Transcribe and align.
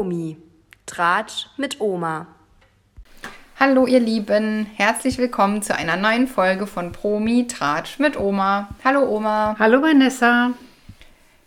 Promi. 0.00 0.38
Tratsch 0.86 1.48
mit 1.58 1.78
Oma. 1.78 2.26
Hallo 3.58 3.86
ihr 3.86 4.00
Lieben, 4.00 4.66
herzlich 4.76 5.18
willkommen 5.18 5.60
zu 5.60 5.76
einer 5.76 5.96
neuen 5.96 6.26
Folge 6.26 6.66
von 6.66 6.90
Promi 6.90 7.46
Tratsch 7.46 7.98
mit 7.98 8.18
Oma. 8.18 8.70
Hallo 8.82 9.02
Oma. 9.02 9.56
Hallo 9.58 9.82
Vanessa. 9.82 10.52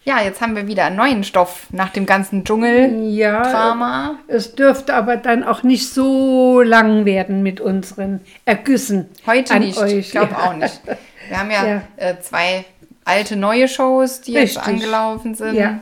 Ja, 0.04 0.22
jetzt 0.22 0.40
haben 0.40 0.56
wir 0.56 0.68
wieder 0.68 0.86
einen 0.86 0.98
neuen 0.98 1.24
Stoff 1.24 1.66
nach 1.72 1.90
dem 1.90 2.06
ganzen 2.06 2.44
Dschungel-Drama. 2.44 4.20
Ja, 4.20 4.20
es 4.28 4.54
dürfte 4.54 4.94
aber 4.94 5.18
dann 5.18 5.44
auch 5.44 5.64
nicht 5.64 5.90
so 5.90 6.62
lang 6.62 7.06
werden 7.06 7.42
mit 7.42 7.60
unseren 7.60 8.22
Ergüssen. 8.46 9.10
Heute 9.26 9.56
an 9.56 9.62
nicht, 9.64 9.80
euch. 9.80 9.94
ich 9.94 10.12
glaube 10.12 10.34
ja. 10.34 10.44
auch 10.44 10.54
nicht. 10.54 10.80
Wir 11.28 11.40
haben 11.40 11.50
ja, 11.50 11.66
Ja. 11.66 11.82
Äh, 11.98 12.20
zwei 12.20 12.66
alte 13.04 13.36
neue 13.36 13.68
Shows, 13.68 14.22
die 14.22 14.34
jetzt 14.34 14.58
Richtig. 14.58 14.76
angelaufen 14.76 15.34
sind. 15.34 15.56
Ja. 15.56 15.80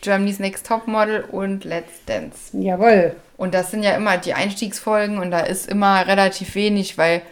Germany's 0.00 0.38
Next 0.38 0.66
Topmodel 0.66 1.24
und 1.30 1.64
Let's 1.64 2.04
Dance. 2.06 2.56
Jawohl. 2.58 3.16
Und 3.36 3.54
das 3.54 3.70
sind 3.70 3.82
ja 3.82 3.92
immer 3.96 4.16
die 4.16 4.34
Einstiegsfolgen 4.34 5.18
und 5.18 5.30
da 5.30 5.40
ist 5.40 5.68
immer 5.68 6.06
relativ 6.06 6.54
wenig, 6.54 6.98
weil 6.98 7.22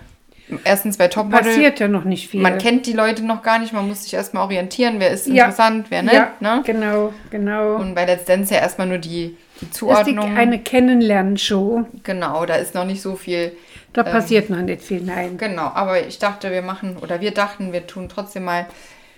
erstens 0.64 0.96
bei 0.96 1.08
Topmodel 1.08 1.42
Passiert 1.44 1.80
ja 1.80 1.88
noch 1.88 2.04
nicht 2.04 2.28
viel. 2.28 2.40
man 2.40 2.58
kennt 2.58 2.86
die 2.86 2.92
Leute 2.92 3.24
noch 3.24 3.42
gar 3.42 3.58
nicht, 3.58 3.72
man 3.72 3.88
muss 3.88 4.04
sich 4.04 4.14
erstmal 4.14 4.44
orientieren, 4.44 4.96
wer 4.98 5.10
ist 5.10 5.26
Ja. 5.26 5.46
interessant, 5.46 5.86
wer 5.90 6.02
nicht. 6.02 6.14
ja, 6.14 6.32
Ne? 6.40 6.62
genau, 6.64 7.12
genau. 7.30 7.76
Und 7.76 7.94
bei 7.96 8.04
Let's 8.04 8.24
Dance 8.24 8.54
ja 8.54 8.60
erstmal 8.60 8.86
nur 8.86 8.98
die, 8.98 9.08
die 9.10 9.36
das 9.60 9.62
ist 9.62 9.70
die, 9.72 9.78
Zuordnung. 9.78 10.36
eine 10.36 10.58
Kennenlernshow. 10.60 11.84
genau, 12.04 12.46
da 12.46 12.54
ist 12.56 12.74
noch 12.74 12.84
nicht 12.84 13.02
so 13.02 13.16
viel. 13.16 13.52
Da 13.92 14.02
passiert 14.02 14.50
noch 14.50 14.60
nicht 14.60 14.82
viel, 14.82 15.00
nein. 15.00 15.38
Genau, 15.38 15.70
aber 15.74 16.06
ich 16.06 16.18
dachte, 16.18 16.50
wir 16.50 16.60
machen, 16.62 16.98
oder 16.98 17.20
wir 17.22 17.30
dachten, 17.32 17.72
wir 17.72 17.86
tun 17.86 18.08
trotzdem 18.10 18.44
mal 18.44 18.66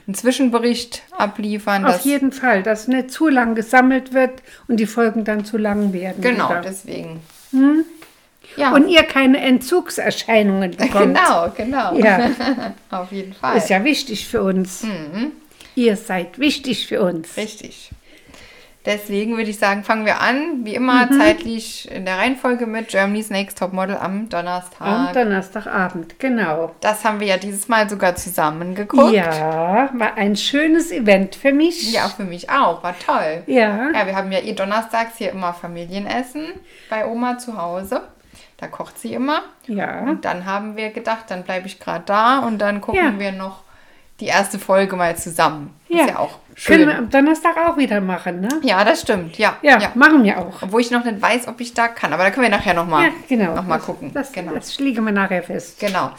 einen 0.08 0.14
Zwischenbericht 0.14 1.02
abliefern. 1.16 1.84
Auf 1.84 2.00
jeden 2.00 2.32
Fall, 2.32 2.62
dass 2.62 2.88
nicht 2.88 3.10
zu 3.10 3.28
lang 3.28 3.54
gesammelt 3.54 4.14
wird 4.14 4.42
und 4.66 4.78
die 4.80 4.86
Folgen 4.86 5.24
dann 5.24 5.44
zu 5.44 5.58
lang 5.58 5.92
werden. 5.92 6.22
Genau, 6.22 6.48
wieder. 6.48 6.62
deswegen. 6.62 7.20
Ja, 8.56 8.72
Und 8.74 8.88
ihr 8.88 9.02
keine 9.02 9.38
Entzugserscheinungen 9.40 10.72
bekommt. 10.72 11.14
genau, 11.14 11.52
genau. 11.54 11.94
Ja, 11.98 12.30
Auf 12.90 13.12
jeden 13.12 13.34
Fall. 13.34 13.58
ist 13.58 13.68
ja 13.68 13.84
wichtig 13.84 14.26
für 14.26 14.42
uns. 14.42 14.82
Mhm. 14.82 15.32
Ihr 15.74 15.96
seid 15.96 16.38
wichtig 16.38 16.86
für 16.86 17.02
uns. 17.02 17.36
Richtig. 17.36 17.90
Deswegen 18.88 19.36
würde 19.36 19.50
ich 19.50 19.58
sagen, 19.58 19.84
fangen 19.84 20.06
wir 20.06 20.22
an, 20.22 20.64
wie 20.64 20.74
immer 20.74 21.04
Mhm. 21.04 21.20
zeitlich 21.20 21.90
in 21.92 22.06
der 22.06 22.16
Reihenfolge 22.16 22.64
mit 22.66 22.88
Germany's 22.88 23.28
Next 23.28 23.58
Topmodel 23.58 23.98
am 23.98 24.30
Donnerstag. 24.30 24.80
Am 24.80 25.12
Donnerstagabend, 25.12 26.18
genau. 26.18 26.74
Das 26.80 27.04
haben 27.04 27.20
wir 27.20 27.26
ja 27.26 27.36
dieses 27.36 27.68
Mal 27.68 27.88
sogar 27.90 28.16
zusammen 28.16 28.74
geguckt. 28.74 29.12
Ja, 29.12 29.90
war 29.92 30.14
ein 30.16 30.36
schönes 30.36 30.90
Event 30.90 31.34
für 31.36 31.52
mich. 31.52 31.92
Ja, 31.92 32.08
für 32.08 32.24
mich 32.24 32.48
auch. 32.48 32.82
War 32.82 32.98
toll. 32.98 33.42
Ja. 33.46 33.90
Ja, 33.92 34.06
wir 34.06 34.16
haben 34.16 34.32
ja 34.32 34.38
eh 34.38 34.54
donnerstags 34.54 35.18
hier 35.18 35.32
immer 35.32 35.52
Familienessen 35.52 36.46
bei 36.88 37.06
Oma 37.06 37.36
zu 37.36 37.60
Hause. 37.60 38.00
Da 38.56 38.68
kocht 38.68 38.98
sie 38.98 39.12
immer. 39.12 39.42
Ja. 39.66 40.00
Und 40.00 40.24
dann 40.24 40.46
haben 40.46 40.76
wir 40.78 40.90
gedacht, 40.90 41.24
dann 41.28 41.42
bleibe 41.44 41.66
ich 41.66 41.78
gerade 41.78 42.04
da 42.06 42.38
und 42.38 42.58
dann 42.58 42.80
gucken 42.80 43.04
Ja. 43.04 43.18
wir 43.20 43.32
noch 43.32 43.64
die 44.20 44.26
erste 44.26 44.58
Folge 44.58 44.96
mal 44.96 45.14
zusammen. 45.16 45.74
Ja. 45.88 46.04
Ist 46.04 46.10
ja 46.10 46.18
auch 46.18 46.38
Können 46.66 46.88
wir 46.88 46.98
am 46.98 47.10
Donnerstag 47.10 47.56
auch 47.56 47.76
wieder 47.76 48.00
machen, 48.00 48.40
ne? 48.40 48.48
Ja, 48.62 48.84
das 48.84 49.02
stimmt. 49.02 49.38
Ja. 49.38 49.56
Ja, 49.62 49.78
machen 49.94 50.24
wir 50.24 50.38
auch. 50.38 50.62
Obwohl 50.62 50.80
ich 50.80 50.90
noch 50.90 51.04
nicht 51.04 51.20
weiß, 51.22 51.46
ob 51.48 51.60
ich 51.60 51.72
da 51.74 51.88
kann. 51.88 52.12
Aber 52.12 52.24
da 52.24 52.30
können 52.30 52.50
wir 52.50 52.56
nachher 52.56 52.74
nochmal 52.74 53.06
Ja, 53.06 53.10
genau. 53.28 53.54
noch 53.54 53.64
mal 53.66 53.76
Das- 53.76 53.86
gucken. 53.86 54.10
Das, 54.12 54.32
genau. 54.32 54.52
das 54.54 54.78
legen 54.80 55.04
wir 55.04 55.12
nachher 55.12 55.42
fest. 55.42 55.78
genau. 55.78 56.10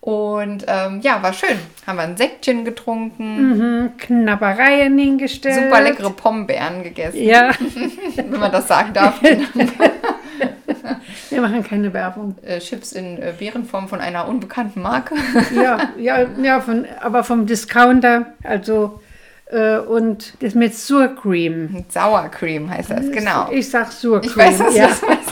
Und 0.00 0.64
ähm, 0.66 1.00
ja, 1.02 1.22
war 1.22 1.32
schön. 1.34 1.58
Haben 1.86 1.96
wir 1.96 2.02
ein 2.04 2.16
Säckchen 2.16 2.64
getrunken, 2.64 3.82
Mhm, 3.82 3.96
Knabbereien 3.98 4.96
hingestellt. 4.96 5.56
super 5.64 5.82
leckere 5.82 6.10
Pombeeren 6.10 6.82
gegessen, 6.82 7.22
Ja, 7.22 7.50
wenn 8.16 8.30
man 8.40 8.50
das 8.50 8.66
sagen 8.68 8.94
darf. 8.94 9.20
wir 11.30 11.40
machen 11.40 11.62
keine 11.62 11.92
Werbung. 11.92 12.34
äh, 12.42 12.58
Chips 12.60 12.92
in 12.92 13.18
äh, 13.18 13.32
Beerenform 13.38 13.88
von 13.88 14.00
einer 14.00 14.26
unbekannten 14.28 14.82
Marke. 14.82 15.14
Ja, 15.54 15.78
ja, 15.98 16.26
ja 16.42 16.60
von, 16.60 16.86
aber 17.00 17.24
vom 17.24 17.46
Discounter. 17.46 18.26
Also, 18.42 19.00
und 19.88 20.34
das 20.42 20.54
mit 20.54 20.74
Surcream. 20.74 21.72
Mit 21.72 21.92
Sour 21.92 22.28
Cream 22.28 22.70
heißt 22.70 22.90
das, 22.90 23.10
genau. 23.10 23.50
Ich 23.50 23.68
sag 23.68 23.90
Surcream. 23.90 24.30
Ich 24.30 24.36
weiß, 24.36 24.60
was 24.60 24.76
ja. 24.76 24.86
du 24.86 24.90
das 24.90 25.00
sagst. 25.00 25.30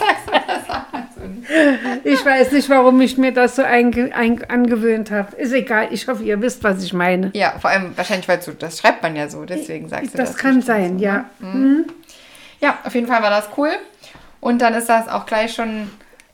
Ich 2.03 2.25
weiß 2.25 2.51
nicht, 2.51 2.69
warum 2.69 3.01
ich 3.01 3.17
mir 3.17 3.33
das 3.33 3.55
so 3.55 3.63
einge 3.63 4.13
ein 4.13 4.43
angewöhnt 4.49 5.11
habe. 5.11 5.35
Ist 5.35 5.51
egal. 5.51 5.87
Ich 5.91 6.07
hoffe, 6.07 6.23
ihr 6.23 6.41
wisst, 6.41 6.63
was 6.63 6.83
ich 6.83 6.93
meine. 6.93 7.31
Ja, 7.33 7.53
vor 7.59 7.69
allem 7.69 7.97
wahrscheinlich, 7.97 8.27
weil 8.27 8.39
du, 8.39 8.51
das 8.51 8.79
schreibt 8.79 9.01
man 9.03 9.15
ja 9.15 9.27
so, 9.29 9.45
deswegen 9.45 9.89
sagst 9.89 10.13
du 10.13 10.17
das. 10.17 10.31
Das 10.31 10.37
kann 10.37 10.61
sein, 10.61 10.99
so, 10.99 11.05
ja. 11.05 11.25
ne? 11.39 11.85
Ja, 12.61 12.77
auf 12.83 12.93
jeden 12.93 13.07
Fall 13.07 13.21
war 13.21 13.29
das 13.29 13.49
cool. 13.57 13.71
Und 14.39 14.61
dann 14.61 14.73
ist 14.73 14.89
das 14.89 15.07
auch 15.07 15.25
gleich 15.25 15.53
schon 15.53 15.89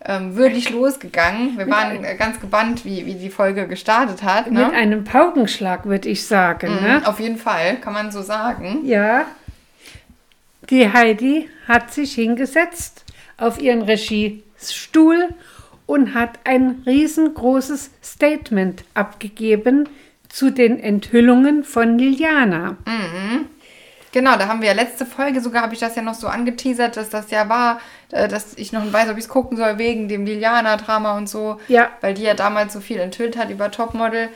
ähm, 0.06 0.36
würdig 0.36 0.70
losgegangen. 0.70 1.58
Wir 1.58 1.68
waren 1.70 2.04
äh, 2.04 2.16
ganz 2.16 2.40
gebannt, 2.40 2.86
wie, 2.86 3.06
wie 3.06 3.16
die 3.16 3.30
Folge 3.30 3.68
gestartet 3.68 4.24
hat. 4.24 4.52
Ne? 4.52 4.66
Mit 4.66 4.74
einem 4.74 5.04
Paukenschlag, 5.04 5.86
würde 5.86 6.10
ich 6.10 6.26
sagen. 6.26 6.68
Ne? 6.82 7.00
Mhm, 7.00 7.06
Auf 7.06 7.20
jeden 7.20 7.38
Fall, 7.38 7.78
kann 7.78 7.94
man 7.94 8.12
so 8.12 8.22
sagen. 8.22 8.82
Ja. 8.86 9.26
Die 10.70 10.92
Heidi 10.92 11.50
hat 11.68 11.94
sich 11.94 12.14
hingesetzt 12.14 13.04
auf 13.38 13.60
ihren 13.60 13.82
Regiestuhl 13.82 15.30
und 15.86 16.14
hat 16.14 16.40
ein 16.44 16.84
riesengroßes 16.86 17.92
Statement 18.04 18.84
abgegeben 18.94 19.88
zu 20.30 20.52
den 20.52 20.80
Enthüllungen 20.80 21.64
von 21.64 21.98
Liliana. 21.98 22.78
Genau, 24.16 24.38
da 24.38 24.48
haben 24.48 24.62
wir 24.62 24.70
ja 24.70 24.74
letzte 24.74 25.06
Folge, 25.06 25.42
sogar 25.42 25.62
habe 25.62 25.74
ich 25.74 25.81
das 25.81 25.98
ja 25.98 26.02
noch 26.02 26.14
so 26.14 26.30
angeteasert, 26.30 26.96
dass 26.96 27.09
das 27.09 27.31
ja 27.31 27.50
war, 27.50 27.81
äh, 28.12 28.30
dass 28.30 28.53
ich 28.56 28.72
noch 28.72 28.81
nicht 28.81 28.94
weiß, 28.94 29.09
ob 29.09 29.18
ich 29.18 29.26
es 29.26 29.30
gucken 29.30 29.58
soll, 29.58 29.78
wegen 29.78 30.08
dem 30.08 30.26
Liliana-Drama 30.26 31.18
und 31.18 31.28
so. 31.28 31.59
Ja. 31.68 31.90
Weil 32.00 32.14
die 32.14 32.24
ja 32.24 32.34
damals 32.34 32.72
so 32.72 32.80
viel 32.80 32.98
enthüllt 32.98 33.36
hat 33.36 33.50
über 33.50 33.72
Topmodel. 33.72 34.30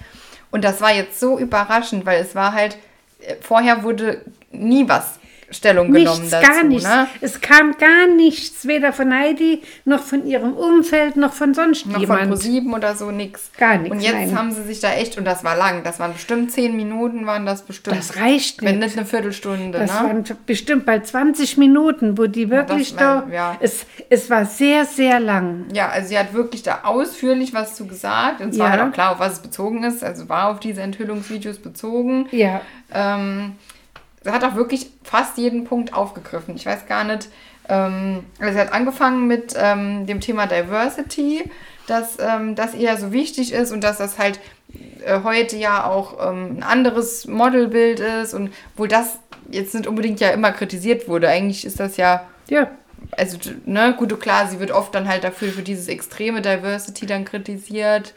Und 0.51 0.65
das 0.65 0.81
war 0.81 0.93
jetzt 0.93 1.17
so 1.17 1.39
überraschend, 1.39 2.05
weil 2.05 2.21
es 2.21 2.35
war 2.35 2.51
halt, 2.51 2.75
äh, 3.21 3.35
vorher 3.39 3.83
wurde 3.83 4.25
nie 4.51 4.89
was 4.89 5.18
Stellung 5.51 5.91
genommen 5.91 6.19
Nichts, 6.21 6.31
dazu. 6.31 6.47
gar 6.51 6.63
nichts. 6.63 6.83
Ne? 6.87 7.07
Es 7.21 7.41
kam 7.41 7.75
gar 7.77 8.07
nichts, 8.07 8.67
weder 8.67 8.93
von 8.93 9.13
Heidi, 9.13 9.61
noch 9.85 10.01
von 10.03 10.25
ihrem 10.27 10.53
Umfeld, 10.53 11.15
noch 11.17 11.33
von 11.33 11.53
sonst 11.53 11.85
Noch 11.85 11.93
von 11.93 12.01
jemand. 12.01 12.27
ProSieben 12.29 12.73
oder 12.73 12.95
so 12.95 13.09
nix. 13.11 13.49
Gar 13.57 13.77
nix, 13.77 13.91
Und 13.91 14.01
jetzt 14.01 14.13
nein. 14.13 14.37
haben 14.37 14.51
sie 14.51 14.63
sich 14.63 14.79
da 14.79 14.93
echt, 14.93 15.17
und 15.17 15.25
das 15.25 15.43
war 15.43 15.55
lang, 15.55 15.83
das 15.83 15.99
waren 15.99 16.13
bestimmt 16.13 16.51
zehn 16.51 16.75
Minuten, 16.75 17.25
waren 17.25 17.45
das 17.45 17.63
bestimmt. 17.63 17.97
Das 17.97 18.15
reicht 18.17 18.61
Wenn 18.61 18.79
nicht. 18.79 18.85
nicht 18.89 18.97
eine 18.97 19.05
Viertelstunde, 19.05 19.79
Das 19.79 19.91
ne? 20.01 20.07
waren 20.07 20.23
bestimmt 20.45 20.85
bei 20.85 20.99
20 20.99 21.57
Minuten, 21.57 22.17
wo 22.17 22.27
die 22.27 22.49
wirklich 22.49 22.95
das 22.95 23.03
war- 23.05 23.25
da. 23.27 23.33
ja. 23.33 23.57
Es, 23.59 23.85
es 24.09 24.29
war 24.29 24.45
sehr, 24.45 24.85
sehr 24.85 25.19
lang. 25.19 25.65
Ja, 25.73 25.89
also 25.89 26.09
sie 26.09 26.19
hat 26.19 26.33
wirklich 26.33 26.63
da 26.63 26.81
ausführlich 26.83 27.53
was 27.53 27.75
zu 27.75 27.87
gesagt. 27.87 28.41
Und 28.41 28.53
zwar 28.53 28.67
Ja. 28.67 28.71
halt 28.73 28.89
auch 28.89 28.93
klar, 28.93 29.11
auf 29.13 29.19
was 29.19 29.33
es 29.33 29.39
bezogen 29.39 29.83
ist. 29.83 30.03
Also 30.03 30.29
war 30.29 30.49
auf 30.51 30.59
diese 30.59 30.81
Enthüllungsvideos 30.81 31.57
bezogen. 31.57 32.27
Ja. 32.31 32.61
Ähm, 32.93 33.53
sie 34.29 34.35
hat 34.35 34.43
auch 34.43 34.55
wirklich 34.55 34.91
fast 35.03 35.37
jeden 35.37 35.63
Punkt 35.63 35.93
aufgegriffen. 35.93 36.55
Ich 36.55 36.65
weiß 36.65 36.85
gar 36.87 37.03
nicht. 37.03 37.29
Ähm, 37.67 38.25
also 38.39 38.53
sie 38.53 38.59
hat 38.59 38.73
angefangen 38.73 39.27
mit 39.27 39.55
ähm, 39.57 40.05
dem 40.05 40.19
Thema 40.21 40.45
Diversity, 40.47 41.49
dass 41.87 42.17
ähm, 42.19 42.55
das 42.55 42.75
ihr 42.75 42.95
so 42.97 43.11
wichtig 43.11 43.51
ist 43.53 43.71
und 43.71 43.83
dass 43.83 43.97
das 43.97 44.19
halt 44.19 44.39
äh, 45.03 45.21
heute 45.23 45.57
ja 45.57 45.85
auch 45.85 46.29
ähm, 46.29 46.57
ein 46.57 46.63
anderes 46.63 47.27
Modelbild 47.27 47.99
ist 47.99 48.33
und 48.33 48.53
wohl 48.77 48.87
das 48.87 49.19
jetzt 49.49 49.73
nicht 49.73 49.87
unbedingt 49.87 50.19
ja 50.19 50.29
immer 50.29 50.51
kritisiert 50.51 51.07
wurde. 51.07 51.27
Eigentlich 51.27 51.65
ist 51.65 51.79
das 51.79 51.97
ja 51.97 52.27
Ja. 52.49 52.69
also, 53.17 53.37
ne, 53.65 53.95
gut, 53.97 54.19
klar, 54.19 54.47
sie 54.47 54.59
wird 54.59 54.71
oft 54.71 54.93
dann 54.93 55.07
halt 55.07 55.23
dafür 55.23 55.49
für 55.49 55.63
dieses 55.63 55.87
extreme 55.87 56.41
Diversity 56.41 57.07
dann 57.07 57.25
kritisiert. 57.25 58.13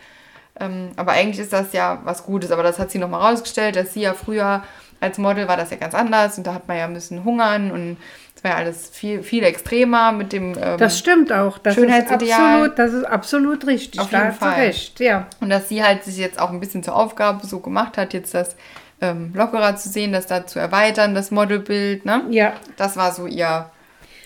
Ähm, 0.60 0.90
aber 0.96 1.12
eigentlich 1.12 1.38
ist 1.38 1.54
das 1.54 1.72
ja 1.72 2.00
was 2.04 2.24
Gutes. 2.24 2.50
Aber 2.50 2.62
das 2.62 2.78
hat 2.78 2.90
sie 2.90 2.98
nochmal 2.98 3.22
rausgestellt, 3.22 3.76
dass 3.76 3.94
sie 3.94 4.02
ja 4.02 4.12
früher 4.12 4.62
als 5.02 5.18
Model 5.18 5.48
war 5.48 5.56
das 5.56 5.70
ja 5.70 5.76
ganz 5.76 5.94
anders 5.94 6.38
und 6.38 6.46
da 6.46 6.54
hat 6.54 6.68
man 6.68 6.76
ja 6.78 6.86
müssen 6.86 7.24
hungern 7.24 7.70
und 7.72 7.96
es 8.36 8.44
war 8.44 8.52
ja 8.52 8.56
alles 8.56 8.88
viel, 8.88 9.22
viel 9.22 9.42
extremer 9.42 10.12
mit 10.12 10.32
dem. 10.32 10.54
Ähm, 10.60 10.78
Das 10.78 10.98
stimmt 10.98 11.32
auch. 11.32 11.58
Das 11.58 11.76
ist 11.76 11.80
Schönheitsideal. 11.82 12.40
absolut, 12.40 12.78
das 12.78 12.92
ist 12.92 13.04
absolut 13.04 13.66
richtig. 13.66 14.00
Auf 14.00 14.12
jeden 14.12 14.32
Fall. 14.32 14.60
recht. 14.60 15.00
Ja. 15.00 15.26
Und 15.40 15.50
dass 15.50 15.68
sie 15.68 15.82
halt 15.82 16.04
sich 16.04 16.16
jetzt 16.18 16.38
auch 16.38 16.50
ein 16.50 16.60
bisschen 16.60 16.82
zur 16.82 16.94
Aufgabe 16.96 17.46
so 17.46 17.58
gemacht 17.60 17.98
hat, 17.98 18.14
jetzt 18.14 18.32
das 18.32 18.56
ähm, 19.00 19.32
lockerer 19.34 19.76
zu 19.76 19.88
sehen, 19.88 20.12
das 20.12 20.28
da 20.28 20.46
zu 20.46 20.60
erweitern, 20.60 21.14
das 21.14 21.32
Modelbild, 21.32 22.04
ne? 22.04 22.22
Ja. 22.30 22.52
Das 22.76 22.96
war 22.96 23.12
so 23.12 23.26
ihr, 23.26 23.70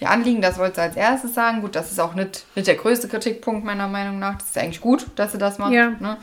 ihr 0.01 0.11
Anliegen, 0.11 0.43
das 0.43 0.59
wollte 0.59 0.77
sie 0.77 0.81
als 0.83 0.97
erstes 0.97 1.33
sagen. 1.35 1.63
Gut, 1.63 1.75
das 1.75 1.91
ist 1.91 1.99
auch 1.99 2.15
nicht, 2.15 2.45
nicht 2.55 2.69
der 2.69 2.75
größte 2.75 3.09
Kritikpunkt 3.09 3.65
meiner 3.65 3.89
Meinung 3.89 4.19
nach. 4.19 4.35
Das 4.37 4.49
ist 4.51 4.59
eigentlich 4.59 4.83
gut, 4.83 5.07
dass 5.17 5.33
sie 5.33 5.39
das 5.39 5.57
macht. 5.59 5.73
Ja. 5.73 5.91
Ne? 5.99 6.19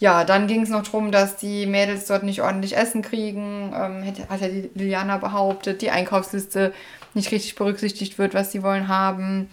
Ja, 0.00 0.24
dann 0.24 0.46
ging 0.48 0.62
es 0.62 0.68
noch 0.68 0.82
darum, 0.82 1.12
dass 1.12 1.36
die 1.36 1.66
Mädels 1.66 2.06
dort 2.06 2.24
nicht 2.24 2.42
ordentlich 2.42 2.76
Essen 2.76 3.00
kriegen. 3.02 3.72
Ähm, 3.76 4.02
hätte- 4.02 4.28
hat 4.28 4.40
ja 4.40 4.48
die 4.48 4.70
Liliana 4.74 5.18
behauptet, 5.18 5.82
die 5.82 5.90
Einkaufsliste 5.90 6.72
nicht 7.14 7.30
richtig 7.30 7.54
berücksichtigt 7.54 8.18
wird, 8.18 8.34
was 8.34 8.50
sie 8.52 8.62
wollen 8.62 8.88
haben. 8.88 9.48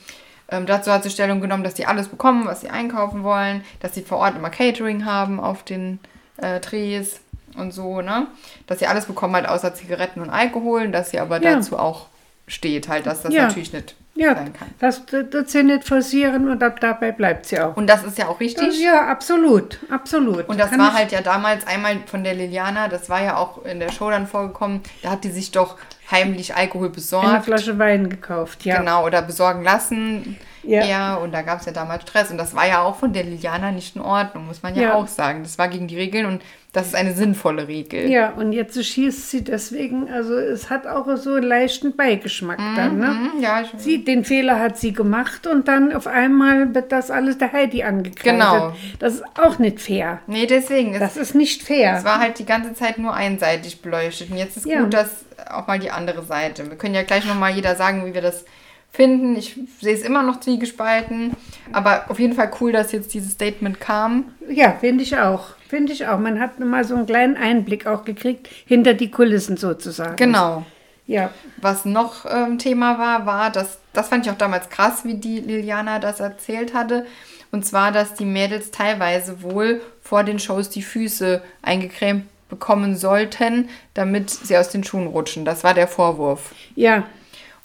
Ähm, 0.50 0.66
dazu 0.66 0.92
hat 0.92 1.04
sie 1.04 1.10
Stellung 1.12 1.40
genommen, 1.42 1.64
dass 1.64 1.76
die 1.76 1.86
alles 1.86 2.08
bekommen, 2.08 2.46
was 2.46 2.62
sie 2.62 2.70
einkaufen 2.70 3.24
wollen, 3.24 3.64
dass 3.80 3.94
sie 3.96 4.02
vor 4.02 4.18
Ort 4.18 4.36
immer 4.36 4.50
Catering 4.50 5.06
haben 5.06 5.40
auf 5.40 5.64
den 5.64 6.00
äh, 6.38 6.60
Drehs 6.60 7.22
und 7.56 7.72
so, 7.72 8.02
ne? 8.02 8.28
Dass 8.66 8.80
sie 8.80 8.88
alles 8.88 9.06
bekommen 9.06 9.36
halt 9.36 9.48
außer 9.48 9.74
Zigaretten 9.76 10.22
und 10.22 10.30
Alkohol, 10.32 10.90
dass 10.90 11.12
sie 11.12 11.20
aber 11.20 11.42
Ja. 11.42 11.56
dazu 11.56 11.78
auch 11.78 12.08
steht, 12.48 12.90
halt, 12.90 13.06
dass 13.06 13.22
das 13.22 13.34
Ja. 13.34 13.44
natürlich 13.48 13.72
nicht 13.72 13.96
Ja, 14.22 14.36
sein 14.36 14.54
kann. 14.54 14.70
das, 14.80 15.04
das 15.06 15.52
sie 15.52 15.64
nicht 15.64 15.88
forcieren 15.88 16.50
und 16.50 16.62
ab 16.64 16.80
dabei 16.80 17.12
bleibt 17.12 17.46
sie 17.46 17.60
auch. 17.60 17.76
Und 17.76 17.88
das 17.88 18.04
ist 18.04 18.18
ja 18.18 18.28
auch 18.28 18.40
richtig. 18.40 18.68
Das, 18.68 18.80
ja, 18.80 19.08
absolut, 19.08 19.80
absolut. 19.90 20.48
Und 20.48 20.60
das 20.60 20.70
Kann 20.70 20.80
war 20.80 20.94
halt 20.94 21.12
ja 21.12 21.22
damals 21.22 21.66
einmal 21.66 21.98
von 22.06 22.24
der 22.24 22.34
Liliana, 22.34 22.88
das 22.88 23.10
war 23.10 23.22
ja 23.24 23.38
auch 23.38 23.66
in 23.66 23.80
der 23.80 23.92
Show 23.92 24.10
dann 24.10 24.28
vorgekommen, 24.28 24.82
da 25.02 25.12
hat 25.12 25.24
die 25.24 25.32
sich 25.32 25.52
doch 25.52 25.78
heimlich 26.10 26.56
Alkohol 26.56 26.88
eine 26.88 26.96
besorgt. 26.96 27.46
Flasche 27.46 27.80
Wein 27.80 28.10
gekauft, 28.10 28.66
ja. 28.66 28.78
Genau, 28.80 29.06
oder 29.06 29.22
besorgen 29.22 29.64
lassen. 29.64 30.38
Ja. 30.64 30.86
Ja. 30.86 31.16
und 31.16 31.32
da 31.34 31.42
gab 31.42 31.60
es 31.60 31.66
ja 31.66 31.72
damals 31.72 32.04
Stress. 32.04 32.32
Und 32.32 32.38
das 32.38 32.56
war 32.56 32.68
ja 32.68 32.82
auch 32.82 32.96
von 32.96 33.14
der 33.14 33.24
Liliana 33.24 33.72
nicht 33.72 33.96
in 33.96 34.02
Ordnung, 34.02 34.48
muss 34.48 34.62
man 34.64 34.76
ja, 34.76 34.82
Ja. 34.82 34.94
auch 34.96 35.08
sagen. 35.08 35.44
Das 35.44 35.58
war 35.58 35.68
gegen 35.68 35.88
die 35.88 35.98
Regeln 35.98 36.26
und 36.26 36.42
das 36.74 36.88
ist 36.88 36.96
eine 36.96 37.14
sinnvolle 37.14 37.68
Regel. 37.68 38.10
Ja, 38.10 38.30
und 38.32 38.54
jetzt 38.54 38.82
schießt 38.82 39.30
sie 39.30 39.44
deswegen, 39.44 40.10
also 40.10 40.36
es 40.38 40.70
hat 40.70 40.88
auch 40.88 41.06
so 41.18 41.34
einen 41.34 41.44
leichten 41.44 41.98
Beigeschmack 41.98 42.60
dann, 42.78 42.98
ne? 42.98 43.08
Mhm, 43.08 43.42
ja, 43.42 43.62
ich, 43.62 43.70
Sie, 43.76 44.06
den 44.06 44.24
Fehler 44.24 44.58
hat 44.58 44.78
sie 44.78 44.94
gemacht 44.94 45.48
und 45.48 45.68
dann 45.68 45.94
auf 45.94 46.08
einmal 46.08 46.74
wird 46.74 46.94
das 46.94 47.12
alles 47.12 47.38
der 47.38 47.52
Heidi 47.52 47.84
angekreidet. 47.84 48.24
Genau. 48.40 48.74
Das 49.00 49.16
ist 49.16 49.24
auch 49.38 49.60
nicht 49.60 49.82
fair. 49.82 50.20
nee, 50.28 50.46
deswegen. 50.46 50.94
Es, 50.94 51.00
Das 51.02 51.18
ist 51.18 51.36
nicht 51.36 51.62
fair. 51.62 51.96
es 51.98 52.06
war 52.06 52.20
halt 52.20 52.40
die 52.40 52.46
ganze 52.46 52.74
Zeit 52.74 52.98
nur 53.00 53.14
einseitig 53.14 53.82
beleuchtet. 53.82 54.32
Und 54.32 54.38
jetzt 54.38 54.56
ist 54.56 54.66
Ja. 54.66 54.80
gut, 54.82 54.94
dass 54.94 55.26
auch 55.50 55.68
mal 55.68 55.78
die 55.80 55.92
andere 55.92 56.24
Seite. 56.24 56.70
Wir 56.70 56.78
können 56.78 56.96
ja 56.96 57.04
gleich 57.04 57.26
nochmal 57.26 57.52
jeder 57.52 57.76
sagen, 57.76 58.06
wie 58.06 58.14
wir 58.14 58.22
das 58.22 58.46
finden. 58.92 59.36
Ich 59.36 59.58
sehe 59.80 59.94
es 59.94 60.04
immer 60.04 60.24
noch 60.24 60.40
zwiegespalten. 60.40 61.32
Aber 61.72 62.06
auf 62.10 62.20
jeden 62.20 62.34
Fall 62.34 62.52
cool, 62.60 62.72
dass 62.72 62.92
jetzt 62.92 63.14
dieses 63.14 63.34
Statement 63.34 63.80
kam. 63.80 64.34
Ja, 64.50 64.74
finde 64.80 65.04
ich 65.04 65.18
auch. 65.18 65.56
Finde 65.70 65.94
ich 65.94 66.08
auch. 66.08 66.20
Man 66.20 66.40
hat 66.40 66.60
mal 66.60 66.84
so 66.84 66.96
einen 66.96 67.06
kleinen 67.06 67.38
Einblick 67.38 67.88
auch 67.88 68.04
gekriegt, 68.04 68.50
hinter 68.66 68.94
die 68.94 69.10
Kulissen 69.10 69.58
sozusagen. 69.58 70.18
Genau. 70.18 70.66
Ja, 71.08 71.32
Was 71.58 71.84
noch 71.84 72.26
ähm, 72.30 72.58
Thema 72.58 72.98
war, 72.98 73.26
war, 73.26 73.50
dass, 73.50 73.80
das 73.92 74.10
fand 74.10 74.26
ich 74.26 74.32
auch 74.32 74.38
damals 74.38 74.70
krass, 74.70 75.04
wie 75.04 75.16
die 75.16 75.40
Liliana 75.40 76.00
das 76.00 76.20
erzählt 76.20 76.74
hatte. 76.74 77.06
Und 77.52 77.66
zwar, 77.66 77.92
dass 77.92 78.14
die 78.14 78.26
Mädels 78.26 78.72
teilweise 78.72 79.42
wohl 79.44 79.82
vor 80.02 80.24
den 80.24 80.40
Shows 80.40 80.70
die 80.70 80.82
Füße 80.84 81.42
eingecremt 81.62 82.26
bekommen 82.50 82.96
sollten, 82.96 83.70
damit 83.94 84.30
sie 84.30 84.58
aus 84.58 84.70
den 84.70 84.84
Schuhen 84.84 85.08
rutschen. 85.08 85.44
Das 85.44 85.64
war 85.64 85.74
der 85.74 85.88
Vorwurf. 85.88 86.54
ja, 86.76 87.06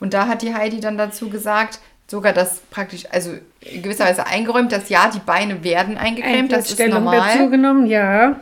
Und 0.00 0.14
da 0.14 0.28
hat 0.28 0.42
die 0.42 0.54
Heidi 0.54 0.80
dann 0.80 0.98
dazu 0.98 1.30
gesagt, 1.30 1.80
sogar 2.08 2.32
das 2.32 2.60
praktisch, 2.70 3.04
also 3.10 3.32
in 3.60 3.82
gewisser 3.82 4.04
Weise 4.04 4.26
eingeräumt, 4.26 4.72
dass 4.72 4.88
ja, 4.88 5.10
die 5.12 5.18
Beine 5.18 5.64
werden 5.64 5.98
eingecremt, 5.98 6.52
das 6.52 6.70
ist 6.70 6.78
normal. 6.88 7.36
dazu 7.36 7.50
genommen, 7.50 7.86
ja. 7.86 8.40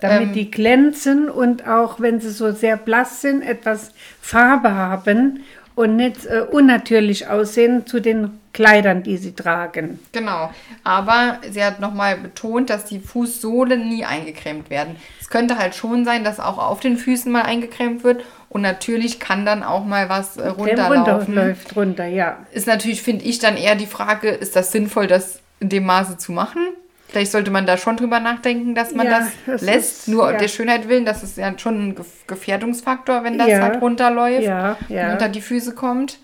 Damit 0.00 0.28
Ähm, 0.28 0.32
die 0.32 0.50
glänzen 0.50 1.28
und 1.28 1.66
auch 1.66 1.98
wenn 1.98 2.20
sie 2.20 2.30
so 2.30 2.52
sehr 2.52 2.76
blass 2.76 3.20
sind, 3.20 3.42
etwas 3.42 3.92
Farbe 4.20 4.72
haben 4.72 5.40
und 5.74 5.96
nicht 5.96 6.24
äh, 6.26 6.40
unnatürlich 6.40 7.28
aussehen 7.28 7.86
zu 7.86 8.00
den 8.00 8.38
Kleidern, 8.52 9.04
die 9.04 9.16
sie 9.16 9.32
tragen. 9.32 10.00
Genau. 10.12 10.50
Aber 10.82 11.38
sie 11.48 11.62
hat 11.62 11.78
nochmal 11.78 12.16
betont, 12.16 12.70
dass 12.70 12.84
die 12.84 12.98
Fußsohlen 12.98 13.88
nie 13.88 14.04
eingecremt 14.04 14.70
werden. 14.70 14.96
Es 15.20 15.28
könnte 15.30 15.58
halt 15.58 15.76
schon 15.76 16.04
sein, 16.04 16.24
dass 16.24 16.40
auch 16.40 16.58
auf 16.58 16.80
den 16.80 16.96
Füßen 16.96 17.30
mal 17.30 17.42
eingecremt 17.42 18.02
wird. 18.02 18.24
Und 18.50 18.62
natürlich 18.62 19.20
kann 19.20 19.44
dann 19.44 19.62
auch 19.62 19.84
mal 19.84 20.08
was 20.08 20.36
äh, 20.36 20.42
Der 20.42 20.52
runterlaufen. 20.52 21.26
runterläuft 21.26 21.76
runter, 21.76 22.06
ja. 22.06 22.38
Ist 22.52 22.66
natürlich, 22.66 23.02
finde 23.02 23.24
ich, 23.26 23.38
dann 23.38 23.56
eher 23.56 23.74
die 23.74 23.86
Frage, 23.86 24.30
ist 24.30 24.56
das 24.56 24.72
sinnvoll, 24.72 25.06
das 25.06 25.40
in 25.60 25.68
dem 25.68 25.84
Maße 25.84 26.16
zu 26.18 26.32
machen? 26.32 26.60
Vielleicht 27.08 27.30
sollte 27.32 27.50
man 27.50 27.64
da 27.66 27.76
schon 27.78 27.96
drüber 27.96 28.20
nachdenken, 28.20 28.74
dass 28.74 28.94
man 28.94 29.06
Ja, 29.06 29.20
das, 29.20 29.28
das 29.46 29.62
lässt. 29.62 29.98
ist- 30.00 30.08
Nur 30.08 30.30
ja. 30.32 30.38
der 30.38 30.48
Schönheit 30.48 30.88
willen, 30.88 31.04
das 31.06 31.22
ist 31.22 31.36
ja 31.38 31.52
schon 31.58 31.88
ein 31.88 31.94
Gef- 31.96 32.26
Gefährdungsfaktor, 32.26 33.24
wenn 33.24 33.38
das 33.38 33.48
Ja. 33.48 33.60
halt 33.62 33.80
runterläuft 33.80 34.46
und 34.88 34.96
unter 35.12 35.28
die 35.28 35.40
Füße 35.40 35.74
kommt. 35.74 36.18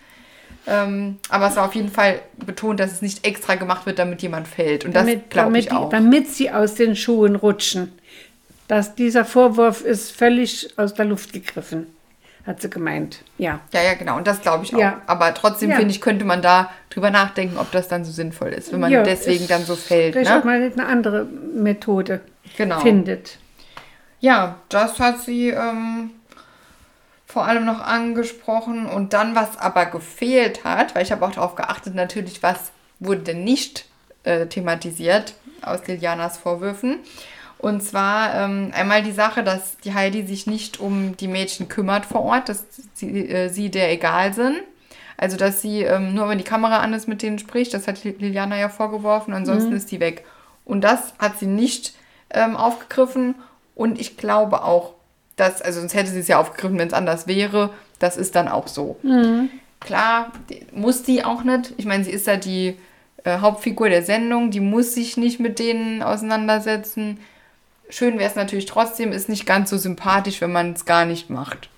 Ähm, 0.67 1.19
aber 1.29 1.49
es 1.49 1.57
war 1.57 1.67
auf 1.67 1.75
jeden 1.75 1.91
Fall 1.91 2.21
betont, 2.45 2.81
dass 2.81 2.91
es 2.93 3.03
nicht 3.03 3.27
extra 3.27 3.55
gemacht 3.57 3.85
wird, 3.85 3.99
damit 3.99 4.23
jemand 4.23 4.49
fällt. 4.49 4.87
Und 4.87 4.95
das 4.97 5.03
damit, 5.05 5.29
glaube 5.29 5.49
damit, 5.49 5.61
ich 5.65 5.69
die- 5.69 5.75
auch. 5.75 5.91
damit 5.91 6.29
sie 6.31 6.51
aus 6.51 6.75
den 6.75 6.97
Schuhen 6.97 7.37
rutschen. 7.37 7.93
Das, 8.67 8.95
dieser 8.95 9.27
Vorwurf 9.27 9.83
ist 9.83 10.13
völlig 10.13 10.71
aus 10.79 10.95
der 10.95 11.05
Luft 11.05 11.35
gegriffen, 11.35 11.87
hat 12.47 12.61
sie 12.61 12.69
gemeint. 12.69 13.23
Ja. 13.39 13.61
Ja, 13.73 13.83
ja, 13.83 13.95
genau. 13.95 14.17
Und 14.17 14.27
das 14.27 14.43
glaube 14.43 14.65
ich 14.65 14.75
auch. 14.75 14.79
Ja. 14.79 15.01
Aber 15.07 15.33
trotzdem 15.35 15.71
Ja. 15.71 15.77
finde 15.77 15.93
ich, 15.93 16.01
könnte 16.01 16.25
man 16.25 16.43
da 16.43 16.71
drüber 16.91 17.11
nachdenken, 17.11 17.57
ob 17.59 17.71
das 17.73 17.89
dann 17.89 18.05
so 18.05 18.13
sinnvoll 18.13 18.49
ist, 18.51 18.73
wenn 18.73 18.81
man 18.81 18.91
ja, 18.93 19.03
deswegen 19.03 19.49
dann 19.49 19.65
so 19.65 19.77
fällt. 19.77 20.13
Vielleicht 20.15 20.31
Ne? 20.31 20.41
auch 20.41 20.45
mal 20.45 20.61
eine 20.63 20.87
andere 20.87 21.25
Methode 21.25 22.21
Genau. 22.57 22.81
findet. 22.81 23.39
Ja, 24.21 24.57
das 24.69 25.01
hat 25.01 25.21
sie 25.21 25.49
ähm, 25.51 26.11
vor 27.27 27.47
allem 27.47 27.65
noch 27.65 27.81
angesprochen. 27.81 28.87
Und 28.87 29.13
dann, 29.13 29.35
was 29.35 29.59
aber 29.59 29.87
gefehlt 29.87 30.65
hat, 30.65 30.95
weil 30.95 31.03
ich 31.03 31.13
habe 31.13 31.25
auch 31.27 31.33
darauf 31.33 31.55
geachtet, 31.55 31.95
natürlich, 31.95 32.43
was 32.43 32.73
wurde 33.01 33.21
denn 33.23 33.45
nicht 33.45 33.87
äh, 34.25 34.47
thematisiert 34.47 35.35
aus 35.63 35.87
Lilianas 35.87 36.37
Vorwürfen. 36.39 36.99
Und 37.65 37.83
zwar 37.83 38.35
ähm, 38.35 38.73
einmal 38.75 39.03
die 39.03 39.13
Sache, 39.13 39.43
dass 39.43 39.79
die 39.79 39.95
Heidi 39.95 40.27
sich 40.27 40.47
nicht 40.47 40.81
um 40.81 41.17
die 41.17 41.29
Mädchen 41.29 41.67
kümmert 41.67 42.05
vor 42.05 42.21
Ort, 42.21 42.51
dass 42.51 42.67
sie, 42.93 43.27
äh, 43.27 43.49
sie 43.49 43.71
der 43.71 43.91
egal 43.91 44.35
sind. 44.35 44.59
Also, 45.17 45.39
dass 45.39 45.63
sie 45.63 45.81
ähm, 45.81 46.13
nur, 46.15 46.29
wenn 46.29 46.37
die 46.37 46.45
Kamera 46.45 46.81
an 46.81 46.93
ist, 46.93 47.09
mit 47.09 47.23
denen 47.23 47.39
spricht. 47.39 47.73
Das 47.73 47.89
hat 47.89 48.05
Liliana 48.05 48.59
ja 48.59 48.69
vorgeworfen. 48.69 49.33
Ansonsten 49.33 49.73
ist 49.73 49.91
die 49.91 49.99
weg. 49.99 50.27
Und 50.67 50.83
das 50.83 51.15
hat 51.19 51.39
sie 51.39 51.47
nicht 51.47 51.95
ähm, 52.29 52.55
aufgegriffen. 52.55 53.35
Und 53.75 53.99
ich 53.99 54.19
glaube 54.19 54.63
auch, 54.63 54.93
dass, 55.37 55.63
also 55.63 55.81
sonst 55.81 55.95
hätte 55.95 56.11
sie 56.11 56.21
es 56.21 56.29
ja 56.29 56.39
aufgegriffen, 56.39 56.79
wenn 56.79 56.89
es 56.89 56.93
anders 56.93 57.27
wäre. 57.27 57.71
Das 57.99 58.19
ist 58.19 58.37
dann 58.37 58.49
auch 58.49 58.69
so. 58.69 58.99
Klar, 59.81 60.33
die, 60.51 60.67
muss 60.75 61.03
die 61.03 61.25
auch 61.25 61.45
nicht. 61.45 61.73
Ich 61.79 61.87
meine, 61.87 62.05
sie 62.05 62.11
ist 62.11 62.27
ja 62.27 62.37
die 62.37 62.77
äh, 63.25 63.39
Hauptfigur 63.39 63.89
der 63.89 64.03
Sendung. 64.03 64.51
Die 64.51 64.61
muss 64.61 64.93
sich 64.93 65.17
nicht 65.17 65.41
mit 65.41 65.59
denen 65.59 66.03
auseinandersetzen. 66.03 67.21
Schön 67.91 68.19
wäre 68.19 68.29
es 68.29 68.37
natürlich 68.37 68.67
trotzdem, 68.67 69.13
ist 69.13 69.29
nicht 69.29 69.47
ganz 69.47 69.71
so 69.71 69.77
sympathisch, 69.77 70.41
wenn 70.41 70.53
man 70.53 70.73
es 70.73 70.85
gar 70.85 71.05
nicht 71.05 71.31
macht. 71.31 71.69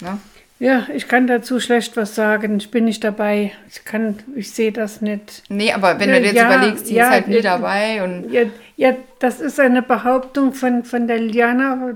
Ne? 0.00 0.18
Ja, 0.60 0.86
ich 0.94 1.08
kann 1.08 1.26
dazu 1.26 1.58
schlecht 1.58 1.96
was 1.96 2.14
sagen. 2.14 2.56
Ich 2.58 2.70
bin 2.70 2.84
nicht 2.84 3.02
dabei. 3.02 3.52
Ich 3.68 3.84
kann, 3.84 4.20
ich 4.36 4.52
sehe 4.52 4.70
das 4.70 5.00
nicht. 5.00 5.42
Nee, 5.48 5.72
aber 5.72 5.98
wenn 5.98 6.10
du 6.10 6.20
dir 6.20 6.26
jetzt 6.26 6.36
ja, 6.36 6.54
überlegst, 6.54 6.88
die 6.88 6.94
ja, 6.94 7.06
ist 7.06 7.10
halt 7.10 7.28
nie 7.28 7.34
ja. 7.36 7.42
dabei 7.42 8.02
und 8.04 8.30
Ja, 8.32 8.42
ja, 8.76 8.94
das 9.18 9.40
ist 9.40 9.58
eine 9.58 9.82
Behauptung 9.82 10.54
von, 10.54 10.84
von 10.84 11.06
der 11.06 11.18
Liana. 11.18 11.94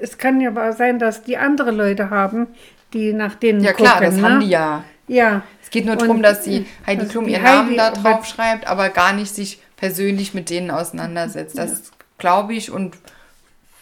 Es 0.00 0.16
kann 0.16 0.40
ja 0.40 0.50
aber 0.50 0.72
sein, 0.72 0.98
dass 0.98 1.24
die 1.24 1.36
andere 1.36 1.70
Leute 1.72 2.10
haben, 2.10 2.46
die 2.92 3.12
nach 3.12 3.34
denen 3.34 3.62
ja 3.62 3.72
klar, 3.72 3.94
gucken. 3.94 4.06
das 4.06 4.16
ne? 4.16 4.22
haben 4.22 4.40
die 4.40 4.48
ja. 4.48 4.84
Ja. 5.08 5.42
Es 5.62 5.70
geht 5.70 5.84
nur 5.84 5.96
darum, 5.96 6.22
dass 6.22 6.42
die 6.42 6.66
Heidi 6.86 7.02
dass 7.02 7.10
Klum 7.10 7.26
ihren 7.26 7.42
Namen 7.42 7.70
Heidi- 7.70 7.76
da 7.76 7.90
drauf 7.90 8.24
schreibt, 8.26 8.66
aber 8.68 8.90
gar 8.90 9.12
nicht 9.12 9.34
sich 9.34 9.60
persönlich 9.76 10.34
mit 10.34 10.50
denen 10.50 10.70
auseinandersetzt. 10.70 11.58
Das 11.58 11.90
glaube 12.18 12.54
ich 12.54 12.70
und 12.70 12.96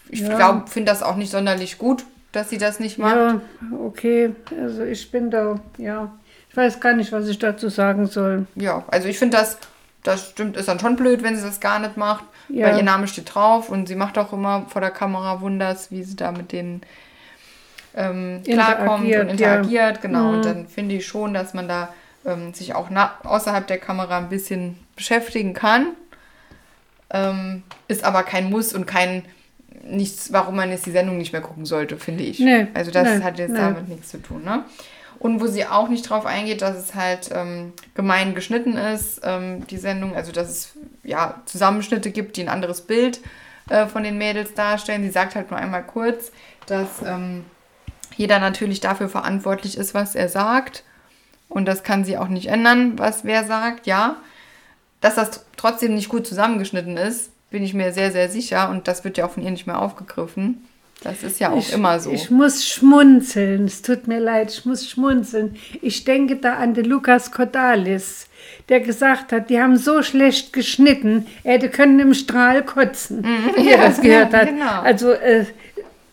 ich 0.09 0.21
Ja. 0.21 0.37
glaube, 0.37 0.69
finde 0.69 0.93
das 0.93 1.03
auch 1.03 1.17
nicht 1.17 1.31
sonderlich 1.33 1.79
gut, 1.79 2.05
dass 2.33 2.51
sie 2.51 2.59
das 2.59 2.79
nicht 2.81 2.99
macht. 2.99 3.17
Ja, 3.17 3.41
okay. 3.85 4.35
Also 4.61 4.85
ich 4.85 5.11
bin 5.11 5.31
da, 5.31 5.59
ja. 5.79 6.11
Ich 6.51 6.57
weiß 6.57 6.81
gar 6.81 6.93
nicht, 6.95 7.13
was 7.13 7.27
ich 7.29 7.39
dazu 7.39 7.69
sagen 7.69 8.07
soll. 8.07 8.47
Ja, 8.55 8.85
also 8.89 9.09
ich 9.09 9.19
finde 9.19 9.37
das, 9.39 9.59
das 10.03 10.31
stimmt, 10.31 10.57
ist 10.57 10.69
dann 10.69 10.79
schon 10.79 10.97
blöd, 10.97 11.23
wenn 11.23 11.37
sie 11.37 11.43
das 11.43 11.61
gar 11.61 11.79
nicht 11.81 11.97
macht, 11.97 12.25
Ja. 12.49 12.69
weil 12.69 12.77
ihr 12.79 12.83
Name 12.83 13.09
steht 13.09 13.35
drauf 13.35 13.69
und 13.69 13.89
sie 13.89 13.97
macht 13.97 14.17
auch 14.17 14.33
immer 14.33 14.65
vor 14.69 14.81
der 14.81 14.91
Kamera 14.91 15.41
Wunders, 15.41 15.91
wie 15.91 16.03
sie 16.05 16.17
da 16.17 16.31
mit 16.33 16.53
denen 16.53 16.83
ähm, 17.95 18.43
klarkommt 18.45 19.05
und 19.07 19.11
Interagiert, 19.31 19.97
ja. 19.97 20.01
Genau, 20.03 20.25
Mhm. 20.25 20.35
und 20.37 20.45
dann 20.45 20.67
finde 20.69 20.95
ich 20.97 21.07
schon, 21.07 21.35
dass 21.35 21.55
man 21.55 21.67
da 21.69 21.89
ähm, 22.27 22.53
sich 22.55 22.75
auch 22.75 22.89
außerhalb 23.25 23.67
der 23.67 23.79
Kamera 23.79 24.19
ein 24.19 24.29
bisschen 24.29 24.79
beschäftigen 24.97 25.55
kann. 25.55 25.89
Ähm, 27.11 27.63
ist 27.89 28.05
aber 28.05 28.23
kein 28.23 28.51
Muss 28.51 28.73
und 28.73 28.87
kein 28.87 29.23
nichts, 29.85 30.33
warum 30.33 30.57
man 30.57 30.71
jetzt 30.71 30.87
die 30.87 30.91
Sendung 30.91 31.19
nicht 31.19 31.33
mehr 31.33 31.43
gucken 31.43 31.65
sollte, 31.65 31.97
finde 31.97 32.25
ich. 32.25 32.41
Nee, 32.41 32.67
also 32.75 32.91
das 32.91 33.19
nee, 33.19 33.23
hat 33.23 33.39
jetzt 33.39 33.53
nee. 33.53 33.59
damit 33.59 33.89
nichts 33.89 34.09
zu 34.11 34.19
tun, 34.19 34.45
ne? 34.45 34.65
Und 35.19 35.41
wo 35.41 35.47
sie 35.47 35.65
auch 35.65 35.89
nicht 35.89 36.09
drauf 36.09 36.27
eingeht, 36.27 36.61
dass 36.61 36.77
es 36.77 36.95
halt 36.95 37.31
ähm, 37.33 37.73
gemein 37.95 38.35
geschnitten 38.35 38.77
ist, 38.77 39.21
ähm, 39.25 39.67
die 39.67 39.79
Sendung, 39.79 40.15
also 40.15 40.31
dass 40.31 40.51
es 40.51 40.73
ja 41.05 41.41
Zusammenschnitte 41.47 42.11
gibt, 42.11 42.37
die 42.37 42.43
ein 42.43 42.51
anderes 42.51 42.83
Bild 42.83 43.21
äh, 43.71 43.87
von 43.87 44.03
den 44.03 44.19
Mädels 44.19 44.53
darstellen. 44.53 45.03
Sie 45.03 45.11
sagt 45.11 45.35
halt 45.35 45.51
nur 45.51 45.59
einmal 45.59 45.85
kurz, 45.85 46.33
dass 46.67 47.03
ähm, 47.05 47.45
jeder 48.17 48.39
natürlich 48.41 48.81
dafür 48.81 49.09
verantwortlich 49.09 49.79
ist, 49.79 49.95
was 49.95 50.15
er 50.15 50.29
sagt. 50.29 50.85
Und 51.49 51.67
das 51.67 51.83
kann 51.83 52.05
sie 52.05 52.19
auch 52.19 52.29
nicht 52.29 52.49
ändern, 52.49 52.99
was 52.99 53.25
wer 53.25 53.45
sagt, 53.45 53.87
ja. 53.87 54.17
Dass 55.07 55.15
das 55.15 55.45
trotzdem 55.57 55.95
nicht 55.95 56.09
gut 56.09 56.27
zusammengeschnitten 56.27 56.97
ist, 56.97 57.31
bin 57.51 57.63
ich 57.63 57.75
mir 57.75 57.93
sehr, 57.93 58.11
sehr 58.11 58.29
sicher. 58.29 58.69
Und 58.71 58.89
das 58.89 59.05
wird 59.05 59.17
ja 59.17 59.25
auch 59.25 59.31
von 59.31 59.45
ihr 59.45 59.53
nicht 59.53 59.69
mehr 59.69 59.81
aufgegriffen. 59.81 60.67
Das 61.01 61.23
ist 61.23 61.39
ja 61.39 61.53
auch 61.53 61.59
ich, 61.59 61.73
immer 61.73 62.01
so. 62.01 62.11
Ich 62.11 62.29
muss 62.29 62.67
schmunzeln. 62.67 63.67
Es 63.67 63.83
tut 63.83 64.09
mir 64.09 64.19
leid, 64.19 64.51
ich 64.51 64.65
muss 64.65 64.91
schmunzeln. 64.91 65.55
Ich 65.81 66.03
denke 66.03 66.35
da 66.35 66.55
an 66.55 66.75
den 66.75 66.87
Lukas 66.87 67.31
Cordalis, 67.31 68.27
der 68.69 68.81
gesagt 68.81 69.31
hat, 69.31 69.49
die 69.49 69.61
haben 69.61 69.77
so 69.77 70.03
schlecht 70.03 70.53
geschnitten, 70.53 71.29
er 71.45 71.53
hätte 71.55 71.69
können 71.69 72.01
im 72.01 72.13
Strahl 72.13 72.65
kotzen, 72.65 73.25
wie 73.57 73.69
er 73.69 73.79
das 73.79 74.01
gehört 74.03 74.35
hat. 74.35 74.49
genau. 74.49 74.81
Also 74.81 75.13
äh, 75.13 75.45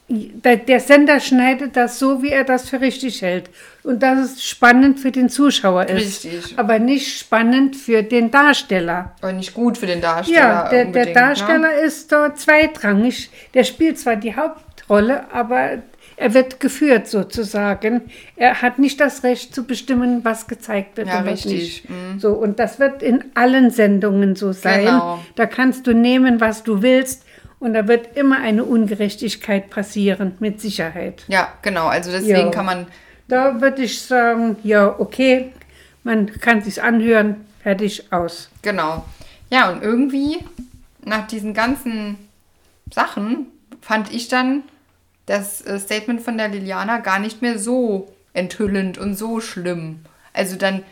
der 0.07 0.79
Sender 0.79 1.19
schneidet 1.19 1.75
das 1.75 1.97
so, 1.97 2.21
wie 2.21 2.29
er 2.29 2.43
das 2.43 2.69
für 2.69 2.79
richtig 2.79 3.23
hält. 3.23 3.49
Und 3.83 4.01
dass 4.01 4.19
es 4.19 4.43
spannend 4.45 4.99
für 4.99 5.11
den 5.11 5.29
Zuschauer 5.29 5.85
ist. 5.89 6.23
Richtig. 6.25 6.53
Aber 6.57 6.79
nicht 6.79 7.17
spannend 7.19 7.75
für 7.75 8.03
den 8.03 8.31
Darsteller. 8.31 9.11
Aber 9.21 9.33
nicht 9.33 9.53
gut 9.53 9.77
für 9.77 9.85
den 9.87 10.01
Darsteller. 10.01 10.37
Ja, 10.39 10.63
der, 10.69 10.69
der 10.79 10.85
unbedingt, 10.87 11.15
Darsteller 11.15 11.59
Ne? 11.69 11.79
ist 11.85 12.11
dort 12.11 12.39
zweitrangig. 12.39 13.29
Der 13.53 13.63
spielt 13.63 13.99
zwar 13.99 14.15
die 14.15 14.35
Hauptrolle, 14.35 15.25
aber 15.33 15.79
er 16.15 16.33
wird 16.33 16.59
geführt 16.59 17.07
sozusagen. 17.07 18.01
Er 18.35 18.61
hat 18.61 18.77
nicht 18.79 18.99
das 18.99 19.23
Recht 19.23 19.53
zu 19.53 19.65
bestimmen, 19.65 20.23
was 20.23 20.47
gezeigt 20.47 20.95
wird 20.97 21.07
Ja, 21.07 21.19
und 21.19 21.25
was 21.25 21.45
richtig. 21.45 21.89
Mhm. 21.89 22.11
nicht. 22.13 22.21
So, 22.21 22.33
und 22.33 22.59
das 22.59 22.79
wird 22.79 23.01
in 23.03 23.23
allen 23.33 23.71
Sendungen 23.71 24.35
so 24.35 24.51
sein. 24.51 24.85
Genau. 24.85 25.19
Da 25.35 25.45
kannst 25.45 25.87
du 25.87 25.93
nehmen, 25.93 26.39
was 26.39 26.63
du 26.63 26.81
willst. 26.81 27.23
Und 27.59 27.73
da 27.75 27.87
wird 27.87 28.17
immer 28.17 28.39
eine 28.41 28.65
Ungerechtigkeit 28.65 29.69
passieren, 29.69 30.35
mit 30.39 30.59
Sicherheit. 30.59 31.23
Ja, 31.29 31.47
genau. 31.61 31.87
Also 31.87 32.11
deswegen 32.11 32.35
Ja. 32.37 32.49
kann 32.51 32.65
man 32.65 32.87
Da 33.33 33.59
würde 33.59 33.81
ich 33.81 33.99
sagen, 33.99 34.57
ja, 34.61 34.93
okay, 34.99 35.51
man 36.03 36.31
kann 36.39 36.61
sich's 36.61 36.77
anhören, 36.77 37.43
fertig, 37.63 38.13
aus. 38.13 38.51
Genau. 38.61 39.05
Ja, 39.49 39.71
und 39.71 39.81
irgendwie 39.81 40.37
nach 41.03 41.25
diesen 41.25 41.55
ganzen 41.55 42.29
Sachen 42.93 43.47
fand 43.81 44.13
ich 44.13 44.27
dann 44.27 44.61
das 45.25 45.61
äh, 45.61 45.79
Statement 45.79 46.21
von 46.21 46.37
der 46.37 46.49
Liliana 46.49 46.99
gar 46.99 47.17
nicht 47.17 47.41
mehr 47.41 47.57
so 47.57 48.13
enthüllend 48.33 48.99
und 48.99 49.15
so 49.15 49.39
schlimm. 49.39 50.01
Also 50.33 50.55
dann, 50.55 50.83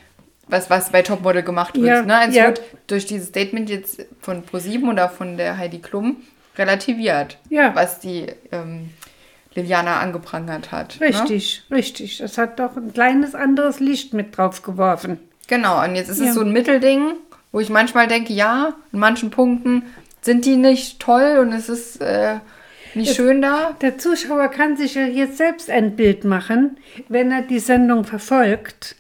was, 0.48 0.72
was 0.72 0.90
bei 0.92 1.04
Topmodel 1.04 1.44
gemacht 1.44 1.76
wird. 1.76 1.86
Ja, 1.86 2.02
ne? 2.02 2.18
Also 2.18 2.40
ja. 2.40 2.46
es 2.46 2.48
wird 2.48 2.62
durch 2.88 3.06
dieses 3.06 3.28
Statement 3.28 3.70
jetzt 3.70 4.04
von 4.20 4.42
ProSieben 4.42 4.90
oder 4.90 5.10
von 5.10 5.38
der 5.38 5.60
Heidi 5.60 5.78
Klum 5.78 6.18
relativiert, 6.58 7.38
Ja. 7.52 7.76
was 7.76 8.00
die 8.00 8.26
ähm, 8.52 8.90
Liliana 9.54 10.00
angeprangert 10.00 10.72
hat. 10.72 10.98
Ne? 11.00 11.08
Richtig, 11.08 11.64
richtig. 11.72 12.18
Das 12.20 12.38
hat 12.38 12.60
doch 12.60 12.78
ein 12.78 12.94
kleines 12.94 13.36
anderes 13.36 13.80
Licht 13.80 14.14
mit 14.14 14.38
drauf 14.38 14.62
geworfen. 14.64 15.20
Genau, 15.48 15.84
und 15.84 15.96
jetzt 15.96 16.10
ist 16.10 16.20
Ja. 16.22 16.28
es 16.28 16.36
so 16.36 16.42
ein 16.42 16.54
Mittelding, 16.54 17.14
wo 17.52 17.60
ich 17.60 17.70
manchmal 17.70 18.08
denke, 18.08 18.32
ja, 18.34 18.74
in 18.94 19.00
manchen 19.00 19.30
Punkten 19.30 19.84
sind 20.22 20.46
die 20.46 20.56
nicht 20.56 21.00
toll 21.00 21.40
und 21.42 21.52
es 21.52 21.68
ist 21.68 22.00
äh, 22.02 22.36
nicht 22.94 23.16
schön 23.16 23.42
da. 23.42 23.72
Der 23.82 23.98
Zuschauer 23.98 24.48
kann 24.50 24.78
sich 24.78 24.96
ja 24.96 25.04
jetzt 25.06 25.38
selbst 25.38 25.70
ein 25.70 25.96
Bild 25.96 26.24
machen, 26.24 26.78
wenn 27.10 27.32
er 27.32 27.42
die 27.42 27.60
Sendung 27.60 28.04
verfolgt. 28.06 28.96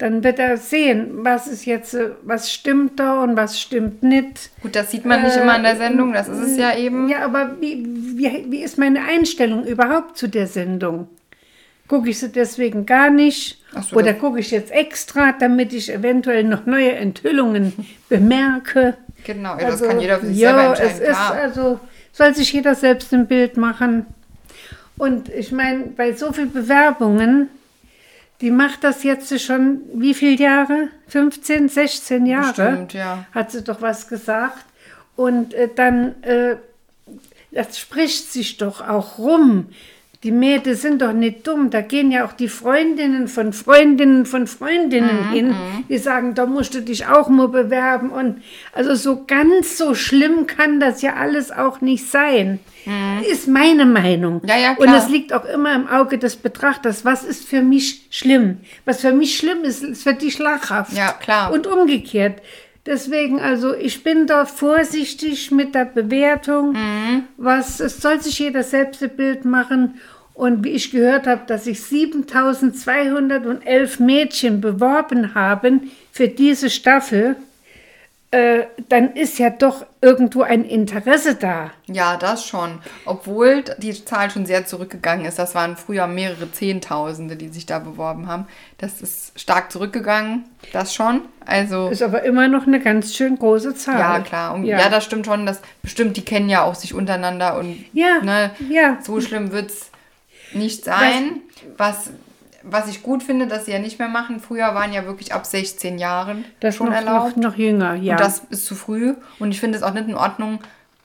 Dann 0.00 0.24
wird 0.24 0.38
er 0.38 0.56
sehen, 0.56 1.10
was 1.24 1.46
ist 1.46 1.66
jetzt, 1.66 1.92
äh, 1.92 2.12
was 2.22 2.50
stimmt 2.50 2.98
da 2.98 3.22
und 3.22 3.36
was 3.36 3.60
stimmt 3.60 4.02
nicht. 4.02 4.50
Gut, 4.62 4.74
das 4.74 4.90
sieht 4.90 5.04
man 5.04 5.22
nicht 5.22 5.36
immer 5.36 5.56
in 5.56 5.62
der 5.62 5.76
Sendung, 5.76 6.14
das 6.14 6.26
ist 6.26 6.38
es 6.38 6.56
ja 6.56 6.74
eben. 6.74 7.10
Ja, 7.10 7.22
aber 7.22 7.56
wie, 7.60 7.86
wie, 8.16 8.46
wie 8.48 8.62
ist 8.62 8.78
meine 8.78 9.04
Einstellung 9.04 9.66
überhaupt 9.66 10.16
zu 10.16 10.26
der 10.26 10.46
Sendung? 10.46 11.08
Gucke 11.86 12.08
ich 12.08 12.18
sie 12.18 12.30
deswegen 12.30 12.86
gar 12.86 13.10
nicht? 13.10 13.62
So, 13.90 13.96
Oder 13.96 14.14
gucke 14.14 14.40
ich 14.40 14.50
jetzt 14.50 14.70
extra, 14.72 15.32
damit 15.38 15.74
ich 15.74 15.92
eventuell 15.92 16.44
noch 16.44 16.64
neue 16.64 16.92
Enthüllungen 16.92 17.74
bemerke? 18.08 18.96
Genau, 19.24 19.58
ja, 19.58 19.68
das 19.68 19.82
kann 19.82 20.00
jeder 20.00 20.18
für 20.18 20.28
sich 20.28 20.46
Also, 20.46 20.58
ja, 20.58 20.74
selber 20.76 20.80
entscheiden. 20.80 20.92
Es 20.94 21.08
ist 21.10 21.16
klar. 21.16 21.34
also, 21.34 21.80
soll 22.12 22.34
sich 22.34 22.52
jeder 22.54 22.74
selbst 22.74 23.12
ein 23.12 23.26
Bild 23.26 23.58
machen. 23.58 24.06
Und 24.96 25.28
ich 25.28 25.52
meine, 25.52 25.84
bei 25.94 26.14
so 26.14 26.32
vielen 26.32 26.52
Bewerbungen, 26.52 27.50
die 28.40 28.50
macht 28.50 28.84
das 28.84 29.02
jetzt 29.02 29.38
schon 29.40 29.82
wie 29.94 30.14
viele 30.14 30.42
Jahre? 30.42 30.88
15, 31.08 31.68
16 31.68 32.26
Jahre? 32.26 32.46
Bestimmt, 32.48 32.92
ja. 32.94 33.26
Hat 33.32 33.50
sie 33.50 33.62
doch 33.62 33.82
was 33.82 34.08
gesagt. 34.08 34.64
Und 35.16 35.52
äh, 35.52 35.68
dann, 35.74 36.22
äh, 36.22 36.56
das 37.50 37.78
spricht 37.78 38.32
sich 38.32 38.56
doch 38.56 38.80
auch 38.80 39.18
rum. 39.18 39.66
Die 40.22 40.32
Mädel 40.32 40.74
sind 40.74 41.00
doch 41.00 41.14
nicht 41.14 41.46
dumm. 41.46 41.70
Da 41.70 41.80
gehen 41.80 42.10
ja 42.10 42.26
auch 42.26 42.34
die 42.34 42.48
Freundinnen 42.48 43.26
von 43.26 43.54
Freundinnen 43.54 44.26
von 44.26 44.46
Freundinnen 44.46 45.28
Mhm, 45.28 45.32
hin. 45.32 45.54
Die 45.88 45.96
sagen, 45.96 46.34
da 46.34 46.44
musst 46.44 46.74
du 46.74 46.82
dich 46.82 47.06
auch 47.06 47.28
mal 47.30 47.48
bewerben. 47.48 48.10
Und 48.10 48.42
also 48.74 48.94
so 48.94 49.24
ganz 49.26 49.78
so 49.78 49.94
schlimm 49.94 50.46
kann 50.46 50.78
das 50.78 51.00
ja 51.00 51.14
alles 51.14 51.50
auch 51.50 51.80
nicht 51.80 52.06
sein. 52.10 52.60
Ist 53.30 53.48
meine 53.48 53.86
Meinung. 53.86 54.40
Mhm. 54.42 54.48
Ja, 54.48 54.58
ja, 54.58 54.70
Und 54.72 54.88
klar. 54.88 54.98
es 54.98 55.08
liegt 55.08 55.32
auch 55.32 55.46
immer 55.46 55.74
im 55.74 55.88
Auge 55.88 56.18
des 56.18 56.36
Betrachters. 56.36 57.04
Was 57.06 57.24
ist 57.24 57.48
für 57.48 57.62
mich 57.62 58.06
schlimm? 58.10 58.58
Was 58.84 59.00
für 59.00 59.12
mich 59.12 59.38
schlimm 59.38 59.64
ist, 59.64 59.82
ist 59.82 60.02
für 60.02 60.12
dich 60.14 60.38
lachhaft. 60.38 60.92
Ja, 60.92 61.12
klar. 61.12 61.50
Und 61.50 61.66
umgekehrt. 61.66 62.42
Deswegen, 62.86 63.40
also 63.40 63.74
ich 63.74 64.02
bin 64.02 64.26
da 64.26 64.46
vorsichtig 64.46 65.50
mit 65.50 65.74
der 65.74 65.84
Bewertung. 65.84 66.72
Mhm. 66.72 67.24
Was, 67.36 67.80
es 67.80 68.00
soll 68.00 68.22
sich 68.22 68.38
jeder 68.38 68.62
selbst 68.62 69.02
ein 69.02 69.14
Bild 69.16 69.44
machen. 69.44 70.00
Und 70.32 70.64
wie 70.64 70.70
ich 70.70 70.90
gehört 70.90 71.26
habe, 71.26 71.42
dass 71.46 71.64
sich 71.64 71.82
7211 71.82 74.00
Mädchen 74.00 74.62
beworben 74.62 75.34
haben 75.34 75.90
für 76.12 76.28
diese 76.28 76.70
Staffel, 76.70 77.36
äh, 78.32 78.66
dann 78.88 79.14
ist 79.14 79.40
ja 79.40 79.50
doch 79.50 79.84
irgendwo 80.00 80.42
ein 80.42 80.64
Interesse 80.64 81.34
da. 81.34 81.72
Ja, 81.88 82.16
das 82.16 82.46
schon. 82.46 82.78
Obwohl 83.04 83.64
die 83.78 84.04
Zahl 84.04 84.30
schon 84.30 84.46
sehr 84.46 84.64
zurückgegangen 84.66 85.26
ist. 85.26 85.40
Das 85.40 85.56
waren 85.56 85.76
früher 85.76 86.06
mehrere 86.06 86.50
Zehntausende, 86.52 87.34
die 87.34 87.48
sich 87.48 87.66
da 87.66 87.80
beworben 87.80 88.28
haben. 88.28 88.46
Das 88.78 89.02
ist 89.02 89.38
stark 89.38 89.72
zurückgegangen, 89.72 90.44
das 90.72 90.94
schon. 90.94 91.22
Also, 91.44 91.88
Ist 91.88 92.02
aber 92.02 92.22
immer 92.22 92.46
noch 92.46 92.68
eine 92.68 92.78
ganz 92.78 93.14
schön 93.14 93.36
große 93.36 93.74
Zahl. 93.74 93.98
ja, 93.98 94.20
klar. 94.20 94.54
Und 94.54 94.64
ja. 94.64 94.88
das 94.88 95.04
stimmt 95.04 95.26
schon. 95.26 95.44
Das, 95.44 95.60
bestimmt, 95.82 96.16
die 96.16 96.24
kennen 96.24 96.48
ja 96.48 96.62
auch 96.62 96.76
sich 96.76 96.94
untereinander 96.94 97.58
und 97.58 97.84
Ja, 97.92 98.20
ne, 98.22 98.52
ja. 98.68 98.98
so 99.02 99.20
schlimm 99.20 99.50
wird 99.50 99.70
es 99.70 99.90
nicht 100.52 100.84
sein. 100.84 101.40
Was, 101.76 101.96
was 102.06 102.10
ich 102.88 103.02
gut 103.02 103.22
finde, 103.22 103.46
dass 103.46 103.64
sie 103.66 103.72
ja 103.72 103.78
nicht 103.78 103.98
mehr 103.98 104.08
machen. 104.08 104.40
Früher 104.40 104.74
waren 104.74 104.92
ja 104.92 105.04
wirklich 105.06 105.32
ab 105.32 105.46
16 105.46 105.98
Jahren 105.98 106.44
das 106.60 106.76
schon 106.76 106.88
noch, 106.88 106.94
erlaubt. 106.94 107.36
noch, 107.36 107.52
noch 107.52 107.56
jünger, 107.58 107.94
ja. 107.94 108.12
Und 108.14 108.20
das 108.20 108.42
ist 108.50 108.66
zu 108.66 108.74
früh. 108.74 109.14
Und 109.38 109.50
ich 109.50 109.60
finde 109.60 109.78
es 109.78 109.82
auch 109.82 109.94
nicht 109.94 110.08
in 110.08 110.14
Ordnung, 110.14 110.60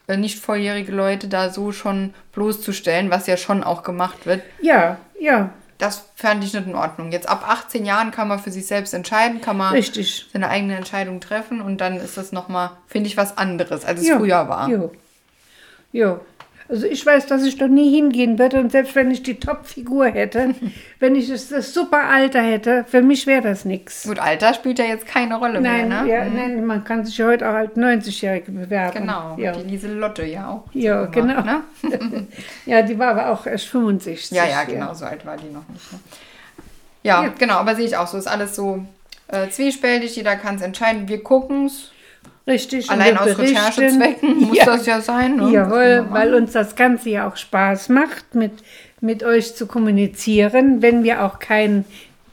äh, 0.07 0.17
nicht 0.17 0.39
volljährige 0.39 0.91
Leute 0.91 1.27
da 1.27 1.49
so 1.49 1.71
schon 1.71 2.13
bloßzustellen, 2.33 3.09
was 3.09 3.27
ja 3.27 3.37
schon 3.37 3.63
auch 3.63 3.83
gemacht 3.83 4.25
wird. 4.25 4.41
ja, 4.61 4.97
ja, 5.19 5.49
Das 5.77 6.09
fand 6.15 6.43
ich 6.43 6.53
nicht 6.53 6.67
in 6.67 6.75
Ordnung. 6.75 7.11
Jetzt 7.11 7.27
ab 7.29 7.45
18 7.47 7.85
Jahren 7.85 8.11
kann 8.11 8.27
man 8.27 8.39
für 8.39 8.51
sich 8.51 8.67
selbst 8.67 8.93
entscheiden, 8.93 9.39
kann 9.41 9.57
man 9.57 9.73
richtig. 9.73 10.27
seine 10.31 10.49
eigene 10.49 10.75
Entscheidung 10.75 11.19
treffen 11.21 11.61
und 11.61 11.79
dann 11.79 11.97
ist 11.97 12.17
das 12.17 12.31
nochmal, 12.33 12.71
finde 12.87 13.07
ich, 13.07 13.17
was 13.17 13.37
anderes, 13.37 13.85
als 13.85 14.01
es 14.01 14.07
Jo, 14.07 14.17
früher 14.17 14.47
war. 14.49 14.69
Jo. 14.69 14.91
jo. 15.93 16.19
Also 16.67 16.87
ich 16.87 17.05
weiß, 17.05 17.27
dass 17.27 17.43
ich 17.43 17.57
da 17.57 17.67
nie 17.67 17.93
hingehen 17.93 18.39
würde 18.39 18.59
und 18.59 18.71
selbst 18.71 18.95
wenn 18.95 19.11
ich 19.11 19.21
die 19.21 19.39
Top-Figur 19.39 20.07
hätte, 20.07 20.55
wenn 20.99 21.15
ich 21.15 21.29
das, 21.29 21.49
das 21.49 21.73
super 21.73 22.05
Alter 22.05 22.41
hätte, 22.41 22.85
für 22.87 23.01
mich 23.03 23.27
wäre 23.27 23.41
das 23.43 23.65
nichts. 23.65 24.03
Gut, 24.07 24.17
Alter 24.17 24.53
spielt 24.55 24.79
ja 24.79 24.85
jetzt 24.85 25.05
keine 25.05 25.35
Rolle 25.37 25.61
Nein, 25.61 25.89
mehr, 25.89 26.01
ne? 26.03 26.09
ja, 26.09 26.25
nein, 26.25 26.65
man 26.65 26.83
kann 26.83 27.05
sich 27.05 27.17
ja 27.19 27.27
heute 27.27 27.47
auch 27.47 27.53
als 27.53 27.75
90-Jährige 27.77 28.51
bewerben. 28.51 28.99
Genau, 29.01 29.35
Ja, 29.37 29.51
die 29.51 29.69
Lieselotte 29.69 30.25
ja 30.25 30.47
auch. 30.49 30.63
ja 30.73 31.05
so 31.05 31.11
genau. 31.11 31.35
gemacht, 31.41 31.63
Ne? 31.83 32.27
ja, 32.65 32.81
die 32.81 32.97
war 32.97 33.09
aber 33.09 33.29
auch 33.29 33.45
erst 33.45 33.65
65. 33.67 34.31
Ja, 34.35 34.45
ja, 34.45 34.63
genau, 34.63 34.93
so 34.95 35.05
alt 35.05 35.23
war 35.25 35.37
die 35.37 35.53
noch 35.53 35.67
nicht. 35.69 35.91
Ne? 35.93 35.99
Ja, 37.03 37.23
Ja. 37.25 37.33
genau, 37.37 37.55
aber 37.55 37.75
sehe 37.75 37.85
ich 37.85 37.95
auch 37.95 38.07
so. 38.07 38.17
Ist 38.17 38.25
alles 38.27 38.55
so 38.55 38.83
äh, 39.27 39.49
zwiespältig, 39.49 40.15
jeder 40.15 40.35
kann 40.35 40.55
es 40.55 40.61
entscheiden. 40.63 41.07
Wir 41.07 41.21
gucken 41.21 41.67
es. 41.67 41.91
Richtig. 42.47 42.89
Allein 42.91 43.17
aus 43.17 43.35
berichten. 43.35 43.57
Recherchezwecken 43.57 44.37
muss 44.39 44.57
Ja. 44.57 44.65
das 44.65 44.85
ja 44.85 45.01
sein. 45.01 45.37
Ne? 45.37 45.51
Jawohl, 45.51 46.05
weil 46.09 46.33
uns 46.35 46.51
das 46.51 46.75
Ganze 46.75 47.09
ja 47.09 47.27
auch 47.27 47.37
Spaß 47.37 47.89
macht, 47.89 48.35
mit, 48.35 48.51
mit 49.01 49.23
euch 49.23 49.55
zu 49.55 49.65
kommunizieren, 49.65 50.81
wenn 50.81 51.03
wir 51.03 51.23
auch 51.23 51.39
keinen 51.39 51.85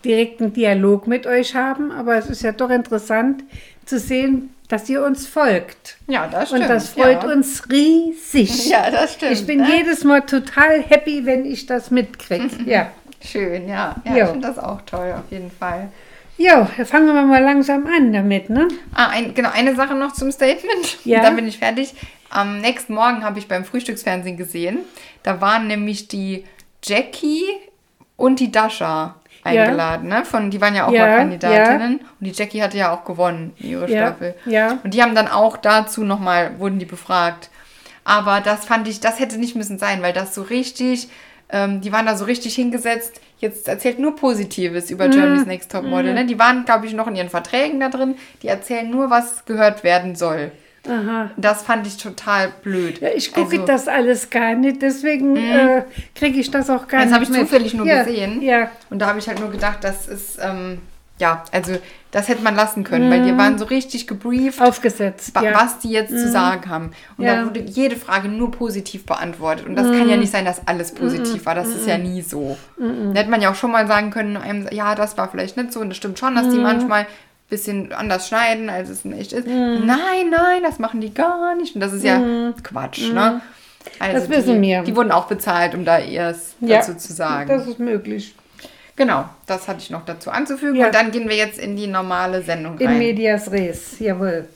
direkten 0.05 0.53
Dialog 0.53 1.07
mit 1.07 1.27
euch 1.27 1.55
haben. 1.55 1.91
Aber 1.93 2.17
es 2.17 2.27
ist 2.29 2.43
ja 2.43 2.53
doch 2.53 2.71
interessant 2.71 3.45
zu 3.87 3.99
sehen, 3.99 4.51
dass 4.69 4.89
ihr 4.89 5.05
uns 5.05 5.27
folgt. 5.27 5.97
Ja, 6.07 6.27
das 6.27 6.49
stimmt. 6.49 6.63
Und 6.63 6.69
das 6.71 6.89
freut 6.91 7.23
ja. 7.25 7.33
uns 7.33 7.63
riesig. 7.71 8.69
Ja, 8.71 8.91
das 8.91 9.15
stimmt. 9.15 9.33
ich 9.33 9.47
bin 9.47 9.61
ne? 9.61 9.77
jedes 9.77 10.05
Mal 10.05 10.23
total 10.23 10.83
happy, 10.83 11.25
wenn 11.25 11.45
ich 11.45 11.67
das 11.67 11.91
mitkriege. 11.91 12.49
Ja. 12.67 12.91
Schön, 13.25 13.69
ja. 13.69 13.95
Ja, 14.05 14.17
ich 14.17 14.31
finde 14.31 14.49
das 14.49 14.59
auch 14.59 14.81
toll, 14.83 15.15
auf 15.17 15.31
jeden 15.31 15.51
Fall. 15.51 15.91
Jo, 16.45 16.67
fangen 16.85 17.15
wir 17.15 17.23
mal 17.23 17.43
langsam 17.43 17.87
an 17.87 18.13
damit, 18.13 18.51
ne? 18.51 18.67
Ah, 18.95 19.09
ein, 19.11 19.33
genau, 19.33 19.51
eine 19.53 19.77
Sache 19.77 19.95
noch 19.95 20.13
zum 20.13 20.33
Statement. 20.33 20.99
Ja. 21.05 21.23
Dann 21.23 21.37
bin 21.37 21.47
ich 21.47 21.59
fertig. 21.59 21.95
Am 22.31 22.59
nächsten 22.59 22.95
Morgen 22.95 23.23
habe 23.23 23.39
ich 23.39 23.47
beim 23.47 23.65
Frühstücksfernsehen 23.65 24.37
gesehen. 24.37 24.79
Da 25.23 25.41
waren 25.41 25.67
nämlich 25.69 26.09
die 26.09 26.45
Jackie 26.85 27.45
und 28.17 28.41
die 28.41 28.51
Dasha 28.51 29.17
eingeladen. 29.45 30.09
Ne? 30.09 30.25
Von, 30.25 30.51
die 30.51 30.61
waren 30.61 30.75
ja 30.75 30.87
auch 30.87 30.93
Ja, 30.93 31.07
mal 31.07 31.17
Kandidatinnen. 31.19 32.01
Und 32.01 32.27
die 32.27 32.33
Jackie 32.33 32.63
hatte 32.63 32.79
ja 32.79 32.93
auch 32.93 33.05
gewonnen, 33.05 33.53
ihre 33.59 33.89
Ja, 33.91 34.07
Staffel. 34.09 34.35
ja. 34.47 34.79
Und 34.83 34.95
die 34.95 35.03
haben 35.03 35.15
dann 35.15 35.29
auch 35.29 35.57
dazu 35.57 36.03
nochmal, 36.05 36.59
wurden 36.59 36.79
die 36.79 36.87
befragt. 36.87 37.51
Aber 38.05 38.41
das 38.41 38.65
fand 38.65 38.89
ich, 38.89 38.99
das 39.01 39.21
hätte 39.21 39.39
nicht 39.39 39.55
müssen 39.55 39.79
sein, 39.79 40.03
weil 40.03 40.13
das 40.13 40.35
so 40.35 40.43
richtig, 40.43 41.09
ähm, 41.51 41.81
die 41.83 41.93
waren 41.93 42.07
da 42.07 42.17
so 42.17 42.25
richtig 42.25 42.55
hingesetzt. 42.57 43.21
Jetzt 43.43 43.67
erzählt 43.67 43.99
nur 43.99 44.15
Positives 44.15 44.89
über 44.91 45.09
Mhm. 45.09 45.11
Germany's 45.11 45.47
Next 45.47 45.73
Top 45.73 45.83
Model. 45.85 46.15
Ne? 46.15 46.25
Die 46.27 46.39
waren, 46.39 46.65
glaube 46.65 46.87
ich, 46.87 46.95
noch 46.95 47.09
in 47.09 47.17
ihren 47.17 47.29
Verträgen 47.29 47.81
da 47.81 47.89
drin. 47.89 48.15
Die 48.41 48.47
erzählen 48.47 48.89
nur, 48.89 49.11
was 49.11 49.45
gehört 49.45 49.83
werden 49.83 50.15
soll. 50.15 50.53
Aha. 50.89 51.31
Das 51.37 51.63
fand 51.63 51.85
ich 51.87 51.97
total 51.97 52.53
blöd. 52.63 53.01
Ja, 53.01 53.09
ich 53.15 53.33
gucke 53.33 53.53
Also, 53.57 53.67
das 53.67 53.89
alles 53.89 54.31
gar 54.31 54.55
nicht, 54.55 54.81
deswegen 54.81 55.37
äh, 55.37 55.83
kriege 56.15 56.39
ich 56.41 56.51
das 56.53 56.71
auch 56.71 56.87
gar 56.89 57.01
Das 57.01 57.11
nicht 57.11 57.15
habe 57.15 57.25
ich 57.25 57.33
zufällig 57.33 57.75
nur 57.75 57.85
ja, 57.87 58.05
gesehen. 58.05 58.43
Ja, 58.43 58.71
Und 58.91 59.01
da 59.01 59.07
habe 59.07 59.19
ich 59.19 59.27
halt 59.29 59.41
nur 59.41 59.51
gedacht, 59.51 59.79
das 59.83 60.07
ist, 60.09 60.39
ähm, 60.41 60.79
ja, 61.23 61.45
also 61.53 61.79
das 62.11 62.29
hätte 62.29 62.43
man 62.43 62.55
lassen 62.57 62.85
können, 62.85 63.11
weil 63.11 63.23
die 63.23 63.39
waren 63.39 63.57
so 63.59 63.65
richtig 63.65 64.07
gebrieft, 64.07 64.61
aufgesetzt. 64.61 65.33
ja. 65.41 65.55
was 65.55 65.79
die 65.79 65.89
jetzt 65.91 66.11
zu 66.11 66.29
sagen 66.31 66.69
haben. 66.69 66.91
Und 67.17 67.25
Ja. 67.25 67.37
da 67.37 67.47
wurde 67.47 67.61
jede 67.61 67.97
Frage 67.97 68.29
nur 68.29 68.51
positiv 68.51 69.07
beantwortet. 69.07 69.67
Und 69.67 69.77
das 69.77 69.87
kann 69.87 70.09
ja 70.11 70.17
nicht 70.17 70.31
sein, 70.33 70.45
dass 70.45 70.67
alles 70.67 70.93
positiv 70.93 71.47
war. 71.47 71.55
Das 71.55 71.69
ist 71.69 71.87
ja 71.87 71.97
nie 71.97 72.21
so. 72.21 72.59
Da 72.77 73.21
hätte 73.21 73.31
man 73.31 73.41
ja 73.41 73.51
auch 73.51 73.55
schon 73.55 73.71
mal 73.71 73.87
sagen 73.87 74.11
können, 74.11 74.37
einem, 74.37 74.67
ja, 74.73 74.95
das 74.95 75.17
war 75.17 75.31
vielleicht 75.31 75.57
nicht 75.57 75.73
so. 75.73 75.81
Und 75.81 75.89
das 75.89 75.97
stimmt 75.97 76.19
schon, 76.19 76.35
dass 76.35 76.49
die 76.51 76.59
manchmal 76.59 77.03
ein 77.03 77.07
bisschen 77.49 77.93
anders 77.93 78.29
schneiden, 78.29 78.69
als 78.69 78.91
es 78.91 79.05
in 79.07 79.13
echt 79.15 79.33
ist. 79.33 79.47
Nein, 79.47 80.29
nein, 80.31 80.63
das 80.63 80.79
machen 80.79 81.01
die 81.01 81.15
gar 81.15 81.55
nicht. 81.55 81.75
Und 81.77 81.81
das 81.81 81.93
ist 81.95 82.05
ja 82.05 82.21
Quatsch, 82.63 83.11
ne? 83.13 83.41
Also 83.99 84.19
Das 84.19 84.29
wissen 84.29 84.61
die, 84.61 84.69
wir. 84.69 84.83
Die 84.83 84.95
wurden 84.95 85.11
auch 85.13 85.27
bezahlt, 85.29 85.75
um 85.75 85.85
da 85.85 85.99
erst 85.99 86.57
Ja, 86.61 86.79
dazu 86.79 86.95
zu 86.95 87.13
sagen. 87.13 87.49
Das 87.49 87.67
ist 87.67 87.79
möglich. 87.79 88.35
Genau, 88.97 89.25
das 89.47 89.69
hatte 89.69 89.81
ich 89.81 89.91
noch 89.91 90.05
dazu 90.05 90.31
anzufügen. 90.31 90.77
Ja. 90.77 90.87
Und 90.87 90.95
dann 90.95 91.11
gehen 91.11 91.29
wir 91.29 91.37
jetzt 91.37 91.59
in 91.59 91.77
die 91.77 91.87
normale 91.87 92.43
Sendung 92.43 92.79
In 92.79 92.89
rein. 92.89 92.99
medias 92.99 93.51
res, 93.51 93.99
jawohl. 93.99 94.49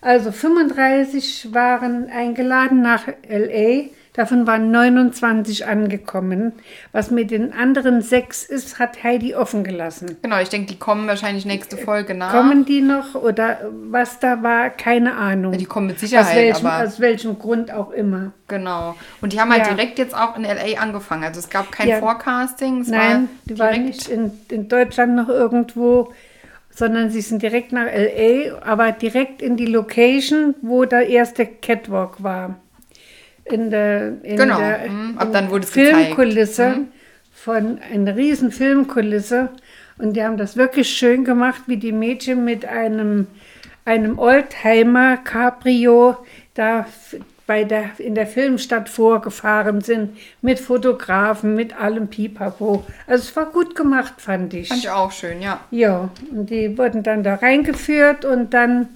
Also 0.00 0.32
35 0.32 1.52
waren 1.52 2.08
eingeladen 2.10 2.80
nach 2.80 3.06
LA, 3.28 3.86
davon 4.16 4.46
waren 4.46 4.70
29 4.70 5.66
angekommen. 5.66 6.52
Was 6.92 7.10
mit 7.10 7.30
den 7.30 7.52
anderen 7.52 8.02
sechs 8.02 8.42
ist, 8.44 8.78
hat 8.78 9.02
Heidi 9.04 9.34
offen 9.34 9.62
gelassen. 9.62 10.16
Genau, 10.22 10.40
ich 10.40 10.48
denke, 10.48 10.66
die 10.72 10.78
kommen 10.78 11.06
wahrscheinlich 11.06 11.44
nächste 11.44 11.76
Folge 11.76 12.14
nach. 12.14 12.32
Kommen 12.32 12.64
die 12.64 12.80
noch 12.80 13.14
oder 13.14 13.58
was 13.90 14.18
da 14.18 14.42
war, 14.42 14.70
keine 14.70 15.14
Ahnung. 15.16 15.52
Ja, 15.52 15.58
die 15.58 15.64
kommen 15.66 15.86
mit 15.86 15.96
aus, 15.96 16.00
Sicherheit, 16.00 16.34
welchem, 16.36 16.66
aber 16.66 16.84
aus 16.86 16.98
welchem 17.00 17.38
Grund 17.38 17.70
auch 17.72 17.90
immer. 17.90 18.32
genau. 18.48 18.96
Und 19.20 19.32
die 19.32 19.40
haben 19.40 19.50
halt 19.52 19.66
Ja. 19.66 19.74
direkt 19.74 19.98
jetzt 19.98 20.14
auch 20.16 20.36
in 20.36 20.44
LA 20.44 20.80
angefangen. 20.80 21.24
Also 21.24 21.40
es 21.40 21.50
gab 21.50 21.70
kein 21.70 21.88
Ja. 21.88 21.98
Forecasting. 21.98 22.80
Es 22.80 22.88
Nein, 22.88 23.28
die 23.44 23.58
war 23.58 23.66
waren 23.66 23.84
direkt, 23.84 23.96
nicht 23.96 24.08
in, 24.08 24.30
in 24.50 24.68
Deutschland 24.68 25.14
noch 25.14 25.28
irgendwo, 25.28 26.12
sondern 26.70 27.10
sie 27.10 27.20
sind 27.22 27.42
direkt 27.42 27.72
nach 27.72 27.86
LA, 27.86 28.60
aber 28.62 28.92
direkt 28.92 29.40
in 29.42 29.56
die 29.56 29.66
Location, 29.66 30.54
wo 30.62 30.84
der 30.84 31.08
erste 31.08 31.46
Catwalk 31.46 32.22
war. 32.22 32.56
In 33.50 33.70
der, 33.70 34.14
in 34.22 34.36
Genau, 34.36 34.58
der 34.58 34.90
mhm. 34.90 35.18
Ab 35.18 35.28
dann 35.32 35.50
wurde 35.50 35.64
es. 35.64 35.70
Filmkulisse, 35.70 36.68
Mhm. 36.68 36.88
von 37.32 37.78
einer 37.92 38.16
riesen 38.16 38.50
Filmkulisse. 38.50 39.50
Und 39.98 40.14
die 40.14 40.22
haben 40.24 40.36
das 40.36 40.56
wirklich 40.56 40.90
schön 40.90 41.24
gemacht, 41.24 41.62
wie 41.66 41.76
die 41.78 41.92
Mädchen 41.92 42.44
mit 42.44 42.66
einem, 42.66 43.26
einem 43.84 44.18
Oldtimer 44.18 45.16
Cabrio 45.18 46.16
da 46.54 46.86
bei 47.46 47.62
der, 47.62 47.90
in 47.98 48.16
der 48.16 48.26
Filmstadt 48.26 48.88
vorgefahren 48.88 49.80
sind, 49.80 50.18
mit 50.42 50.58
Fotografen, 50.58 51.54
mit 51.54 51.80
allem 51.80 52.08
Pipapo. 52.08 52.84
Also 53.06 53.22
es 53.22 53.36
war 53.36 53.46
gut 53.46 53.76
gemacht, 53.76 54.14
fand 54.18 54.52
ich. 54.52 54.68
fand 54.68 54.80
ich 54.80 54.90
auch 54.90 55.12
schön, 55.12 55.40
ja. 55.40 55.60
Ja, 55.70 56.10
und 56.32 56.50
die 56.50 56.76
wurden 56.76 57.04
dann 57.04 57.22
da 57.22 57.36
reingeführt 57.36 58.24
und 58.24 58.52
dann 58.52 58.88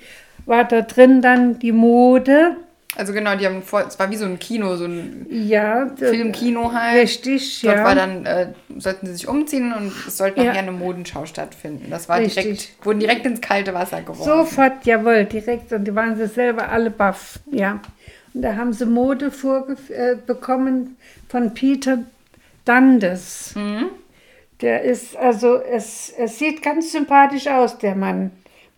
war 0.46 0.64
da 0.64 0.80
drin 0.82 1.22
dann 1.22 1.60
die 1.60 1.70
Mode. 1.72 2.56
Also 3.00 3.14
genau, 3.14 3.34
die 3.34 3.46
haben 3.46 3.62
vor, 3.62 3.86
es 3.88 3.98
war 3.98 4.10
wie 4.10 4.16
so 4.16 4.26
ein 4.26 4.38
Kino, 4.38 4.76
so 4.76 4.84
ein 4.84 5.26
Ja, 5.30 5.88
Filmkino 5.96 6.70
halt. 6.74 7.00
Richtig, 7.00 7.62
Dort 7.62 7.78
ja. 7.78 7.84
war 7.84 7.94
dann, 7.94 8.26
äh, 8.26 8.48
sollten 8.76 9.06
sie 9.06 9.14
sich 9.14 9.26
umziehen 9.26 9.72
und 9.72 9.90
es 10.06 10.18
sollte 10.18 10.40
Ja. 10.40 10.48
nachher 10.48 10.58
eine 10.60 10.72
Modenschau 10.72 11.24
stattfinden. 11.24 11.86
Das 11.90 12.10
war 12.10 12.18
Richtig. 12.18 12.44
direkt, 12.44 12.84
wurden 12.84 13.00
direkt 13.00 13.24
ins 13.24 13.40
kalte 13.40 13.72
Wasser 13.72 14.02
geworfen. 14.02 14.22
Sofort, 14.24 14.84
jawohl, 14.84 15.24
direkt. 15.24 15.72
Und 15.72 15.84
die 15.86 15.94
waren 15.94 16.14
sie 16.18 16.26
selber 16.26 16.68
alle 16.68 16.90
baff, 16.90 17.38
ja. 17.50 17.80
Und 18.34 18.42
da 18.42 18.54
haben 18.56 18.74
sie 18.74 18.84
Mode 18.84 19.32
äh, 19.88 20.16
bekommen 20.26 20.98
von 21.30 21.54
Peter 21.54 22.00
Dundes. 22.66 23.54
Mhm. 23.56 23.86
Der 24.60 24.82
ist, 24.82 25.16
also, 25.16 25.56
es, 25.58 26.12
es 26.18 26.38
sieht 26.38 26.62
ganz 26.62 26.92
sympathisch 26.92 27.46
aus, 27.48 27.78
der 27.78 27.94
Mann, 27.94 28.30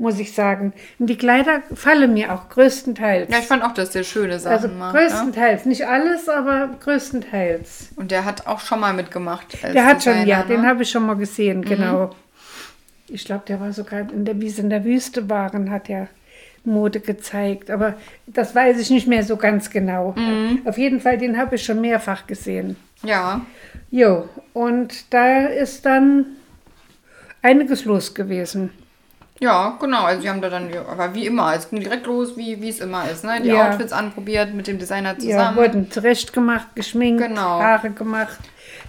muss 0.02 0.18
ich 0.18 0.32
sagen. 0.32 0.72
Und 0.98 1.06
die 1.08 1.16
Kleider 1.16 1.62
fallen 1.74 2.12
mir 2.12 2.32
auch 2.34 2.48
größtenteils. 2.50 3.30
Ja, 3.30 3.38
ich 3.38 3.46
fand 3.46 3.64
auch, 3.64 3.72
dass 3.72 3.90
der 3.90 4.02
schöne 4.02 4.38
Sachen 4.38 4.52
also 4.52 4.68
macht. 4.68 4.94
Ne? 4.94 5.00
größtenteils, 5.00 5.64
nicht 5.64 5.86
alles, 5.86 6.28
aber 6.28 6.70
größtenteils. 6.80 7.90
Und 7.96 8.10
der 8.10 8.24
hat 8.24 8.46
auch 8.46 8.60
schon 8.60 8.80
mal 8.80 8.92
mitgemacht. 8.92 9.62
Der 9.62 9.86
hat 9.86 10.02
schon, 10.02 10.26
ja, 10.26 10.40
ne? 10.40 10.46
den 10.48 10.66
habe 10.66 10.82
ich 10.82 10.90
schon 10.90 11.06
mal 11.06 11.16
gesehen, 11.16 11.62
genau. 11.62 12.10
Ich 13.08 13.24
glaube, 13.24 13.44
der 13.46 13.60
war 13.60 13.72
sogar 13.72 14.00
in 14.00 14.24
der, 14.24 14.40
wie 14.40 14.50
sie 14.50 14.62
in 14.62 14.70
der 14.70 14.84
Wüste 14.84 15.30
waren, 15.30 15.70
hat 15.70 15.88
er 15.88 16.08
Mode 16.64 17.00
gezeigt. 17.00 17.70
Aber 17.70 17.94
das 18.26 18.54
weiß 18.54 18.78
ich 18.80 18.90
nicht 18.90 19.06
mehr 19.06 19.22
so 19.22 19.36
ganz 19.36 19.70
genau. 19.70 20.14
Auf 20.64 20.78
jeden 20.78 21.00
Fall, 21.00 21.18
den 21.18 21.36
habe 21.36 21.56
ich 21.56 21.64
schon 21.64 21.80
mehrfach 21.80 22.26
gesehen. 22.26 22.76
Ja, 23.02 23.42
Jo, 23.94 24.26
und 24.54 25.12
da 25.12 25.44
ist 25.44 25.84
dann 25.84 26.24
einiges 27.42 27.84
los 27.84 28.14
gewesen. 28.14 28.70
Ja, 29.42 29.76
genau. 29.80 30.04
Also 30.04 30.22
die 30.22 30.28
haben 30.30 30.40
da 30.40 30.48
dann, 30.48 30.72
ja, 30.72 30.82
aber 30.90 31.14
wie 31.14 31.26
immer, 31.26 31.52
es 31.54 31.68
ging 31.68 31.80
direkt 31.80 32.06
los, 32.06 32.36
wie 32.36 32.68
es 32.68 32.80
immer 32.80 33.10
ist. 33.10 33.24
Ne? 33.24 33.40
Die 33.42 33.48
Ja. 33.48 33.68
Outfits 33.70 33.92
anprobiert 33.92 34.54
mit 34.54 34.66
dem 34.68 34.78
Designer 34.78 35.14
Ja, 35.14 35.18
zusammen. 35.18 35.56
wurden 35.56 35.90
zurechtgemacht, 35.90 36.74
geschminkt, 36.76 37.22
Genau. 37.26 37.60
Haare 37.60 37.90
gemacht. 37.90 38.38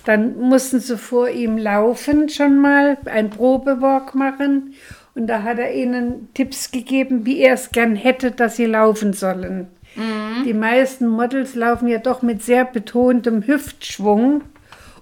Dann 0.06 0.38
mussten 0.40 0.80
sie 0.80 0.98
vor 0.98 1.30
ihm 1.30 1.58
laufen 1.58 2.30
schon 2.30 2.60
mal, 2.60 2.98
ein 3.06 3.30
Probewalk 3.30 4.16
machen. 4.16 4.74
Und 5.16 5.28
da 5.28 5.44
hat 5.44 5.60
er 5.60 5.74
ihnen 5.74 6.30
Tipps 6.34 6.72
gegeben, 6.72 7.26
wie 7.26 7.40
er 7.40 7.54
es 7.54 7.72
gern 7.72 7.96
hätte, 7.96 8.32
dass 8.32 8.56
sie 8.56 8.66
laufen 8.66 9.14
sollen. 9.14 9.68
Mhm. 9.96 10.44
Die 10.44 10.54
meisten 10.54 11.08
Models 11.08 11.54
laufen 11.56 11.88
ja 11.88 12.00
doch 12.00 12.22
mit 12.24 12.42
sehr 12.44 12.66
betontem 12.66 13.46
Hüftschwung. 13.46 14.42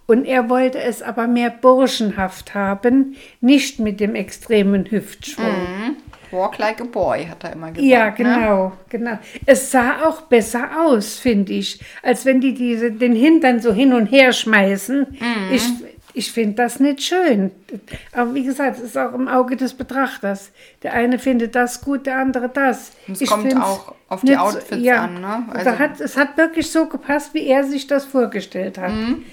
Und 0.07 0.25
er 0.25 0.49
wollte 0.49 0.79
es 0.79 1.01
aber 1.01 1.27
mehr 1.27 1.49
burschenhaft 1.49 2.53
haben, 2.53 3.15
nicht 3.39 3.79
mit 3.79 3.99
dem 3.99 4.15
extremen 4.15 4.89
Hüftschwung. 4.89 5.45
Mhm. 5.45 5.95
Walk 6.31 6.57
like 6.57 6.79
a 6.81 6.85
boy, 6.85 7.25
hat 7.27 7.43
er 7.43 7.53
immer 7.53 7.71
gesagt. 7.71 7.87
Ja, 7.87 8.05
Ne? 8.07 8.13
genau, 8.15 8.71
genau. 8.89 9.19
Es 9.45 9.71
sah 9.71 10.05
auch 10.05 10.21
besser 10.23 10.69
aus, 10.85 11.19
finde 11.19 11.53
ich, 11.53 11.79
als 12.03 12.25
wenn 12.25 12.39
die 12.41 12.53
diese, 12.53 12.91
den 12.91 13.13
Hintern 13.13 13.59
so 13.61 13.73
hin 13.73 13.93
und 13.93 14.05
her 14.07 14.31
schmeißen. 14.31 14.99
Mhm. 15.11 15.53
Ich, 15.53 15.63
ich 16.13 16.31
finde 16.31 16.55
das 16.55 16.79
nicht 16.79 17.03
schön. 17.03 17.51
Aber 18.13 18.33
wie 18.33 18.43
gesagt, 18.43 18.77
es 18.77 18.83
ist 18.83 18.97
auch 18.97 19.13
im 19.13 19.27
Auge 19.27 19.55
des 19.57 19.73
Betrachters. 19.73 20.51
Der 20.83 20.93
eine 20.93 21.19
findet 21.19 21.55
das 21.55 21.81
gut, 21.81 22.05
der 22.05 22.17
andere 22.17 22.47
das. 22.49 22.91
Es 23.09 23.25
kommt 23.25 23.53
auch 23.57 23.93
auf 24.09 24.21
die 24.21 24.27
nicht 24.31 24.39
so- 24.39 24.45
Outfits 24.45 24.87
an, 24.89 25.21
ne? 25.21 25.43
Also- 25.53 25.79
hat, 25.79 25.99
es 26.01 26.15
hat 26.17 26.37
wirklich 26.37 26.69
so 26.71 26.85
gepasst, 26.87 27.33
wie 27.33 27.45
er 27.47 27.63
sich 27.65 27.87
das 27.87 28.05
vorgestellt 28.05 28.77
hat. 28.77 28.91
Mhm. 28.93 29.23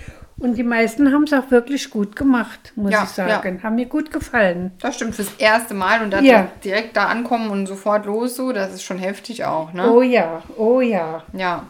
Und 0.41 0.57
die 0.57 0.63
meisten 0.63 1.13
haben 1.13 1.25
es 1.25 1.33
auch 1.33 1.51
wirklich 1.51 1.91
gut 1.91 2.15
gemacht, 2.15 2.73
muss 2.77 2.93
Ja, 2.93 3.03
ich 3.03 3.09
sagen. 3.11 3.61
Haben 3.63 3.75
mir 3.75 3.87
gut 3.87 4.13
gefallen. 4.13 4.71
Das 4.81 4.95
stimmt, 4.95 5.17
fürs 5.17 5.33
erste 5.39 5.75
Mal 5.75 6.03
und 6.03 6.13
dann 6.13 6.25
Ja. 6.25 6.47
direkt 6.65 6.97
da 6.97 7.07
ankommen 7.07 7.51
und 7.51 7.67
sofort 7.67 8.07
los, 8.07 8.37
so, 8.37 8.53
das 8.53 8.73
ist 8.73 8.83
schon 8.85 8.99
heftig 8.99 9.45
auch, 9.45 9.73
ne? 9.73 9.91
Oh 9.93 10.01
ja, 10.03 10.43
oh 10.57 10.81
ja. 10.81 11.23
Ja. 11.33 11.65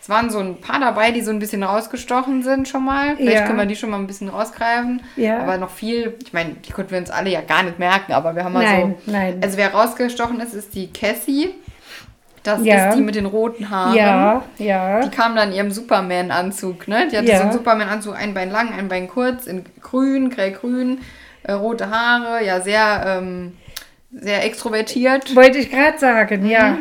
Es 0.00 0.08
waren 0.10 0.28
so 0.28 0.38
ein 0.38 0.60
paar 0.60 0.78
dabei, 0.80 1.12
die 1.12 1.22
so 1.22 1.30
ein 1.30 1.38
bisschen 1.38 1.62
rausgestochen 1.62 2.42
sind 2.42 2.68
schon 2.68 2.84
mal. 2.84 3.16
Vielleicht 3.16 3.38
Ja. 3.40 3.46
können 3.46 3.58
wir 3.58 3.64
die 3.64 3.74
schon 3.74 3.88
mal 3.88 3.96
ein 3.98 4.06
bisschen 4.06 4.28
rausgreifen. 4.28 5.00
Ja. 5.16 5.38
Aber 5.40 5.56
noch 5.56 5.70
viel, 5.70 6.14
ich 6.22 6.32
meine, 6.34 6.50
die 6.54 6.72
konnten 6.72 6.90
wir 6.90 6.98
uns 6.98 7.10
alle 7.10 7.30
ja 7.30 7.40
gar 7.40 7.62
nicht 7.62 7.78
merken, 7.78 8.12
aber 8.12 8.36
wir 8.36 8.44
haben 8.44 8.52
mal 8.52 8.62
Nein, 8.64 8.96
so. 9.06 9.10
nein. 9.10 9.40
Also 9.42 9.56
wer 9.56 9.72
rausgestochen 9.72 10.40
ist, 10.40 10.52
ist 10.52 10.74
die 10.74 10.92
Cassie. 10.92 11.54
Das 12.44 12.62
Ja. 12.64 12.90
ist 12.90 12.96
die 12.98 13.02
mit 13.02 13.14
den 13.16 13.26
roten 13.26 13.70
Haaren. 13.70 13.94
Ja, 13.96 14.42
ja. 14.58 15.00
Die 15.00 15.10
kam 15.10 15.34
dann 15.34 15.48
in 15.50 15.54
ihrem 15.56 15.70
Superman-Anzug, 15.72 16.86
ne? 16.86 17.08
Die 17.10 17.16
hatte 17.16 17.26
Ja. 17.26 17.38
so 17.38 17.42
einen 17.44 17.52
Superman-Anzug, 17.52 18.14
ein 18.16 18.34
Bein 18.34 18.50
lang, 18.50 18.72
ein 18.72 18.88
Bein 18.88 19.08
kurz, 19.08 19.46
in 19.46 19.64
grün, 19.80 20.28
grell-grün, 20.30 21.00
äh, 21.42 21.52
rote 21.52 21.90
Haare, 21.90 22.44
ja, 22.44 22.60
sehr, 22.60 23.04
ähm, 23.18 23.54
sehr 24.12 24.44
extrovertiert. 24.44 25.34
Wollte 25.34 25.58
ich 25.58 25.70
gerade 25.70 25.98
sagen, 25.98 26.46
ja. 26.46 26.78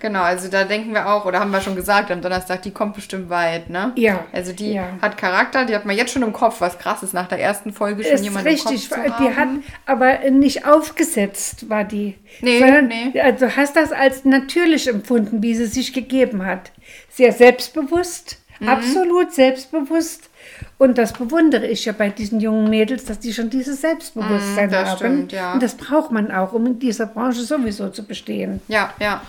Genau, 0.00 0.22
also 0.22 0.48
da 0.48 0.64
denken 0.64 0.92
wir 0.94 1.06
auch, 1.08 1.24
oder 1.26 1.38
haben 1.40 1.50
wir 1.50 1.60
schon 1.60 1.76
gesagt 1.76 2.10
am 2.10 2.20
Donnerstag, 2.22 2.62
die 2.62 2.70
kommt 2.70 2.94
bestimmt 2.94 3.30
weit, 3.30 3.70
ne? 3.70 3.92
Ja, 3.96 4.24
Also 4.32 4.52
die 4.52 4.72
ja. 4.72 4.88
hat 5.00 5.16
Charakter, 5.18 5.64
die 5.66 5.74
hat 5.74 5.84
man 5.84 5.96
jetzt 5.96 6.12
schon 6.12 6.22
im 6.22 6.32
Kopf, 6.32 6.60
was 6.60 6.78
krass 6.78 7.02
ist, 7.02 7.12
nach 7.14 7.28
der 7.28 7.38
ersten 7.40 7.72
Folge 7.72 8.02
schon 8.02 8.12
Ist 8.14 8.24
jemand 8.24 8.46
richtig, 8.46 8.90
im 8.90 8.96
Kopf 9.02 9.16
zu 9.16 9.22
die 9.22 9.28
hat 9.28 9.36
haben. 9.36 9.62
aber 9.86 10.18
nicht 10.30 10.66
aufgesetzt, 10.66 11.68
war 11.68 11.84
die. 11.84 12.16
Nee, 12.40 12.58
Sondern, 12.58 12.88
nee. 12.88 13.20
Also 13.20 13.46
du 13.46 13.56
hast 13.56 13.76
das 13.76 13.92
als 13.92 14.24
natürlich 14.24 14.88
empfunden, 14.88 15.42
wie 15.42 15.54
sie 15.54 15.66
sich 15.66 15.92
gegeben 15.92 16.44
hat. 16.46 16.72
Sehr 17.10 17.32
selbstbewusst, 17.32 18.38
Mhm. 18.58 18.68
absolut 18.68 19.32
selbstbewusst. 19.32 20.28
Und 20.76 20.98
das 20.98 21.12
bewundere 21.14 21.66
ich 21.66 21.84
ja 21.86 21.92
bei 21.92 22.10
diesen 22.10 22.40
jungen 22.40 22.68
Mädels, 22.68 23.04
dass 23.06 23.18
die 23.18 23.32
schon 23.32 23.48
dieses 23.50 23.80
Selbstbewusstsein 23.80 24.70
das 24.70 24.88
haben. 24.90 24.96
stimmt, 24.98 25.32
ja. 25.32 25.54
Und 25.54 25.62
das 25.62 25.74
braucht 25.76 26.10
man 26.10 26.30
auch, 26.30 26.52
um 26.52 26.66
in 26.66 26.78
dieser 26.78 27.06
Branche 27.06 27.40
sowieso 27.42 27.88
zu 27.88 28.04
bestehen. 28.04 28.60
Ja, 28.68 28.92
ja. 29.00 29.22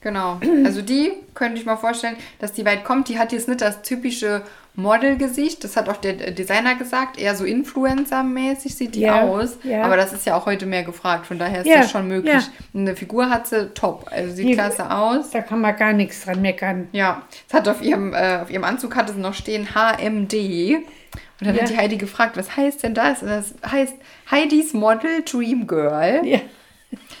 Genau. 0.00 0.38
Also 0.64 0.82
die 0.82 1.12
könnte 1.34 1.58
ich 1.58 1.66
mal 1.66 1.76
vorstellen, 1.76 2.16
dass 2.38 2.52
die 2.52 2.64
weit 2.64 2.84
kommt. 2.84 3.08
Die 3.08 3.18
hat 3.18 3.32
jetzt 3.32 3.48
nicht 3.48 3.60
das 3.60 3.82
typische 3.82 4.42
Modelgesicht. 4.74 5.64
Das 5.64 5.76
hat 5.76 5.88
auch 5.88 5.96
der 5.96 6.12
Designer 6.32 6.74
gesagt. 6.76 7.18
Eher 7.18 7.34
so 7.34 7.44
Influencer-mäßig 7.44 8.74
sieht 8.74 8.94
die 8.94 9.00
Ja, 9.00 9.22
aus. 9.22 9.58
ja. 9.64 9.82
Aber 9.82 9.96
das 9.96 10.12
ist 10.12 10.26
ja 10.26 10.36
auch 10.36 10.46
heute 10.46 10.66
mehr 10.66 10.82
gefragt. 10.84 11.26
Von 11.26 11.38
daher 11.38 11.60
ist 11.62 11.66
Ja, 11.66 11.78
das 11.78 11.90
schon 11.90 12.06
möglich. 12.08 12.44
Eine 12.74 12.94
Figur 12.94 13.30
hat 13.30 13.46
sie 13.48 13.70
top. 13.74 14.06
Also 14.10 14.34
sieht 14.34 14.48
Die- 14.48 14.52
klasse 14.54 14.90
aus. 14.90 15.30
Da 15.30 15.40
kann 15.40 15.60
man 15.60 15.74
gar 15.76 15.92
nichts 15.92 16.24
dran 16.24 16.40
meckern. 16.42 16.88
Ja, 16.92 17.22
es 17.48 17.54
hat 17.54 17.66
auf 17.68 17.82
ihrem, 17.82 18.12
äh, 18.14 18.38
auf 18.42 18.50
ihrem 18.50 18.64
Anzug 18.64 18.94
hatte 18.96 19.12
sie 19.12 19.20
noch 19.20 19.34
stehen 19.34 19.74
HMD. 19.74 20.76
Und 21.40 21.46
dann 21.48 21.58
hat 21.60 21.68
die 21.68 21.76
Heidi 21.76 21.96
gefragt, 21.96 22.36
was 22.36 22.56
heißt 22.56 22.82
denn 22.82 22.94
das? 22.94 23.22
Und 23.22 23.28
das 23.28 23.54
heißt 23.70 23.94
Heidis 24.30 24.72
Model 24.72 25.22
Dream 25.24 25.66
Girl. 25.66 26.20
Ja. 26.24 26.38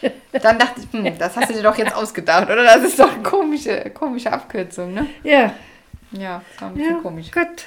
Dann 0.42 0.58
dachte 0.58 0.80
ich, 0.80 0.98
hm, 0.98 1.18
das 1.18 1.36
hast 1.36 1.50
du 1.50 1.54
dir 1.54 1.62
doch 1.62 1.76
jetzt 1.78 1.94
ausgedacht, 1.94 2.44
oder? 2.44 2.62
Das 2.64 2.82
ist 2.82 2.98
doch 2.98 3.12
eine 3.12 3.22
komische, 3.22 3.90
komische 3.90 4.32
Abkürzung, 4.32 4.92
ne? 4.94 5.06
Ja, 5.22 5.52
Ja, 6.12 6.42
das 6.52 6.62
war 6.62 6.68
ein 6.68 6.74
bisschen 6.74 6.96
ja 6.96 7.00
komisch. 7.02 7.30
gut. 7.30 7.64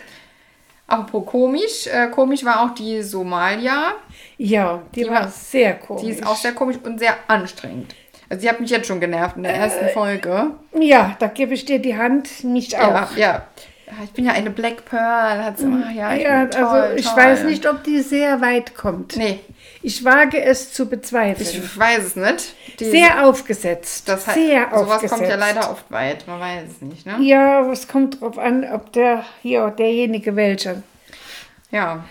Apropos 0.87 1.25
komisch, 1.31 1.87
äh, 1.87 2.07
komisch 2.07 2.43
war 2.43 2.61
auch 2.63 2.73
die 2.73 3.01
Somalia. 3.03 3.93
Ja, 4.37 4.81
die, 4.95 5.03
Die 5.03 5.09
war, 5.09 5.21
war- 5.21 5.27
sehr 5.27 5.75
komisch. 5.75 6.03
Die 6.03 6.09
ist 6.11 6.25
auch 6.25 6.35
sehr 6.35 6.53
komisch 6.53 6.77
und 6.83 6.97
sehr 6.99 7.13
anstrengend. 7.27 7.93
Also 8.27 8.41
sie 8.41 8.49
hat 8.49 8.59
mich 8.59 8.69
jetzt 8.71 8.87
schon 8.87 8.99
genervt 8.99 9.37
in 9.37 9.43
der 9.43 9.53
ersten 9.55 9.85
Äh, 9.85 9.89
Folge. 9.89 10.51
Ja, 10.79 11.15
da 11.19 11.27
gebe 11.27 11.53
ich 11.53 11.65
dir 11.65 11.79
die 11.79 11.95
Hand 11.97 12.43
nicht 12.43 12.73
Ja, 12.73 13.03
auf. 13.03 13.17
ja. 13.17 13.43
Ja, 13.87 13.93
Ich 14.03 14.11
bin 14.11 14.25
ja 14.25 14.33
eine 14.33 14.51
Black 14.51 14.85
Pearl. 14.85 15.43
Hat 15.43 15.57
sie, 15.59 15.65
ah, 15.65 15.91
ja, 15.91 16.13
ich 16.15 16.23
Ja, 16.23 16.41
bin 16.41 16.51
toll, 16.51 16.63
also 16.63 16.95
ich 16.95 17.05
toll. 17.07 17.17
weiß 17.17 17.43
nicht, 17.45 17.67
ob 17.67 17.83
die 17.83 18.01
sehr 18.01 18.39
weit 18.41 18.75
kommt. 18.75 19.15
Nee, 19.15 19.39
Ich 19.81 20.03
wage 20.03 20.41
es 20.41 20.73
zu 20.73 20.89
bezweifeln. 20.89 21.49
ich 21.49 21.77
weiß 21.77 22.03
es 22.03 22.15
nicht. 22.15 22.53
Die, 22.79 22.85
sehr 22.91 23.25
aufgesetzt. 23.25 24.09
das 24.09 24.27
hat, 24.27 24.35
sehr 24.35 24.67
sowas 24.69 24.81
aufgesetzt. 24.81 25.13
kommt 25.13 25.29
ja 25.29 25.35
leider 25.35 25.71
oft 25.71 25.89
weit. 25.89 26.27
Man 26.27 26.39
weiß 26.39 26.63
es 26.69 26.81
nicht, 26.81 27.05
ne? 27.05 27.17
Ja, 27.21 27.71
es 27.71 27.87
kommt 27.87 28.19
drauf 28.19 28.37
an, 28.37 28.65
ob 28.71 28.91
der 28.91 29.23
hier 29.41 29.69
derjenige 29.69 30.35
welcher. 30.35 30.83
Ja. 31.71 32.03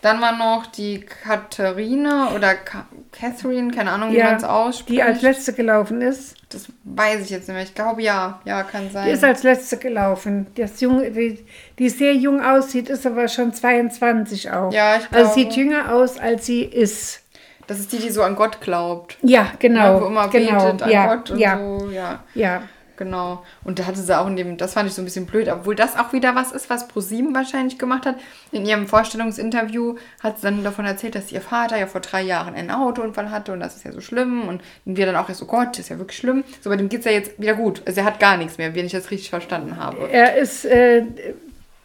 Dann 0.00 0.20
war 0.20 0.36
noch 0.36 0.66
die 0.66 1.00
Katharina 1.00 2.32
oder 2.34 2.54
Ka 2.54 2.86
Catherine, 3.10 3.72
keine 3.74 3.90
Ahnung, 3.90 4.12
wie 4.12 4.22
man 4.22 4.36
es 4.36 4.44
ausspricht. 4.44 4.90
die 4.90 5.02
als 5.02 5.22
letzte 5.22 5.54
gelaufen 5.54 6.02
ist. 6.02 6.37
Das 6.50 6.66
weiß 6.84 7.22
ich 7.22 7.30
jetzt 7.30 7.48
nicht 7.48 7.54
mehr. 7.54 7.64
Ich 7.64 7.74
glaube, 7.74 8.02
ja. 8.02 8.40
Ja, 8.44 8.62
kann 8.62 8.90
sein. 8.90 9.06
Die 9.06 9.12
ist 9.12 9.22
als 9.24 9.42
letzte 9.42 9.76
gelaufen. 9.76 10.46
Das 10.54 10.80
junge, 10.80 11.10
die, 11.10 11.44
die 11.78 11.88
sehr 11.90 12.14
jung 12.14 12.42
aussieht, 12.42 12.88
ist 12.88 13.06
aber 13.06 13.28
schon 13.28 13.52
22 13.52 14.50
auch. 14.50 14.72
Ja, 14.72 14.96
ich 14.96 15.02
Also 15.12 15.32
glaube. 15.32 15.34
sieht 15.34 15.52
jünger 15.52 15.92
aus, 15.92 16.18
als 16.18 16.46
sie 16.46 16.62
ist. 16.62 17.20
das 17.66 17.78
ist 17.80 17.92
die, 17.92 17.98
die 17.98 18.10
so 18.10 18.22
an 18.22 18.34
Gott 18.34 18.60
glaubt. 18.62 19.18
Ja, 19.22 19.52
genau. 19.58 19.80
Ja, 19.80 20.00
wo 20.00 20.06
immer 20.06 20.28
genau. 20.28 20.64
betet 20.64 20.82
an 20.82 20.90
ja, 20.90 21.14
Gott 21.14 21.30
und 21.30 21.38
ja, 21.38 21.58
so. 21.58 21.90
Ja. 21.90 22.24
ja. 22.34 22.62
Genau. 22.98 23.44
Und 23.64 23.78
da 23.78 23.86
hatte 23.86 24.00
sie 24.00 24.18
auch 24.18 24.26
in 24.26 24.36
dem, 24.36 24.56
das 24.56 24.74
fand 24.74 24.88
ich 24.88 24.94
so 24.94 25.00
ein 25.00 25.04
bisschen 25.06 25.24
blöd, 25.24 25.48
obwohl 25.48 25.74
das 25.76 25.96
auch 25.96 26.12
wieder 26.12 26.34
was 26.34 26.52
ist, 26.52 26.68
was 26.68 26.88
ProSieben 26.88 27.32
wahrscheinlich 27.34 27.78
gemacht 27.78 28.04
hat. 28.04 28.16
In 28.52 28.66
ihrem 28.66 28.86
Vorstellungsinterview 28.88 29.94
hat 30.22 30.38
sie 30.38 30.42
dann 30.42 30.64
davon 30.64 30.84
erzählt, 30.84 31.14
dass 31.14 31.30
ihr 31.32 31.40
Vater 31.40 31.78
ja 31.78 31.86
vor 31.86 32.00
drei 32.00 32.22
Jahren 32.22 32.54
einen 32.54 32.70
Autounfall 32.72 33.30
hatte 33.30 33.52
und 33.52 33.60
das 33.60 33.76
ist 33.76 33.84
ja 33.84 33.92
so 33.92 34.00
schlimm. 34.00 34.48
Und 34.48 34.62
wir 34.84 35.06
dann 35.06 35.16
auch 35.16 35.28
erst 35.28 35.40
so, 35.40 35.46
Gott, 35.46 35.68
das 35.70 35.78
ist 35.78 35.88
ja 35.90 35.98
wirklich 35.98 36.18
schlimm. 36.18 36.42
So, 36.60 36.70
bei 36.70 36.76
dem 36.76 36.88
geht 36.88 37.00
es 37.00 37.06
ja 37.06 37.12
jetzt 37.12 37.40
wieder 37.40 37.54
gut. 37.54 37.82
Also 37.86 38.00
er 38.00 38.06
hat 38.06 38.18
gar 38.18 38.36
nichts 38.36 38.58
mehr, 38.58 38.74
wenn 38.74 38.84
ich 38.84 38.92
das 38.92 39.10
richtig 39.10 39.30
verstanden 39.30 39.76
habe. 39.76 40.08
Er 40.10 40.36
ist 40.36 40.64
äh, 40.64 41.04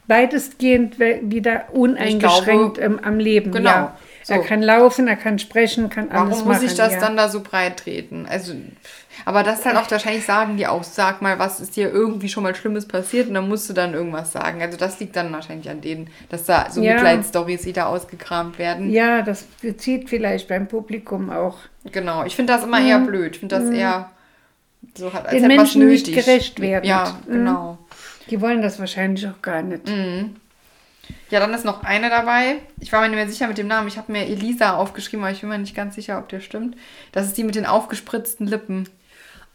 weitestgehend 0.08 1.00
we- 1.00 1.20
wieder 1.24 1.66
uneingeschränkt 1.74 2.78
ähm, 2.80 3.00
am 3.04 3.20
Leben. 3.20 3.52
Genau. 3.52 3.70
Ja. 3.70 3.98
Er 4.28 4.38
So. 4.38 4.44
kann 4.48 4.62
laufen, 4.62 5.08
er 5.10 5.18
kann 5.18 5.38
sprechen, 5.38 5.90
kann 5.90 6.10
alles 6.10 6.38
Warum 6.40 6.48
machen. 6.48 6.62
muss 6.64 6.72
ich 6.72 6.78
das 6.78 6.94
ja. 6.94 7.00
dann 7.02 7.18
da 7.18 7.28
so 7.28 7.42
breit 7.42 7.78
treten? 7.78 8.26
Also, 8.30 8.54
aber 9.26 9.44
das 9.44 9.66
halt 9.66 9.76
auch 9.78 9.90
wahrscheinlich 9.90 10.26
sagen 10.26 10.58
die 10.58 10.68
auch, 10.68 10.84
sag 10.84 11.22
mal, 11.22 11.40
was 11.40 11.60
ist 11.60 11.76
dir 11.76 11.92
irgendwie 11.92 12.30
schon 12.30 12.44
mal 12.44 12.56
Schlimmes 12.56 12.88
passiert 12.88 13.28
und 13.28 13.34
dann 13.36 13.48
musst 13.48 13.70
du 13.70 13.74
dann 13.74 13.94
irgendwas 13.94 14.32
sagen. 14.32 14.62
Also 14.62 14.78
das 14.78 15.00
liegt 15.00 15.16
dann 15.16 15.32
wahrscheinlich 15.32 15.70
an 15.70 15.82
denen, 15.82 16.10
dass 16.30 16.44
da 16.46 16.70
so 16.70 16.82
Ja. 16.82 16.94
Mitleidsstories 16.96 17.66
wieder 17.66 17.88
ausgekramt 17.88 18.58
werden. 18.60 18.90
Ja, 18.92 19.22
das 19.22 19.44
bezieht 19.62 20.10
vielleicht 20.10 20.48
beim 20.48 20.68
Publikum 20.68 21.30
auch. 21.30 21.58
Genau, 21.92 22.24
ich 22.26 22.36
finde 22.36 22.54
das 22.54 22.64
immer 22.64 22.82
eher 22.82 23.00
blöd. 23.00 23.34
Ich 23.34 23.40
finde 23.40 23.58
das 23.60 23.70
eher 23.70 24.10
so 24.96 25.14
hat 25.14 25.26
als 25.28 25.34
Mhm. 25.42 25.48
Den 25.50 25.58
Menschen 25.58 25.88
nicht 25.88 26.08
nötig. 26.08 26.26
gerecht 26.26 26.60
werden. 26.60 26.86
Ja, 26.86 27.18
Mhm. 27.28 27.32
genau. 27.32 27.78
Die 28.30 28.40
wollen 28.42 28.62
das 28.62 28.80
wahrscheinlich 28.80 29.28
auch 29.28 29.42
gar 29.42 29.62
nicht. 29.62 29.88
Mhm. 29.88 30.36
Ja, 31.30 31.40
dann 31.42 31.54
ist 31.54 31.66
noch 31.66 31.84
eine 31.84 32.10
dabei. 32.10 32.58
Ich 32.80 32.92
war 32.94 33.02
mir 33.02 33.08
nicht 33.10 33.16
mehr 33.18 33.28
sicher 33.28 33.48
mit 33.48 33.58
dem 33.58 33.68
Namen. 33.68 33.88
Ich 33.90 33.98
habe 33.98 34.12
mir 34.12 34.26
Elisa 34.26 34.76
aufgeschrieben, 34.78 35.24
aber 35.26 35.34
ich 35.34 35.42
bin 35.42 35.50
mir 35.50 35.58
nicht 35.58 35.76
ganz 35.76 35.96
sicher, 35.96 36.18
ob 36.18 36.30
der 36.30 36.40
stimmt. 36.40 36.78
Das 37.12 37.26
ist 37.26 37.38
die 37.38 37.44
mit 37.44 37.56
den 37.56 37.66
aufgespritzten 37.66 38.48
Lippen. 38.48 38.88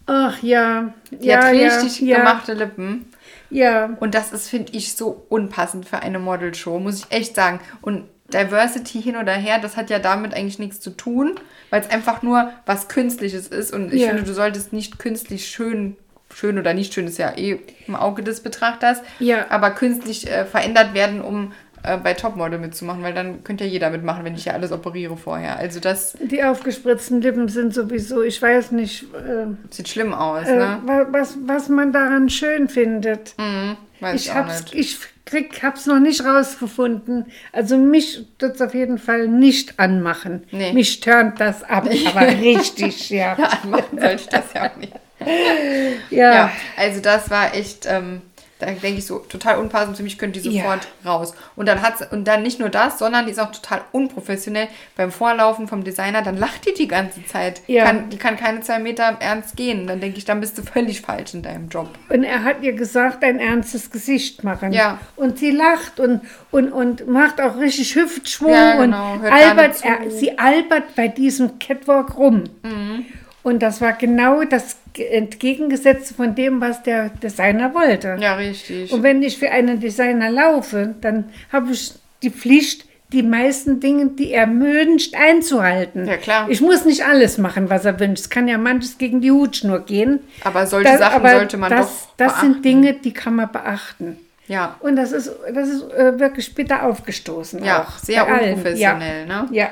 Ach 0.09 0.43
ja, 0.43 0.93
Die 1.11 1.29
ja, 1.29 1.37
hat 1.45 1.55
ja, 1.55 1.69
richtig 1.81 2.01
ja, 2.01 2.17
gemachte 2.19 2.55
Lippen. 2.55 3.07
Ja, 3.51 3.91
Und 4.01 4.15
das 4.15 4.33
ist, 4.33 4.49
finde 4.49 4.73
ich, 4.73 4.95
so 4.95 5.25
unpassend 5.29 5.87
für 5.87 6.01
eine 6.01 6.19
Modelshow, 6.19 6.79
muss 6.81 6.99
ich 7.01 7.11
echt 7.11 7.35
sagen. 7.35 7.61
Und 7.83 8.05
Diversity 8.33 9.01
hin 9.03 9.17
oder 9.17 9.33
her, 9.33 9.59
das 9.59 9.77
hat 9.77 9.91
ja 9.91 9.99
damit 9.99 10.35
eigentlich 10.35 10.59
nichts 10.59 10.81
zu 10.81 10.91
tun, 10.91 11.35
weil 11.71 11.81
es 11.83 11.91
einfach 11.91 12.23
nur 12.23 12.51
was 12.67 12.89
Künstliches 12.89 13.49
ist. 13.49 13.73
Und 13.73 13.93
ich 13.93 14.03
Ja. 14.03 14.09
finde, 14.09 14.23
du 14.25 14.35
solltest 14.35 14.73
nicht 14.73 14.99
künstlich 14.99 15.47
schön, 15.49 15.97
schön 16.35 16.59
oder 16.59 16.75
nicht 16.75 16.93
schön 16.95 17.07
ist 17.07 17.19
ja 17.19 17.37
eh 17.37 17.59
im 17.87 17.97
Auge 17.97 18.23
des 18.23 18.43
Betrachters, 18.43 19.01
Ja. 19.19 19.47
aber 19.51 19.71
künstlich 19.71 20.31
äh, 20.31 20.45
verändert 20.45 20.93
werden, 20.95 21.21
um 21.23 21.53
äh, 21.83 21.97
bei 21.97 22.15
Topmodel 22.15 22.59
mitzumachen, 22.59 23.03
weil 23.03 23.15
dann 23.15 23.45
könnte 23.45 23.65
ja 23.65 23.71
jeder 23.71 23.91
mitmachen, 23.91 24.25
wenn 24.25 24.35
ich 24.35 24.45
ja 24.45 24.53
alles 24.55 24.73
operiere 24.73 25.17
vorher. 25.17 25.57
Also 25.59 25.81
das 25.81 26.17
die 26.21 26.43
aufgespritzten 26.43 27.21
Lippen 27.21 27.49
sind 27.49 27.75
sowieso, 27.75 28.23
ich 28.23 28.41
weiß 28.41 28.73
nicht, 28.73 29.05
äh, 29.15 29.47
sieht 29.71 29.89
schlimm 29.89 30.13
aus, 30.15 30.47
äh, 30.47 30.57
ne? 30.57 30.81
wa- 30.85 31.07
was, 31.11 31.37
was 31.45 31.69
man 31.69 31.93
daran 31.93 32.29
schön 32.29 32.69
findet. 32.69 33.35
Mhm, 33.39 33.77
weiß 34.01 34.21
ich, 34.21 34.27
Ich 34.29 34.35
hab's, 34.35 34.61
nicht. 34.73 34.75
ich 34.75 34.99
krieg, 35.25 35.63
hab's 35.63 35.85
noch 35.87 35.99
nicht 36.01 36.25
rausgefunden. 36.25 37.27
Also 37.53 37.77
mich 37.77 38.27
tut's 38.39 38.61
auf 38.63 38.75
jeden 38.75 38.99
Fall 38.99 39.29
nicht 39.29 39.79
anmachen. 39.79 40.45
Nee. 40.51 40.73
Mich 40.73 41.01
turnt 41.01 41.39
das 41.41 41.63
ab, 41.65 41.87
aber 42.15 42.27
richtig, 42.29 43.11
ja. 43.11 43.37
Ja, 43.39 43.45
anmachen 43.63 43.99
sollte 43.99 44.15
ich 44.17 44.29
das 44.29 44.53
ja 44.55 44.71
auch 44.71 44.77
nicht. 44.77 44.93
Ja, 46.11 46.33
Ja, 46.35 46.51
also 46.77 47.01
das 47.01 47.29
war 47.31 47.55
echt, 47.55 47.87
ähm, 47.87 48.23
da 48.59 48.67
denke 48.67 48.99
ich 48.99 49.07
so, 49.07 49.19
total 49.19 49.59
unpassend. 49.59 49.97
Für 49.97 50.03
mich 50.03 50.19
könnte 50.19 50.41
die 50.41 50.51
Ja. 50.51 50.63
sofort 50.63 50.89
raus. 51.05 51.35
Und 51.57 51.67
dann 51.67 51.83
hat 51.83 52.11
und 52.13 52.25
dann 52.27 52.43
nicht 52.43 52.59
nur 52.59 52.69
das, 52.69 52.99
sondern 52.99 53.27
die 53.27 53.33
ist 53.33 53.39
auch 53.39 53.53
total 53.53 53.83
unprofessionell 53.93 54.69
beim 54.97 55.11
Vorlaufen 55.13 55.69
vom 55.69 55.85
Designer. 55.85 56.23
Dann 56.23 56.37
lacht 56.37 56.67
die 56.67 56.75
die 56.75 56.89
ganze 56.89 57.25
Zeit. 57.27 57.63
Ja. 57.67 57.85
Kann, 57.85 58.11
die 58.11 58.17
kann 58.17 58.37
keine 58.37 58.61
zwei 58.61 58.79
Meter 58.79 59.17
ernst 59.21 59.57
gehen. 59.57 59.87
Dann 59.87 60.01
denke 60.01 60.19
ich, 60.19 60.25
dann 60.25 60.41
bist 60.41 60.59
du 60.59 60.63
völlig 60.63 61.01
falsch 61.01 61.35
in 61.35 61.43
deinem 61.43 61.69
Job. 61.69 61.89
Und 62.09 62.25
er 62.25 62.45
hat 62.45 62.63
ihr 62.63 62.73
gesagt, 62.73 63.23
ein 63.25 63.39
ernstes 63.39 63.91
Gesicht 63.91 64.45
machen. 64.45 64.73
Ja. 64.73 64.99
Und 65.17 65.39
sie 65.39 65.51
lacht 65.51 66.01
und, 66.01 66.23
und, 66.51 66.73
und 66.73 67.07
macht 67.09 67.41
auch 67.41 67.57
richtig 67.59 67.95
Hüftschwung 67.95 68.53
Ja, 68.53 68.77
genau. 68.77 69.13
und 69.15 69.25
albert, 69.25 69.85
er, 69.85 70.11
sie 70.11 70.39
albert 70.39 70.95
bei 70.97 71.09
diesem 71.09 71.59
Catwalk 71.59 72.17
rum. 72.17 72.45
Mhm. 72.63 73.07
Und 73.43 73.63
das 73.63 73.81
war 73.81 73.93
genau 73.93 74.43
das 74.45 74.77
Entgegengesetzte 74.99 76.15
von 76.15 76.35
dem, 76.35 76.61
was 76.61 76.83
der 76.83 77.11
Designer 77.11 77.75
wollte. 77.75 78.17
Ja, 78.21 78.35
richtig. 78.35 78.93
Und 78.93 79.03
wenn 79.03 79.23
ich 79.23 79.39
für 79.39 79.51
einen 79.51 79.81
Designer 79.81 80.31
laufe, 80.31 80.95
dann 81.01 81.31
habe 81.53 81.73
ich 81.73 81.93
die 82.23 82.31
Pflicht, 82.31 82.87
die 83.13 83.23
meisten 83.23 83.81
Dinge, 83.81 84.07
die 84.09 84.33
er 84.33 84.49
wünscht, 84.49 85.15
einzuhalten. 85.15 86.07
Ja, 86.07 86.17
klar. 86.19 86.51
Ich 86.51 86.61
muss 86.61 86.85
nicht 86.85 87.05
alles 87.07 87.39
machen, 87.39 87.71
was 87.71 87.85
er 87.87 87.99
wünscht. 88.01 88.23
Es 88.25 88.31
kann 88.31 88.49
ja 88.49 88.59
manches 88.59 88.99
gegen 88.99 89.21
die 89.21 89.31
Hutschnur 89.33 89.81
gehen. 89.81 90.21
Aber 90.45 90.67
solche 90.67 90.91
Das- 90.91 90.99
Sachen 90.99 91.17
aber 91.17 91.31
sollte 91.31 91.57
man 91.57 91.71
das, 91.71 91.87
doch 91.87 92.09
Das 92.19 92.33
beachten. 92.33 92.53
sind 92.55 92.65
Dinge, 92.65 92.93
die 92.95 93.13
kann 93.15 93.37
man 93.37 93.51
beachten. 93.51 94.19
Ja, 94.47 94.77
Und 94.81 94.97
das 94.97 95.13
ist, 95.13 95.31
das 95.53 95.69
ist 95.69 95.91
äh, 95.93 96.19
wirklich 96.19 96.55
bitter 96.55 96.83
aufgestoßen. 96.85 97.63
ja, 97.65 97.83
auch, 97.83 97.99
sehr 97.99 98.27
unprofessionell, 98.27 99.27
ne? 99.27 99.47
Ja. 99.53 99.69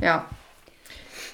ja. 0.00 0.24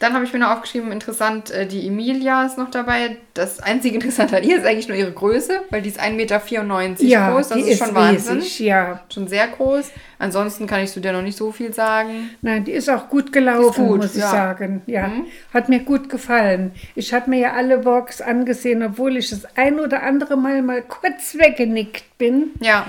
Dann 0.00 0.12
habe 0.14 0.24
ich 0.24 0.32
mir 0.32 0.38
noch 0.38 0.50
aufgeschrieben, 0.50 0.92
interessant, 0.92 1.50
äh, 1.50 1.66
die 1.66 1.86
Emilia 1.86 2.44
ist 2.44 2.58
noch 2.58 2.70
dabei. 2.70 3.16
Das 3.34 3.60
einzige 3.60 3.94
Interessante 3.96 4.36
an 4.36 4.44
ihr 4.44 4.58
ist 4.58 4.66
eigentlich 4.66 4.88
nur 4.88 4.96
ihre 4.96 5.12
Größe, 5.12 5.60
weil 5.70 5.82
die 5.82 5.88
ist 5.88 6.00
1,94 6.00 6.12
Meter 6.16 7.02
Ja, 7.04 7.30
groß. 7.30 7.48
Das 7.48 7.58
die 7.58 7.70
ist 7.70 7.78
schon 7.78 7.94
Wahnsinn. 7.94 8.36
riesig, 8.38 8.60
ja. 8.60 9.00
Schon 9.12 9.28
sehr 9.28 9.48
groß. 9.48 9.90
Ansonsten 10.18 10.66
kann 10.66 10.80
ich 10.82 10.90
zu 10.92 11.00
der 11.00 11.12
noch 11.12 11.22
nicht 11.22 11.36
so 11.36 11.52
viel 11.52 11.72
sagen. 11.72 12.30
Nein, 12.42 12.64
die 12.64 12.72
ist 12.72 12.88
auch 12.88 13.08
gut 13.08 13.32
gelaufen, 13.32 13.86
gut, 13.86 13.98
muss 13.98 14.14
ich 14.14 14.20
ja. 14.22 14.30
sagen. 14.30 14.82
Ja, 14.86 15.08
Mhm. 15.08 15.26
hat 15.52 15.68
mir 15.68 15.80
gut 15.80 16.08
gefallen. 16.08 16.72
Ich 16.94 17.12
habe 17.12 17.28
mir 17.30 17.38
ja 17.38 17.52
alle 17.52 17.84
Walks 17.84 18.20
angesehen, 18.20 18.82
obwohl 18.82 19.16
ich 19.16 19.30
das 19.30 19.42
ein 19.56 19.78
oder 19.78 20.02
andere 20.02 20.36
Mal 20.36 20.62
mal 20.62 20.82
kurz 20.82 21.36
weggenickt 21.36 22.04
bin. 22.18 22.52
Ja, 22.60 22.86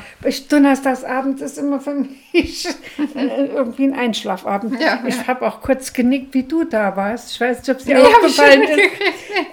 Donnerstagsabend 0.50 1.42
ist 1.42 1.58
immer 1.58 1.82
für 1.82 2.06
mich 2.34 2.66
äh, 3.16 3.46
irgendwie 3.54 3.84
ein 3.86 3.94
Einschlafabend. 3.94 4.80
Ja. 4.80 5.04
Ich 5.06 5.28
habe 5.28 5.46
auch 5.46 5.62
kurz 5.62 5.92
genickt, 5.92 6.34
wie 6.34 6.44
du 6.44 6.64
da 6.64 6.96
warst. 6.96 7.32
Ich 7.32 7.42
weiß 7.42 7.58
nicht, 7.60 7.70
ob 7.70 7.78
es 7.80 7.86
dir 7.86 8.02
aufgefallen 8.02 8.64
schon 8.68 8.80
ist. 8.80 8.92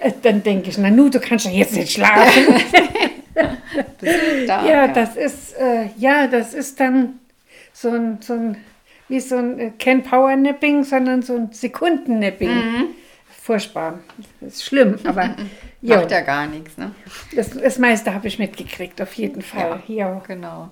Äh, 0.01 0.11
Dann 0.21 0.41
denke 0.43 0.69
ich, 0.69 0.77
na 0.77 0.89
nu, 0.89 1.09
du 1.09 1.19
kannst 1.19 1.45
ja 1.45 1.51
jetzt 1.51 1.75
nicht 1.75 1.91
schlafen. 1.91 2.55
da, 4.47 4.65
ja, 4.65 4.87
das 4.87 5.15
ist, 5.15 5.53
äh, 5.57 5.87
ja, 5.97 6.27
das 6.27 6.53
ist 6.53 6.79
dann 6.79 7.19
so 7.85 7.95
ein, 7.95 8.17
so 8.21 8.33
ein 8.33 8.57
wie 9.07 9.19
so 9.19 9.35
ein, 9.37 9.59
äh, 9.59 9.71
kein 9.77 10.01
Powernapping, 10.03 10.83
sondern 10.83 11.21
so 11.21 11.35
ein 11.35 11.51
Sekundennapping. 11.51 12.49
Mhm. 12.49 12.87
furchtbar. 13.43 13.99
Das 14.41 14.53
ist 14.55 14.65
schlimm, 14.65 14.97
aber 15.03 15.35
ja, 15.81 15.97
Macht 15.97 16.09
ja 16.09 16.21
gar 16.21 16.47
nichts, 16.47 16.77
ne? 16.77 16.91
das, 17.35 17.51
das 17.51 17.77
meiste 17.77 18.11
habe 18.13 18.27
ich 18.27 18.39
mitgekriegt, 18.39 18.99
auf 19.01 19.13
jeden 19.13 19.43
Fall. 19.43 19.83
Ja. 19.87 20.19
Genau. 20.25 20.69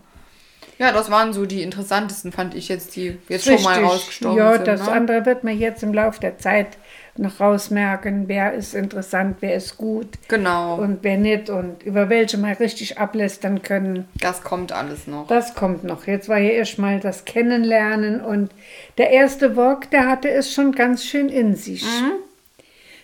Ja, 0.80 0.92
das 0.92 1.12
waren 1.12 1.34
so 1.34 1.46
die 1.46 1.62
interessantesten, 1.62 2.32
fand 2.32 2.56
ich 2.56 2.70
jetzt, 2.70 2.96
die 2.96 3.16
jetzt 3.30 3.46
schon 3.46 3.62
mal 3.62 3.76
Richtig. 3.76 3.92
rausgestorben 3.92 4.38
Ja, 4.40 4.54
sind. 4.54 4.68
das 4.68 4.82
ne? 4.82 4.92
andere 4.92 5.26
wird 5.28 5.44
man 5.44 5.60
jetzt 5.60 5.84
im 5.84 5.94
Laufe 5.94 6.20
der 6.20 6.40
Zeit 6.40 6.78
noch 7.18 7.40
rausmerken, 7.40 8.28
wer 8.28 8.54
ist 8.54 8.74
interessant, 8.74 9.38
wer 9.42 9.56
ist 9.56 9.78
gut 9.78 10.08
Genau, 10.28 10.76
und 10.76 11.00
wer 11.04 11.18
nicht 11.18 11.50
und 11.50 11.84
über 11.84 12.10
welche 12.10 12.38
mal 12.38 12.54
richtig 12.54 12.98
ablästern 12.98 13.62
können. 13.62 14.08
das 14.20 14.42
kommt 14.44 14.72
alles 14.72 15.06
noch. 15.08 15.28
Das 15.28 15.54
kommt 15.56 15.84
noch. 15.84 16.08
Jetzt 16.08 16.28
war 16.30 16.40
ja 16.40 16.52
erst 16.52 16.80
mal 16.80 17.00
das 17.00 17.26
Kennenlernen 17.26 18.22
und 18.22 18.52
der 18.98 19.12
erste 19.12 19.56
Walk, 19.56 19.92
der 19.92 20.08
hatte 20.10 20.30
es 20.30 20.52
schon 20.54 20.72
ganz 20.72 21.04
schön 21.06 21.30
in 21.30 21.56
sich. 21.56 21.84
Mhm. 21.84 22.14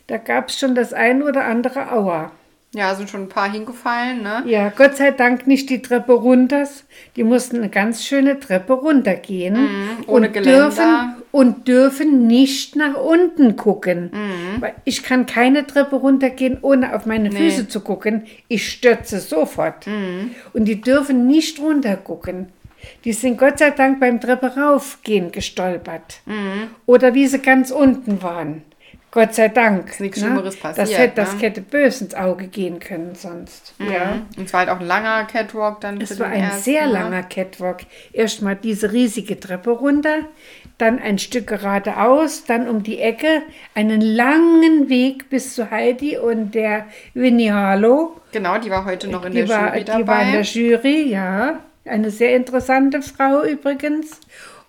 Da 0.08 0.18
gab 0.18 0.50
es 0.50 0.58
schon 0.58 0.74
das 0.74 0.92
ein 0.94 1.22
oder 1.22 1.46
andere 1.46 1.92
Aua. 1.92 2.32
Ja, 2.76 2.94
sind 2.94 3.10
schon 3.10 3.24
ein 3.24 3.30
paar 3.30 3.52
hingefallen, 3.52 4.22
ne? 4.22 4.44
Ja, 4.46 4.70
Gott 4.70 4.96
sei 4.96 5.10
Dank 5.10 5.48
nicht 5.48 5.72
die 5.72 5.82
Treppe 5.82 6.14
runter. 6.14 6.68
Die 7.16 7.24
mussten 7.24 7.58
eine 7.58 7.70
ganz 7.70 8.06
schöne 8.06 8.40
Treppe 8.40 8.74
runtergehen. 8.74 9.56
Mhm, 9.56 9.90
ohne 10.06 10.28
und 10.28 10.34
Geländer. 10.34 10.60
dürfen 10.66 11.16
und 11.32 11.68
dürfen 11.68 12.28
nicht 12.28 12.76
nach 12.76 12.96
unten 12.96 13.56
gucken. 13.56 14.12
Mhm. 14.14 14.64
Ich 14.86 15.02
kann 15.02 15.26
keine 15.26 15.66
Treppe 15.66 15.96
runtergehen, 15.96 16.60
ohne 16.62 16.96
auf 16.96 17.08
meine 17.08 17.32
Füße 17.32 17.68
zu 17.68 17.82
gucken. 17.82 18.28
Ich 18.48 18.70
stürze 18.70 19.20
sofort. 19.20 19.88
Mhm. 19.88 20.32
Und 20.54 20.66
die 20.66 20.80
dürfen 20.80 21.26
nicht 21.26 21.60
runter 21.60 21.96
gucken. 21.96 22.50
Die 23.04 23.14
sind 23.14 23.38
Gott 23.38 23.58
sei 23.58 23.72
Dank 23.72 24.00
beim 24.00 24.22
Treppe 24.22 24.56
raufgehen 24.56 25.32
gestolpert. 25.32 26.22
Mhm. 26.28 26.68
Oder 26.86 27.16
wie 27.16 27.26
sie 27.26 27.40
ganz 27.40 27.72
unten 27.72 28.22
waren. 28.22 28.62
Gott 29.12 29.34
sei 29.34 29.48
Dank. 29.48 29.90
Ist 29.90 30.02
nichts 30.02 30.20
ne? 30.20 30.26
Schlimmeres 30.28 30.60
Das 30.60 30.78
passiert, 30.78 31.00
hätte, 31.00 31.16
das 31.16 31.34
ne? 31.36 31.42
hätte 31.42 31.62
böse 31.62 32.04
ins 32.06 32.14
Auge 32.14 32.48
gehen 32.48 32.80
können 32.80 33.16
sonst. 33.16 33.74
Ja. 33.80 34.22
Und 34.38 34.46
es 34.46 34.54
war 34.54 34.60
halt 34.62 34.70
auch 34.70 34.80
ein 34.80 34.86
langer 34.86 35.26
Catwalk 35.26 35.82
dann 35.82 36.00
Es 36.00 36.20
war 36.20 36.28
ein 36.28 36.42
ersten, 36.44 36.62
sehr 36.64 36.86
ne? 36.88 36.94
langer 36.94 37.24
Catwalk. 37.24 37.82
Erstmal 38.14 38.56
diese 38.56 38.92
riesige 38.92 39.40
Treppe 39.40 39.72
runter, 39.72 40.20
dann 40.78 41.00
ein 41.00 41.18
Stück 41.18 41.48
geradeaus, 41.48 42.44
dann 42.46 42.70
um 42.70 42.84
die 42.84 43.00
Ecke, 43.00 43.42
einen 43.74 44.02
langen 44.02 44.90
Weg 44.90 45.30
bis 45.30 45.56
zu 45.56 45.72
Heidi 45.72 46.18
und 46.18 46.54
der 46.54 46.86
Winnie 47.16 47.52
Harlow. 47.52 48.16
Genau, 48.32 48.60
die 48.60 48.70
war 48.70 48.86
heute 48.86 49.08
noch 49.08 49.26
in 49.26 49.32
Die 49.34 49.40
der 49.40 49.50
war, 49.50 49.68
Jury 49.74 49.84
dabei. 49.86 50.02
die 50.02 50.08
war 50.08 50.22
in 50.24 50.32
der 50.34 50.42
Jury, 50.44 51.10
ja. 51.10 51.60
Eine 51.86 52.12
sehr 52.12 52.36
interessante 52.36 53.02
Frau 53.02 53.44
übrigens. 53.44 54.20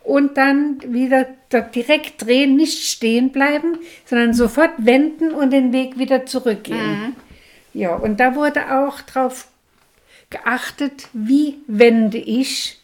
Und 0.02 0.36
dann 0.36 0.80
wieder 0.92 1.26
direkt 1.74 2.24
drehen, 2.24 2.56
nicht 2.56 2.86
stehen 2.88 3.30
bleiben, 3.30 3.78
sondern 4.06 4.32
sofort 4.34 4.72
wenden 4.78 5.32
und 5.32 5.50
den 5.52 5.72
Weg 5.72 5.98
wieder 5.98 6.26
zurückgehen. 6.26 7.14
Ja, 7.74 7.94
und 7.94 8.18
da 8.18 8.34
wurde 8.34 8.62
auch 8.74 9.00
darauf 9.02 9.48
geachtet, 10.30 11.08
wie 11.12 11.58
wende 11.66 12.18
ich, 12.18 12.78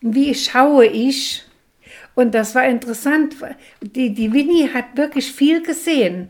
wie 0.00 0.34
schaue 0.34 0.86
ich. 0.86 1.44
Und 2.18 2.34
das 2.34 2.56
war 2.56 2.66
interessant. 2.66 3.36
Die, 3.80 4.12
die 4.12 4.32
Winnie 4.32 4.74
hat 4.74 4.86
wirklich 4.96 5.30
viel 5.30 5.62
gesehen. 5.62 6.26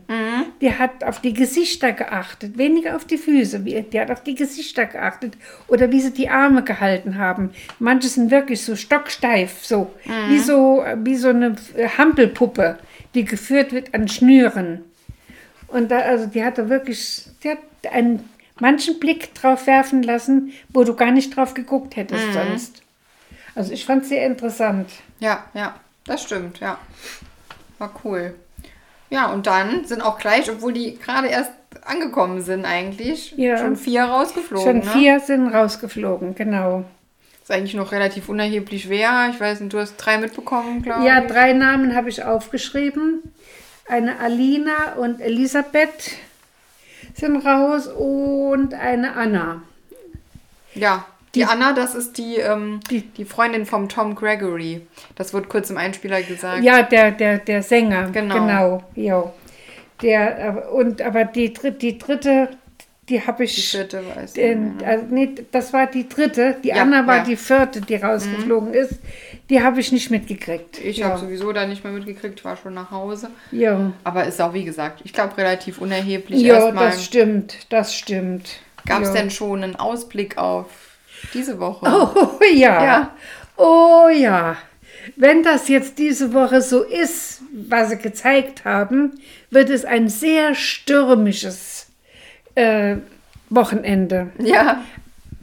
Die 0.61 0.71
hat 0.71 1.03
auf 1.03 1.19
die 1.19 1.33
Gesichter 1.33 1.93
geachtet, 1.93 2.59
weniger 2.59 2.95
auf 2.95 3.05
die 3.05 3.17
Füße. 3.17 3.61
Die 3.61 3.99
hat 3.99 4.11
auf 4.11 4.21
die 4.21 4.35
Gesichter 4.35 4.85
geachtet 4.85 5.35
oder 5.67 5.91
wie 5.91 5.99
sie 5.99 6.13
die 6.13 6.29
Arme 6.29 6.63
gehalten 6.63 7.17
haben. 7.17 7.49
Manche 7.79 8.07
sind 8.07 8.29
wirklich 8.29 8.61
so 8.61 8.75
stocksteif, 8.75 9.65
so 9.65 9.91
wie 10.27 10.37
so 10.37 10.85
wie 10.97 11.15
so 11.15 11.29
eine 11.29 11.55
Hampelpuppe, 11.97 12.77
die 13.15 13.25
geführt 13.25 13.71
wird 13.71 13.95
an 13.95 14.07
Schnüren. 14.07 14.81
Und 15.69 15.89
da, 15.89 16.01
also 16.01 16.27
die 16.27 16.43
hatte 16.43 16.69
wirklich, 16.69 17.25
die 17.43 17.49
hat 17.49 17.57
einen 17.91 18.29
manchen 18.59 18.99
Blick 18.99 19.33
drauf 19.33 19.65
werfen 19.65 20.03
lassen, 20.03 20.53
wo 20.71 20.83
du 20.83 20.93
gar 20.93 21.09
nicht 21.09 21.35
drauf 21.35 21.55
geguckt 21.55 21.95
hättest 21.95 22.31
sonst. 22.33 22.83
Also 23.55 23.71
ich 23.73 23.85
fand 23.85 24.03
es 24.03 24.09
sehr 24.09 24.25
interessant. 24.25 24.89
Ja, 25.19 25.43
ja, 25.53 25.75
das 26.05 26.23
stimmt, 26.23 26.59
ja. 26.59 26.77
War 27.77 27.91
cool. 28.03 28.35
Ja, 29.09 29.27
und 29.27 29.47
dann 29.47 29.85
sind 29.85 30.01
auch 30.01 30.19
gleich, 30.19 30.49
obwohl 30.51 30.73
die 30.73 30.97
gerade 30.99 31.27
erst 31.27 31.51
angekommen 31.85 32.41
sind 32.41 32.65
eigentlich, 32.65 33.33
Ja. 33.37 33.57
schon 33.57 33.75
vier 33.75 34.03
rausgeflogen. 34.03 34.65
Schon 34.65 34.79
ne? 34.79 34.99
vier 34.99 35.19
sind 35.19 35.47
rausgeflogen, 35.53 36.35
genau. 36.35 36.83
Ist 37.41 37.51
eigentlich 37.51 37.73
noch 37.73 37.91
relativ 37.91 38.29
unerheblich 38.29 38.89
wer. 38.89 39.29
Ich 39.33 39.39
weiß 39.39 39.61
nicht, 39.61 39.73
du 39.73 39.79
hast 39.79 39.95
drei 39.97 40.17
mitbekommen, 40.19 40.81
glaube 40.83 41.05
Ja, 41.05 41.21
ich. 41.23 41.27
drei 41.31 41.53
Namen 41.53 41.95
habe 41.95 42.09
ich 42.09 42.23
aufgeschrieben. 42.23 43.23
Eine 43.87 44.19
Alina 44.19 44.93
und 44.97 45.19
Elisabeth 45.21 46.11
sind 47.15 47.37
raus 47.43 47.87
und 47.87 48.75
eine 48.75 49.15
Anna. 49.15 49.63
Ja, 50.75 51.05
die, 51.35 51.45
Anna, 51.45 51.73
das 51.73 51.95
ist 51.95 52.17
die, 52.17 52.37
ähm, 52.37 52.79
Die- 52.89 53.01
die 53.01 53.25
Freundin 53.25 53.65
vom 53.65 53.87
Tom 53.89 54.15
Gregory. 54.15 54.81
Das 55.15 55.33
wird 55.33 55.49
kurz 55.49 55.69
im 55.69 55.77
Einspieler 55.77 56.21
gesagt. 56.21 56.63
Ja, 56.63 56.83
der, 56.83 57.11
der, 57.11 57.37
der 57.39 57.61
Sänger. 57.63 58.09
Genau. 58.11 58.33
Genau, 58.35 58.83
jo. 58.95 59.33
Der, 60.01 60.47
aber- 60.49 60.71
und, 60.71 61.01
aber 61.01 61.25
die, 61.25 61.53
die 61.53 61.97
dritte, 61.97 62.49
die 63.09 63.25
habe 63.25 63.43
ich. 63.43 63.55
Die 63.55 63.61
vierte 63.61 64.01
weiß 64.15 64.29
ich 64.29 64.33
Den, 64.41 64.63
nicht 64.75 64.81
mehr, 64.81 64.87
ne? 64.87 64.93
also 65.01 65.05
nee, 65.13 65.35
das 65.51 65.73
war 65.73 65.87
die 65.87 66.07
dritte. 66.07 66.55
Die 66.63 66.69
Ja, 66.69 66.81
Anna 66.83 67.05
war 67.05 67.17
ja. 67.17 67.21
Mhm. 67.23 67.27
die 67.27 67.35
vierte, 67.35 67.81
die 67.81 67.95
rausgeflogen 67.95 68.73
ist. 68.73 68.99
Die 69.49 69.61
habe 69.61 69.79
ich 69.79 69.91
nicht 69.91 70.11
mitgekriegt. 70.11 70.79
Ich 70.79 70.97
ja. 70.97 71.09
habe 71.09 71.19
sowieso 71.19 71.51
da 71.51 71.65
nicht 71.65 71.83
mehr 71.83 71.91
mitgekriegt, 71.91 72.45
war 72.45 72.55
schon 72.55 72.75
nach 72.75 72.91
Hause. 72.91 73.29
Ja, 73.51 73.91
Aber 74.03 74.25
ist 74.25 74.39
auch, 74.41 74.53
wie 74.53 74.63
gesagt, 74.63 75.01
ich 75.03 75.11
glaube, 75.11 75.35
relativ 75.37 75.79
unerheblich. 75.79 76.41
ja 76.41 76.71
das 76.71 77.03
stimmt, 77.03 77.57
das 77.69 77.95
stimmt. 77.95 78.61
gab 78.85 79.01
es 79.01 79.09
ja. 79.09 79.15
denn 79.15 79.31
schon 79.31 79.63
einen 79.63 79.75
Ausblick 79.75 80.37
auf 80.37 80.65
diese 81.33 81.59
Woche? 81.59 81.85
Oh 81.85 82.39
ja. 82.53 82.83
Ja. 82.83 83.13
Oh 83.57 84.07
ja. 84.07 84.57
Wenn 85.15 85.43
das 85.43 85.67
jetzt 85.67 85.97
diese 85.97 86.33
Woche 86.33 86.61
so 86.61 86.83
ist, 86.83 87.41
was 87.51 87.89
sie 87.89 87.97
gezeigt 87.97 88.63
haben, 88.65 89.19
wird 89.49 89.69
es 89.69 89.85
ein 89.85 90.07
sehr 90.09 90.53
stürmisches 90.55 91.87
äh, 92.55 92.97
Wochenende. 93.49 94.29
Ja, 94.39 94.83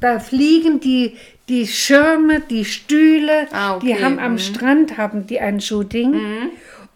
Da 0.01 0.21
fliegen 0.21 0.79
die, 0.81 1.17
die 1.49 1.67
Schirme, 1.67 2.41
die 2.41 2.65
Stühle, 2.65 3.49
Ah, 3.53 3.77
okay. 3.77 3.87
die 3.97 4.05
haben 4.05 4.19
am 4.19 4.33
Mhm. 4.33 4.39
Strand 4.39 4.99
haben 4.99 5.27
die 5.27 5.41
ein 5.41 5.61
Shooting 5.61 6.15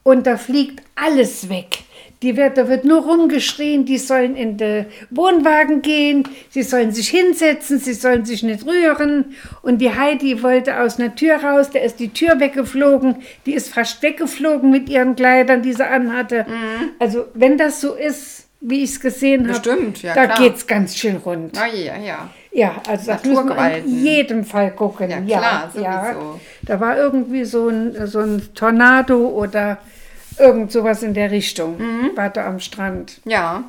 und 0.02 0.26
da 0.26 0.36
fliegt 0.36 0.82
alles 0.94 1.48
weg. 1.48 1.78
Die 2.22 2.36
wird, 2.36 2.58
da 2.58 2.68
wird 2.68 2.84
nur 2.84 3.02
rumgeschrien, 3.02 3.86
die 3.86 3.96
sollen 3.96 4.36
in 4.36 4.58
den 4.58 4.86
Wohnwagen 5.08 5.80
gehen, 5.80 6.24
sie 6.50 6.62
sollen 6.62 6.92
sich 6.92 7.08
hinsetzen, 7.08 7.78
sie 7.78 7.94
sollen 7.94 8.26
sich 8.26 8.42
nicht 8.42 8.66
rühren. 8.66 9.34
Und 9.62 9.78
die 9.78 9.94
Heidi 9.94 10.42
wollte 10.42 10.80
aus 10.80 10.98
einer 10.98 11.14
Tür 11.14 11.36
raus, 11.36 11.70
da 11.72 11.78
ist 11.78 11.98
die 11.98 12.10
Tür 12.12 12.38
weggeflogen, 12.38 13.16
die 13.46 13.54
ist 13.54 13.72
fast 13.72 14.02
weggeflogen 14.02 14.70
mit 14.70 14.90
ihren 14.90 15.16
Kleidern, 15.16 15.62
die 15.62 15.72
sie 15.72 15.86
anhatte. 15.86 16.44
Also 16.98 17.24
wenn 17.32 17.56
das 17.56 17.80
so 17.80 17.94
ist, 17.94 18.48
wie 18.60 18.84
ich 18.84 18.90
es 18.90 19.00
gesehen 19.00 19.50
habe, 19.50 19.92
ja, 20.02 20.12
da 20.14 20.26
geht 20.34 20.56
es 20.56 20.66
ganz 20.66 20.96
schön 20.96 21.16
rund. 21.16 21.52
na 21.54 21.66
ja, 21.68 21.96
ja. 21.96 22.28
Ja, 22.52 22.82
also 22.88 23.12
das 23.12 23.24
muss 23.24 23.44
man 23.44 23.72
in 23.76 24.04
jedem 24.04 24.44
Fall 24.44 24.72
gucken. 24.72 25.08
Ja, 25.08 25.20
Ja, 25.20 25.38
klar, 25.38 25.70
ja. 25.80 26.04
sowieso. 26.14 26.40
Da 26.62 26.80
war 26.80 26.96
irgendwie 26.96 27.44
so 27.44 27.68
ein, 27.68 28.06
so 28.06 28.18
ein 28.18 28.42
Tornado 28.54 29.28
oder 29.28 29.78
irgend 30.40 30.72
sowas 30.72 31.02
in 31.02 31.14
der 31.14 31.30
Richtung. 31.30 31.78
Mhm. 31.78 32.16
War 32.16 32.30
da 32.30 32.46
am 32.46 32.58
Strand. 32.60 33.20
Ja, 33.24 33.64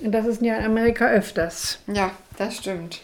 Und 0.00 0.12
das 0.12 0.26
ist 0.26 0.42
ja 0.42 0.56
in 0.58 0.64
Amerika 0.66 1.06
öfters. 1.08 1.78
ja, 1.86 2.10
das 2.38 2.56
stimmt. 2.58 3.00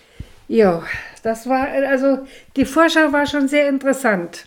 Jo, 0.48 0.82
das 1.22 1.48
war, 1.48 1.68
also 1.68 2.26
die 2.56 2.64
Vorschau 2.64 3.12
war 3.12 3.26
schon 3.26 3.48
sehr 3.48 3.68
interessant. 3.68 4.46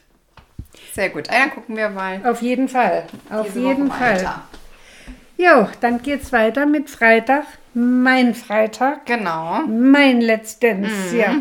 Sehr 0.94 1.10
gut. 1.10 1.30
Ah, 1.30 1.34
ja, 1.40 1.48
gucken 1.48 1.78
wir 1.78 1.90
mal. 1.90 2.20
Auf 2.26 2.42
jeden 2.42 2.68
Fall. 2.68 3.04
Auf 3.30 3.56
jeden 3.56 3.90
Woche 3.90 3.98
Fall. 3.98 4.16
weiter. 4.18 4.44
Jo, 5.38 5.68
dann 5.80 6.02
geht's 6.02 6.32
weiter 6.34 6.66
mit 6.66 6.90
Freitag. 6.90 7.46
Mein 7.74 8.34
Freitag. 8.36 9.06
Genau. 9.06 9.62
Mein 9.68 10.20
Let's 10.22 10.60
Dance, 10.60 11.14
Mhm. 11.14 11.20
ja. 11.20 11.36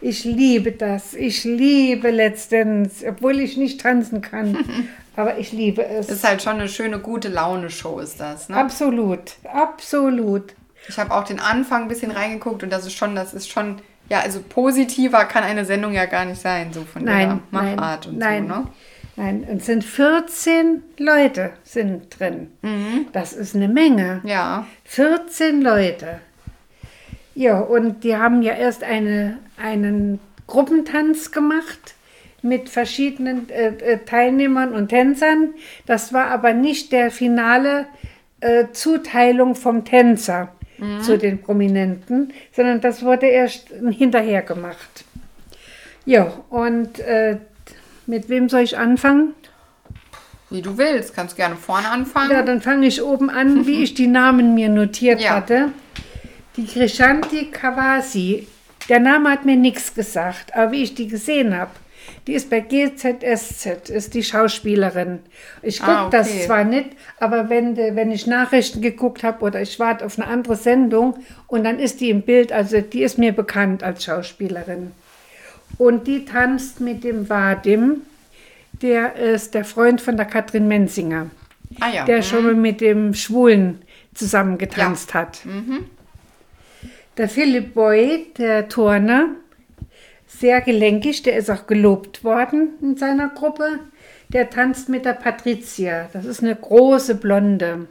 Ich 0.00 0.24
liebe 0.24 0.72
das. 0.72 1.14
Ich 1.14 1.44
liebe 1.44 2.10
Let's 2.10 2.48
Dance, 2.48 3.06
obwohl 3.06 3.38
ich 3.40 3.56
nicht 3.56 3.80
tanzen 3.80 4.20
kann. 4.22 4.56
Aber 5.16 5.38
ich 5.38 5.52
liebe 5.52 5.84
es. 5.84 6.08
Ist 6.08 6.24
halt 6.24 6.42
schon 6.42 6.54
eine 6.54 6.68
schöne, 6.68 6.98
gute 6.98 7.28
Laune-Show, 7.28 7.98
ist 8.00 8.20
das. 8.20 8.48
Ne? 8.48 8.56
absolut, 8.56 9.34
absolut. 9.52 10.54
Ich 10.88 10.98
habe 10.98 11.12
auch 11.14 11.24
den 11.24 11.38
Anfang 11.38 11.82
ein 11.82 11.88
bisschen 11.88 12.10
reingeguckt 12.10 12.62
und 12.62 12.70
das 12.70 12.86
ist 12.86 12.94
schon, 12.94 13.14
das 13.14 13.34
ist 13.34 13.48
schon, 13.48 13.80
ja, 14.08 14.20
also 14.20 14.40
positiver 14.40 15.24
kann 15.26 15.44
eine 15.44 15.64
Sendung 15.64 15.92
ja 15.92 16.06
gar 16.06 16.24
nicht 16.24 16.40
sein, 16.40 16.72
so 16.72 16.82
von 16.82 17.04
Nein, 17.04 17.28
der 17.28 17.60
nein, 17.62 17.76
Machart 17.76 18.06
und 18.06 18.18
nein. 18.18 18.48
so, 18.48 18.54
ne? 18.54 18.66
Nein, 19.14 19.46
es 19.58 19.66
sind 19.66 19.84
14 19.84 20.82
Leute 20.96 21.52
sind 21.64 22.18
drin. 22.18 22.50
Das 23.12 23.34
ist 23.34 23.54
eine 23.54 23.68
Menge. 23.68 24.22
Ja, 24.24 24.66
14 24.84 25.60
Leute. 25.60 26.20
Ja, 27.34 27.60
und 27.60 28.04
die 28.04 28.16
haben 28.16 28.40
ja 28.40 28.54
erst 28.54 28.82
eine, 28.82 29.38
einen 29.58 30.18
Gruppentanz 30.46 31.30
gemacht 31.30 31.94
mit 32.42 32.68
verschiedenen 32.68 33.48
äh, 33.50 33.68
äh, 33.68 33.98
Teilnehmern 34.04 34.72
und 34.72 34.88
Tänzern. 34.88 35.54
Das 35.86 36.12
war 36.12 36.26
aber 36.26 36.52
nicht 36.52 36.92
der 36.92 37.10
finale 37.10 37.86
äh, 38.40 38.66
Zuteilung 38.72 39.54
vom 39.54 39.84
Tänzer 39.84 40.48
zu 41.00 41.16
den 41.16 41.40
Prominenten, 41.40 42.32
sondern 42.50 42.80
das 42.80 43.04
wurde 43.04 43.26
erst 43.26 43.68
hinterher 43.92 44.42
gemacht. 44.42 45.04
Ja, 46.04 46.32
und 46.50 46.98
äh, 46.98 47.36
mit 48.08 48.28
wem 48.28 48.48
soll 48.48 48.62
ich 48.62 48.76
anfangen? 48.76 49.34
Wie 50.50 50.60
du 50.60 50.76
willst, 50.76 51.14
kannst 51.14 51.36
gerne 51.36 51.54
vorne 51.54 51.88
anfangen. 51.88 52.32
Ja, 52.32 52.42
dann 52.42 52.60
fange 52.60 52.88
ich 52.88 53.00
oben 53.00 53.30
an, 53.30 53.64
wie 53.66 53.84
ich 53.84 53.94
die 53.94 54.08
Namen 54.08 54.54
mir 54.54 54.68
notiert 54.68 55.20
Ja. 55.20 55.36
hatte. 55.36 55.68
Die 56.56 56.66
Krishanti 56.66 57.52
Kawasi, 57.52 58.48
der 58.88 58.98
Name 58.98 59.30
hat 59.30 59.44
mir 59.44 59.56
nichts 59.56 59.94
gesagt, 59.94 60.52
aber 60.56 60.72
wie 60.72 60.82
ich 60.82 60.94
die 60.94 61.06
gesehen 61.06 61.56
habe, 61.56 61.70
die 62.26 62.34
ist 62.34 62.50
bei 62.50 62.60
GZSZ, 62.60 63.90
ist 63.90 64.14
die 64.14 64.22
Schauspielerin. 64.22 65.20
Ich 65.62 65.80
gucke 65.80 65.90
Ah, 65.90 66.06
okay. 66.06 66.16
das 66.18 66.46
zwar 66.46 66.64
nicht, 66.64 66.90
aber 67.18 67.50
wenn, 67.50 67.76
wenn 67.76 68.10
ich 68.10 68.26
Nachrichten 68.26 68.80
geguckt 68.80 69.22
habe 69.22 69.44
oder 69.44 69.60
ich 69.60 69.78
warte 69.78 70.04
auf 70.04 70.18
eine 70.18 70.28
andere 70.28 70.56
Sendung 70.56 71.16
und 71.46 71.64
dann 71.64 71.78
ist 71.78 72.00
die 72.00 72.10
im 72.10 72.22
Bild, 72.22 72.52
also 72.52 72.80
die 72.80 73.02
ist 73.02 73.18
mir 73.18 73.32
bekannt 73.32 73.82
als 73.82 74.04
Schauspielerin. 74.04 74.92
Und 75.78 76.06
die 76.06 76.24
tanzt 76.24 76.80
mit 76.80 77.02
dem 77.02 77.28
Vadim, 77.28 78.02
der 78.82 79.16
ist 79.16 79.54
der 79.54 79.64
Freund 79.64 80.00
von 80.00 80.16
der 80.16 80.26
Katrin 80.26 80.68
Menzinger 80.68 81.26
ah 81.80 81.88
ja. 81.88 82.04
der 82.04 82.18
mhm. 82.18 82.22
schon 82.22 82.44
mal 82.44 82.54
mit 82.54 82.80
dem 82.80 83.14
Schwulen 83.14 83.82
zusammen 84.14 84.58
getanzt 84.58 85.14
hat. 85.14 85.40
Der 87.16 87.28
Philipp 87.28 87.74
Boy, 87.74 88.26
der 88.38 88.68
Turner, 88.68 89.28
sehr 90.38 90.60
gelenkig, 90.60 91.22
der 91.22 91.36
ist 91.36 91.50
auch 91.50 91.66
gelobt 91.66 92.24
worden 92.24 92.70
in 92.80 92.96
seiner 92.96 93.28
Gruppe. 93.28 93.78
Der 94.32 94.48
tanzt 94.48 94.88
mit 94.88 95.04
der 95.04 95.12
Patricia. 95.12 96.08
Das 96.12 96.24
ist 96.24 96.42
eine 96.42 96.56
große 96.56 97.16
Blonde. 97.16 97.86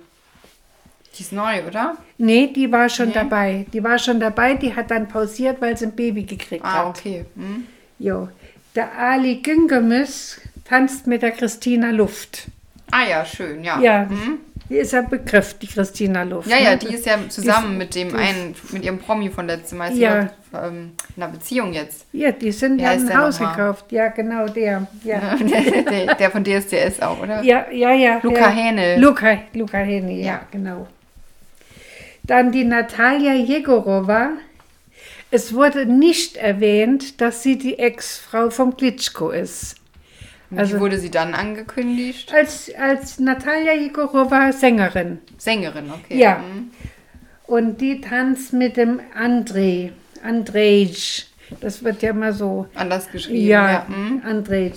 Die 1.17 1.21
ist 1.23 1.33
neu, 1.33 1.61
oder? 1.67 1.97
Nee, 2.17 2.47
die 2.47 2.71
war 2.71 2.89
schon 2.89 3.13
dabei. 3.13 3.65
Die 3.73 3.83
war 3.83 3.99
schon 3.99 4.19
dabei, 4.19 4.55
die 4.55 4.75
hat 4.75 4.89
dann 4.89 5.07
pausiert, 5.07 5.61
weil 5.61 5.77
sie 5.77 5.85
ein 5.85 5.91
Baby 5.95 6.23
gekriegt 6.23 6.65
Ah, 6.65 6.79
hat. 6.79 6.85
okay. 6.97 7.25
Mhm. 7.35 7.65
Jo. 7.99 8.29
Der 8.75 8.97
Ali 8.97 9.35
Güngemus 9.43 10.39
tanzt 10.65 11.05
mit 11.05 11.21
der 11.21 11.31
Christina 11.31 11.91
Luft. 11.91 12.47
Ah 12.89 13.03
ja, 13.07 13.23
schön, 13.25 13.63
ja. 13.63 13.79
Ja, 13.79 14.07
die 14.69 14.75
ist 14.77 14.93
ja 14.93 15.01
Begriff, 15.01 15.53
die 15.59 15.67
Christina 15.67 16.23
Luft. 16.23 16.49
Ja, 16.49 16.57
ja, 16.57 16.71
ne? 16.71 16.77
die 16.77 16.93
ist 16.95 17.05
ja 17.05 17.17
zusammen 17.29 17.71
Die- 17.73 17.77
mit 17.77 17.93
dem 17.95 18.15
einen, 18.15 18.55
mit 18.71 18.83
ihrem 18.83 18.97
Promi 18.99 19.29
von 19.29 19.45
letztem 19.47 19.77
Mal. 19.79 19.91
Ist 19.91 19.97
Ja. 19.99 20.29
Ähm, 20.53 20.91
in 21.15 21.23
einer 21.23 21.31
Beziehung 21.31 21.73
jetzt. 21.73 22.05
Ja, 22.11 22.31
die 22.31 22.51
sind 22.51 22.79
ja 22.79 22.89
ein 22.91 23.17
Haus 23.17 23.39
gekauft. 23.39 23.91
Ja, 23.91 24.09
genau, 24.09 24.47
der. 24.47 24.87
Ja, 25.03 25.35
der, 25.39 26.15
der 26.15 26.31
von 26.31 26.43
DSDS 26.43 27.01
auch, 27.01 27.21
oder? 27.21 27.41
ja, 27.43 27.69
ja. 27.71 27.91
ja 27.91 28.19
Luca 28.21 28.39
ja. 28.39 28.49
Hähnel. 28.49 28.99
Luca, 28.99 29.37
Luca 29.53 29.77
Hähnel, 29.77 30.17
ja. 30.17 30.25
Ja. 30.25 30.41
genau. 30.51 30.87
Dann 32.23 32.51
die 32.51 32.63
Natalia 32.63 33.33
Jegorova. 33.33 34.29
Es 35.31 35.53
wurde 35.53 35.85
nicht 35.85 36.35
erwähnt, 36.37 37.21
dass 37.21 37.41
sie 37.41 37.57
die 37.57 37.79
Ex-Frau 37.79 38.49
vom 38.49 38.75
Klitschko 38.75 39.29
ist. 39.29 39.75
Also, 40.55 40.75
Wie 40.75 40.79
wurde 40.81 40.99
sie 40.99 41.09
dann 41.09 41.33
angekündigt? 41.33 42.33
Als, 42.33 42.69
als 42.77 43.19
Natalia 43.19 43.73
Jegorova 43.73 44.51
Sängerin. 44.51 45.19
Sängerin, 45.37 45.89
okay. 45.89 46.17
Ja. 46.17 46.39
Mhm. 46.39 46.71
Und 47.47 47.81
die 47.81 48.01
tanzt 48.01 48.53
mit 48.53 48.77
dem 48.77 48.99
André, 49.17 49.91
Andrej. 50.23 51.25
Das 51.59 51.83
wird 51.83 52.01
ja 52.01 52.13
mal 52.13 52.33
so 52.33 52.67
Anders 52.75 53.11
geschrieben. 53.11 53.45
Ja, 53.47 53.71
Ja. 53.71 53.85
mhm. 53.89 54.21
Andrej. 54.25 54.73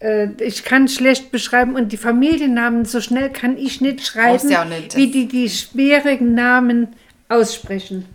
Äh, 0.00 0.28
ich 0.40 0.64
kann 0.64 0.88
schlecht 0.88 1.30
beschreiben 1.30 1.74
und 1.74 1.92
die 1.92 1.96
Familiennamen 1.96 2.84
so 2.84 3.00
schnell 3.00 3.30
kann 3.30 3.56
ich 3.56 3.80
nicht 3.80 4.06
schreiben, 4.06 4.48
ja 4.50 4.64
nicht, 4.64 4.96
wie 4.96 5.10
die 5.10 5.26
die 5.26 5.48
schwierigen 5.48 6.34
Namen 6.34 6.88
aussprechen. 7.28 8.06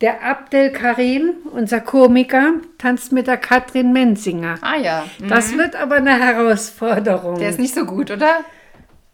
Der 0.00 0.24
Abdel 0.24 0.70
Karim, 0.72 1.30
unser 1.52 1.80
Komiker, 1.80 2.54
tanzt 2.76 3.12
mit 3.12 3.28
der 3.28 3.36
Katrin 3.36 3.92
Menzinger. 3.92 4.56
Ah 4.60 4.76
ja. 4.76 5.04
Mhm. 5.20 5.28
Das 5.28 5.56
wird 5.56 5.76
aber 5.76 5.96
eine 5.96 6.18
Herausforderung. 6.18 7.38
Der 7.38 7.50
ist 7.50 7.60
nicht 7.60 7.74
so 7.74 7.84
gut, 7.84 8.10
oder? 8.10 8.40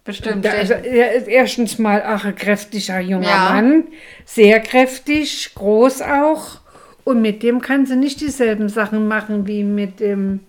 Bestimmt. 0.08 0.46
Also, 0.46 0.72
er 0.72 1.12
ist 1.12 1.28
erstens 1.28 1.78
mal 1.78 2.02
ach, 2.02 2.24
ein 2.24 2.34
kräftiger 2.34 2.98
junger 2.98 3.28
Ja. 3.28 3.50
Mann, 3.50 3.84
sehr 4.24 4.58
kräftig, 4.60 5.50
groß 5.54 6.00
auch. 6.00 6.60
Und 7.04 7.20
mit 7.20 7.42
dem 7.42 7.60
kann 7.60 7.84
sie 7.84 7.94
nicht 7.94 8.22
dieselben 8.22 8.70
Sachen 8.70 9.06
machen 9.06 9.46
wie 9.46 9.64
mit 9.64 10.00
dem, 10.00 10.40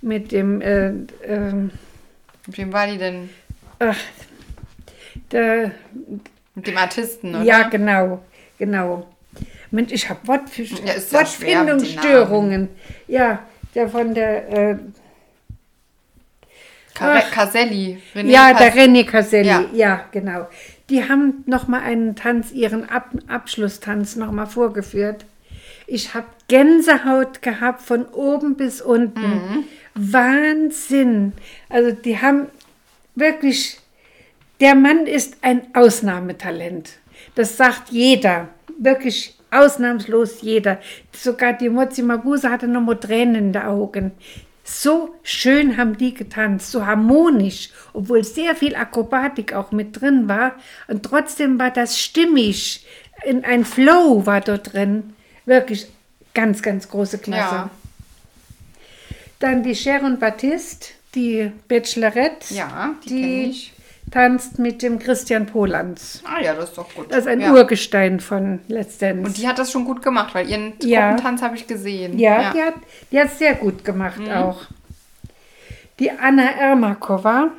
mit 0.00 0.32
dem, 0.32 0.62
äh, 0.62 0.92
ähm, 1.26 1.70
mit 2.46 2.56
wem 2.56 2.72
war 2.72 2.86
die 2.86 2.96
denn? 2.96 3.28
ach, 3.78 3.98
der, 5.30 5.72
Mit 6.54 6.66
dem 6.66 6.76
Artisten, 6.78 7.34
oder? 7.34 7.44
ja, 7.44 7.68
genau, 7.68 8.24
genau. 8.56 9.06
Mensch, 9.70 9.92
ich 9.92 10.08
habe 10.08 10.26
Wort, 10.26 10.44
Ja, 10.56 10.94
Wortfindungsstörungen. 11.10 12.70
Ja, 13.06 13.40
der 13.74 13.90
von 13.90 14.14
der, 14.14 14.48
äh. 14.48 14.76
Caselli. 16.94 17.98
René 18.14 18.30
ja, 18.30 18.52
Cas- 18.52 18.58
der 18.58 18.74
René 18.74 19.04
Caselli, 19.04 19.48
ja. 19.48 19.64
Ja. 19.72 20.04
genau. 20.10 20.48
Die 20.90 21.08
haben 21.08 21.42
noch 21.46 21.66
mal 21.66 21.80
einen 21.80 22.14
Tanz, 22.14 22.52
ihren 22.52 22.88
Ab 22.88 23.10
Abschlusstanz 23.26 24.16
noch 24.16 24.30
mal 24.30 24.46
vorgeführt. 24.46 25.24
Ich 25.86 26.14
habe 26.14 26.26
Gänsehaut 26.48 27.42
gehabt 27.42 27.82
von 27.82 28.06
oben 28.06 28.56
bis 28.56 28.80
unten. 28.80 29.64
Wahnsinn. 29.94 31.32
Also 31.68 31.92
die 31.92 32.20
haben 32.20 32.46
wirklich, 33.14 33.78
der 34.60 34.74
Mann 34.74 35.06
ist 35.06 35.38
ein 35.42 35.62
Ausnahmetalent. 35.74 36.90
Das 37.34 37.56
sagt 37.56 37.90
jeder, 37.90 38.48
wirklich 38.78 39.36
ausnahmslos 39.50 40.42
jeder. 40.42 40.80
Sogar 41.12 41.52
die 41.52 41.68
Mozi 41.68 42.02
Mabuse 42.02 42.50
hatte 42.50 42.66
noch 42.66 42.80
mal 42.80 42.96
Tränen 42.96 43.34
in 43.36 43.52
den 43.52 43.62
Augen. 43.62 44.12
So 44.66 45.14
schön 45.22 45.76
haben 45.76 45.98
die 45.98 46.14
getanzt, 46.14 46.70
so 46.70 46.86
harmonisch, 46.86 47.68
obwohl 47.92 48.24
sehr 48.24 48.56
viel 48.56 48.74
Akrobatik 48.74 49.52
auch 49.52 49.72
mit 49.72 50.00
drin 50.00 50.26
war. 50.26 50.54
Und 50.88 51.02
trotzdem 51.02 51.58
war 51.58 51.70
das 51.70 52.00
stimmig. 52.00 52.86
In 53.24 53.44
ein 53.44 53.66
Flow 53.66 54.24
war 54.24 54.40
dort 54.40 54.72
drin. 54.72 55.12
Wirklich 55.44 55.86
ganz, 56.32 56.62
ganz 56.62 56.88
große 56.88 57.18
Klasse. 57.18 57.54
Ja. 57.54 57.70
Dann 59.38 59.62
die 59.62 59.74
Sharon 59.74 60.18
Baptiste, 60.18 60.88
die 61.14 61.52
Bachelorette. 61.68 62.54
Ja, 62.54 62.94
die 63.04 63.08
die. 63.52 63.70
Tanzt 64.14 64.58
mit 64.58 64.80
dem 64.82 64.98
Christian 64.98 65.44
Polanz. 65.46 66.22
Ah 66.24 66.40
ja, 66.40 66.54
das 66.54 66.70
ist 66.70 66.78
doch 66.78 66.88
gut. 66.94 67.06
Das 67.10 67.18
ist 67.20 67.26
ein 67.26 67.40
ja. 67.40 67.52
Urgestein 67.52 68.20
von 68.20 68.60
Let's 68.68 68.96
Dance. 68.98 69.26
Und 69.26 69.36
die 69.36 69.46
hat 69.48 69.58
das 69.58 69.70
schon 69.72 69.84
gut 69.84 70.00
gemacht, 70.02 70.34
weil 70.34 70.48
ihren 70.48 70.72
Ja. 70.82 71.08
Truppentanz 71.10 71.42
habe 71.42 71.56
ich 71.56 71.66
gesehen. 71.66 72.18
ja, 72.18 72.52
Die, 72.52 72.62
hat, 72.62 72.74
die 73.10 73.18
hat 73.20 73.30
sehr 73.36 73.54
gut 73.54 73.84
gemacht 73.84 74.20
Mhm. 74.20 74.30
auch. 74.30 74.62
Die 75.98 76.10
Anna 76.10 76.44
Ermakova, 76.58 77.50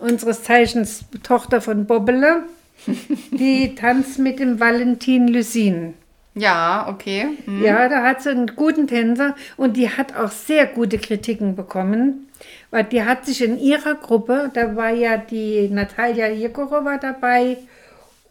unseres 0.00 0.42
Zeichens 0.42 1.04
Tochter 1.22 1.60
von 1.60 1.86
Bobbele, 1.86 2.42
die 3.30 3.74
tanzt 3.74 4.18
mit 4.18 4.38
dem 4.40 4.58
Valentin 4.60 5.28
Lysin. 5.28 5.94
ja 6.34 6.86
okay. 6.88 7.28
Hm. 7.44 7.62
Ja, 7.62 7.88
da 7.88 8.02
hat 8.02 8.22
sie 8.22 8.30
einen 8.30 8.46
guten 8.56 8.86
Tänzer 8.88 9.34
und 9.56 9.76
die 9.76 9.88
hat 9.88 10.16
auch 10.16 10.30
sehr 10.30 10.66
gute 10.66 10.98
Kritiken 10.98 11.54
bekommen, 11.54 12.26
weil 12.72 12.84
die 12.84 13.04
hat 13.04 13.26
sich 13.26 13.42
in 13.42 13.60
ihrer 13.60 13.94
Gruppe, 13.94 14.50
da 14.52 14.74
war 14.74 14.90
ja 14.90 15.18
die 15.18 15.68
Natalia 15.68 16.28
Jegorova 16.28 16.96
dabei 16.96 17.58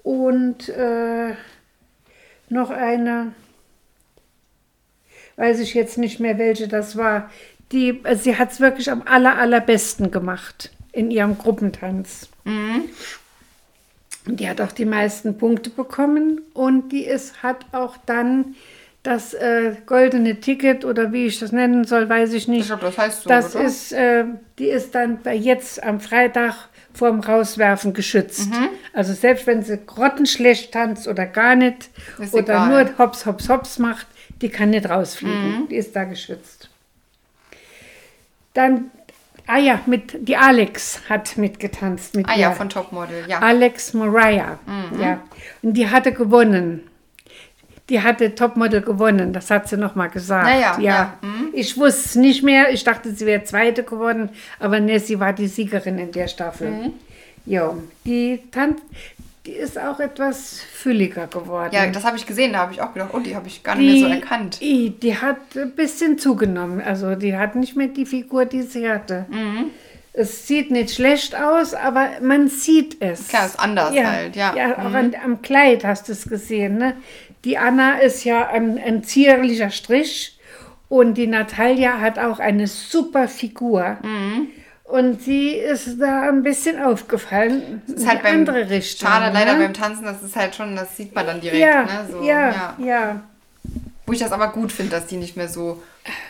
und 0.02 0.68
äh, 0.68 1.36
noch 2.50 2.72
eine, 2.72 3.34
weiß 5.36 5.60
ich 5.60 5.76
jetzt 5.76 6.00
nicht 6.00 6.20
mehr, 6.20 6.40
welche 6.40 6.68
das 6.68 6.98
war. 6.98 7.30
Die, 7.72 8.02
äh, 8.04 8.16
sie 8.16 8.36
hat 8.36 8.52
es 8.52 8.60
wirklich 8.60 8.90
am 8.90 9.04
aller, 9.04 9.38
allerbesten 9.38 10.10
gemacht 10.10 10.72
in 10.92 11.12
ihrem 11.12 11.38
Gruppentanz. 11.38 12.28
Und 14.26 14.40
die 14.40 14.50
hat 14.50 14.60
auch 14.60 14.72
die 14.72 14.86
meisten 14.86 15.38
Punkte 15.38 15.70
bekommen 15.70 16.42
und 16.56 16.92
die 16.92 17.06
ist, 17.06 17.44
hat 17.44 17.68
auch 17.74 17.96
dann 18.08 18.56
das 19.04 19.34
äh, 19.34 19.76
goldene 19.88 20.40
Ticket 20.40 20.86
oder 20.86 21.12
wie 21.12 21.26
ich 21.26 21.40
das 21.40 21.52
nennen 21.52 21.86
soll, 21.86 22.08
weiß 22.08 22.30
ich 22.34 22.44
Ich 22.44 22.48
nicht. 22.48 22.68
glaube, 22.68 22.84
das 22.84 22.98
heißt 22.98 23.24
so, 23.24 23.30
das 23.30 23.56
oder? 23.56 23.66
ist, 23.66 23.92
äh, 23.94 24.26
die 24.60 24.68
ist 24.68 24.94
dann 24.94 25.20
jetzt 25.34 25.82
am 25.84 26.00
Freitag 26.00 26.54
vorm 26.94 27.22
Rauswerfen 27.22 27.94
geschützt. 27.94 28.50
Mhm. 28.52 28.70
Also 28.94 29.14
selbst 29.14 29.48
wenn 29.48 29.64
sie 29.64 29.78
grottenschlecht 29.86 30.72
tanzt 30.74 31.08
oder 31.08 31.26
gar 31.26 31.56
nicht 31.56 31.90
Ist 32.20 32.34
oder 32.34 32.44
egal. 32.44 32.68
nur 32.86 32.98
hops, 33.00 33.26
hops, 33.26 33.50
hops 33.50 33.80
macht, 33.80 34.06
die 34.42 34.50
kann 34.50 34.70
nicht 34.72 34.88
rausfliegen. 34.90 35.62
Mhm. 35.62 35.68
Die 35.70 35.76
ist 35.78 35.96
da 35.96 36.04
geschützt. 36.04 36.70
Dann, 38.54 38.92
ah 39.48 39.58
ja, 39.58 39.80
mit, 39.86 40.28
die 40.28 40.36
Alex 40.36 41.02
hat 41.10 41.38
mitgetanzt 41.38 42.16
mit 42.16 42.28
Ah 42.28 42.36
ja, 42.36 42.52
von 42.52 42.70
Topmodel, 42.70 43.24
ja. 43.28 43.40
Alex 43.40 43.94
Mariah. 43.94 44.60
Mhm. 44.66 45.02
Ja. 45.02 45.22
Und 45.62 45.74
die 45.74 45.90
hatte 45.90 46.12
gewonnen. 46.12 46.84
Die 47.92 48.02
hatte 48.02 48.34
Topmodel 48.34 48.82
gewonnen, 48.82 49.34
das 49.34 49.52
hat 49.52 49.68
sie 49.68 49.76
noch 49.76 49.96
mal 49.96 50.08
gesagt. 50.08 50.48
Ja, 50.48 50.58
ja, 50.58 50.80
ja. 50.80 51.14
Mhm. 51.22 51.50
Ich 51.52 51.78
wusste 51.78 52.02
es 52.06 52.16
nicht 52.16 52.42
mehr. 52.42 52.72
Ich 52.72 52.86
dachte, 52.86 53.12
sie 53.14 53.26
wäre 53.26 53.44
Zweite 53.44 53.84
geworden, 53.84 54.30
aber 54.60 54.80
ne, 54.80 54.98
sie 55.02 55.20
war 55.20 55.34
die 55.34 55.48
Siegerin 55.48 55.98
in 56.00 56.12
der 56.14 56.30
Staffel. 56.30 56.72
Mhm. 56.72 56.94
Ja, 57.46 57.74
die 58.06 58.40
Tante, 58.50 58.82
die 59.46 59.52
ist 59.52 59.78
auch 59.78 60.00
etwas 60.00 60.62
fülliger 60.62 61.28
geworden. 61.28 61.72
Ja, 61.74 61.86
das 61.88 62.06
habe 62.06 62.16
ich 62.16 62.26
gesehen, 62.26 62.54
da 62.54 62.60
habe 62.60 62.72
ich 62.74 62.82
auch 62.82 62.94
gedacht, 62.94 63.10
oh, 63.12 63.20
die 63.20 63.36
habe 63.36 63.48
ich 63.50 63.62
gar 63.62 63.76
nicht 63.76 63.92
mehr 64.00 64.10
so 64.10 64.16
erkannt. 64.16 64.62
Die, 64.62 64.92
die 64.92 65.18
hat 65.18 65.38
ein 65.58 65.72
bisschen 65.72 66.18
zugenommen. 66.18 66.80
Also 66.82 67.16
die 67.16 67.36
hat 67.36 67.56
nicht 67.58 67.76
mehr 67.76 67.88
die 67.88 68.06
Figur, 68.06 68.46
die 68.46 68.62
sie 68.62 68.90
hatte. 68.90 69.26
Mhm. 69.30 69.66
Es 70.14 70.48
sieht 70.48 70.72
nicht 70.72 70.94
schlecht 70.94 71.36
aus, 71.36 71.74
aber 71.74 72.10
man 72.22 72.48
sieht 72.50 73.02
es. 73.02 73.30
Klar, 73.30 73.46
ist 73.48 73.60
anders 73.60 73.94
halt, 73.98 74.36
ja. 74.36 74.54
Ja, 74.56 74.68
Mhm. 74.68 74.74
auch 74.86 74.94
an, 74.94 75.12
am 75.26 75.42
Kleid 75.42 75.84
hast 75.84 76.08
du 76.08 76.12
es 76.14 76.24
gesehen. 76.30 76.78
Ne? 76.78 76.96
Die 77.44 77.58
Anna 77.58 78.00
ist 78.00 78.24
ja 78.24 78.48
ein, 78.50 78.78
ein 78.78 79.04
zierlicher 79.04 79.72
Strich 79.72 80.40
und 80.90 81.16
die 81.16 81.28
Natalia 81.28 82.00
hat 82.00 82.20
auch 82.20 82.40
eine 82.40 82.68
super 82.68 83.28
Figur. 83.28 83.98
Mhm. 84.04 84.48
Und 84.84 85.22
sie 85.22 85.52
ist 85.52 86.02
da 86.02 86.24
ein 86.24 86.44
bisschen 86.44 86.82
aufgefallen. 86.84 87.82
Das 87.88 88.02
ist 88.02 88.08
halt 88.10 88.24
beim, 88.24 88.40
andere 88.40 88.70
Richtung. 88.70 89.08
Schade 89.08 89.34
leider 89.34 89.54
ne? 89.54 89.64
beim 89.64 89.74
Tanzen, 89.74 90.04
das 90.04 90.22
ist 90.22 90.36
halt 90.36 90.54
schon, 90.54 90.76
das 90.76 90.98
sieht 90.98 91.16
man 91.16 91.26
dann 91.26 91.40
direkt. 91.40 91.62
ja, 91.62 91.84
ne? 91.84 92.08
so, 92.12 92.22
ja, 92.24 92.76
ja, 92.78 93.22
Wo 94.06 94.12
ich 94.12 94.20
das 94.20 94.34
aber 94.34 94.50
gut 94.50 94.70
finde, 94.72 94.92
dass 94.92 95.08
die 95.08 95.16
nicht 95.16 95.38
mehr 95.38 95.48
so 95.48 95.82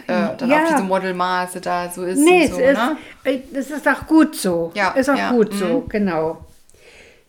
äh, 0.05 0.27
dann 0.37 0.47
Ja. 0.47 0.57
auf 0.63 0.69
diese 0.69 0.83
Modelmaße 0.83 1.59
da 1.59 1.89
so 1.89 2.03
ist 2.03 2.19
Nee, 2.19 2.47
so, 2.47 2.59
es, 2.59 2.73
ist, 2.73 2.77
ne? 2.77 2.97
äh, 3.23 3.39
es 3.53 3.71
ist 3.71 3.87
auch 3.87 4.05
gut 4.05 4.35
so. 4.35 4.71
Ja, 4.75 4.91
ist 4.91 5.09
auch 5.09 5.17
ja, 5.17 5.31
gut 5.31 5.53
mhm. 5.53 5.57
so, 5.57 5.85
genau. 5.89 6.45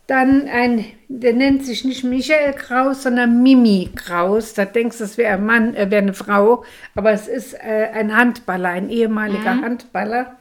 Dann 0.09 0.49
ein, 0.49 0.85
der 1.09 1.33
nennt 1.33 1.65
sich 1.65 1.85
nicht 1.85 2.03
Michael 2.05 2.53
Kraus, 2.55 3.05
sondern 3.05 3.43
Mimi 3.43 3.91
Kraus. 3.95 4.53
Da 4.53 4.65
denkst 4.65 4.99
du, 4.99 5.05
es 5.05 5.17
wäre 5.17 5.35
ein 5.35 5.47
Mann, 5.47 5.75
er 5.75 5.91
wäre 5.91 6.03
eine 6.03 6.13
Frau, 6.15 6.65
aber 6.95 7.13
es 7.13 7.29
ist 7.29 7.55
äh, 7.55 7.89
ein 7.95 8.15
Handballer, 8.17 8.71
ein 8.71 8.91
ehemaliger 8.91 9.55
Mhm. 9.55 9.63
Handballer. 9.65 10.37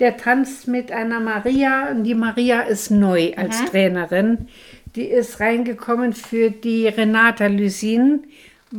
Der 0.00 0.16
tanzt 0.16 0.68
mit 0.68 0.92
einer 0.92 1.20
Maria 1.20 1.88
und 1.90 2.04
die 2.04 2.14
Maria 2.14 2.62
ist 2.62 2.90
neu 2.90 3.32
als 3.36 3.62
Mhm. 3.62 3.66
Trainerin. 3.66 4.48
Die 4.96 5.04
ist 5.06 5.40
reingekommen 5.40 6.12
für 6.12 6.50
die 6.50 6.88
Renata 6.88 7.46
Lysin, 7.46 8.24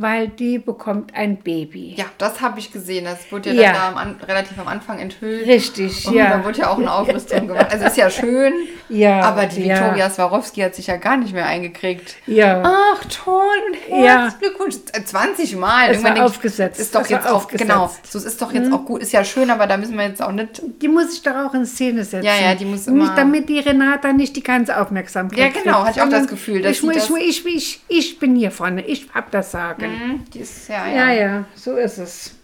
weil 0.00 0.28
die 0.28 0.58
bekommt 0.58 1.14
ein 1.14 1.36
Baby. 1.38 1.94
Ja, 1.96 2.06
das 2.18 2.40
habe 2.40 2.58
ich 2.58 2.72
gesehen. 2.72 3.04
Das 3.04 3.30
wurde 3.32 3.52
ja, 3.52 3.62
Ja. 3.62 3.72
dann 3.72 3.94
da 3.94 4.00
am, 4.00 4.16
relativ 4.26 4.58
am 4.58 4.68
Anfang 4.68 4.98
enthüllt. 4.98 5.46
Richtig, 5.46 6.06
Und 6.06 6.14
ja. 6.14 6.30
da 6.38 6.44
wurde 6.44 6.58
ja 6.60 6.70
auch 6.70 6.78
eine 6.78 6.92
Aufrüstung 6.92 7.46
gemacht. 7.48 7.66
Also 7.70 7.86
ist 7.86 7.96
ja 7.96 8.10
schön, 8.10 8.52
Ja, 8.88 9.20
aber 9.22 9.46
die 9.46 9.64
ja. 9.64 9.76
Viktoria 9.80 10.10
Swarovski 10.10 10.60
hat 10.62 10.74
sich 10.74 10.86
ja 10.88 10.96
gar 10.96 11.16
nicht 11.16 11.32
mehr 11.32 11.46
eingekriegt. 11.46 12.16
Ja. 12.26 12.62
Ach, 12.64 13.04
toll 13.06 13.44
und 13.90 13.98
Ja. 14.04 14.22
herzlichen 14.22 14.38
Glückwunsch. 14.40 14.76
Äh, 14.92 15.04
20 15.04 15.56
Mal. 15.56 15.90
Es 15.90 16.02
war 16.04 16.24
aufgesetzt. 16.24 16.80
Ist 16.80 16.94
doch 16.94 17.02
Es 17.02 17.08
jetzt 17.08 17.26
auch, 17.26 17.34
aufgesetzt. 17.36 17.64
Mhm. 17.68 17.72
genau. 17.72 17.90
So, 18.08 18.18
es 18.18 18.24
ist 18.24 18.40
doch 18.42 18.52
jetzt 18.52 18.72
auch 18.72 18.84
gut. 18.84 19.02
Ist 19.02 19.12
ja 19.12 19.24
schön, 19.24 19.50
aber 19.50 19.66
da 19.66 19.76
müssen 19.76 19.96
wir 19.96 20.06
jetzt 20.06 20.22
auch 20.22 20.32
nicht. 20.32 20.62
Die 20.82 20.88
muss 20.88 21.12
ich 21.14 21.22
doch 21.22 21.34
auch 21.34 21.54
in 21.54 21.66
Szene 21.66 22.04
setzen. 22.04 22.24
Ja, 22.24 22.34
ja, 22.36 22.54
die 22.54 22.64
muss 22.64 22.86
immer- 22.86 23.04
Nicht, 23.04 23.18
damit 23.18 23.48
die 23.48 23.58
Renata 23.58 24.12
nicht 24.12 24.36
die 24.36 24.42
ganze 24.42 24.80
Aufmerksamkeit 24.80 25.38
Ja, 25.56 25.62
genau, 25.62 25.84
hatte 25.84 25.98
ich 25.98 26.02
auch 26.02 26.08
das 26.08 26.26
Gefühl, 26.26 26.62
dass 26.62 26.72
ich, 26.78 26.82
ich, 26.84 26.94
das- 26.94 27.10
ich, 27.10 27.46
ich, 27.46 27.80
ich 27.88 28.18
bin 28.18 28.36
hier 28.36 28.50
vorne, 28.50 28.84
ich 28.84 29.06
hab 29.14 29.30
das 29.30 29.50
Sagen. 29.50 29.84
Hm, 29.88 30.24
Die 30.32 30.40
ist, 30.40 30.68
ja, 30.68 30.86
Ja, 30.88 31.12
ja, 31.12 31.44
so 31.54 31.76
ist 31.76 31.98
es. 31.98 32.34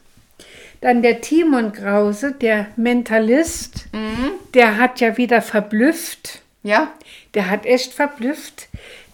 Dann 0.80 1.02
der 1.02 1.20
Timon 1.20 1.72
Krause, 1.72 2.32
der 2.32 2.66
Mentalist, 2.76 3.86
Mhm. 3.92 4.30
der 4.52 4.76
hat 4.78 5.00
ja 5.00 5.16
wieder 5.16 5.40
verblüfft. 5.42 6.40
Ja? 6.62 6.88
Der 7.34 7.48
hat 7.50 7.64
echt 7.66 7.92
verblüfft. 7.92 8.68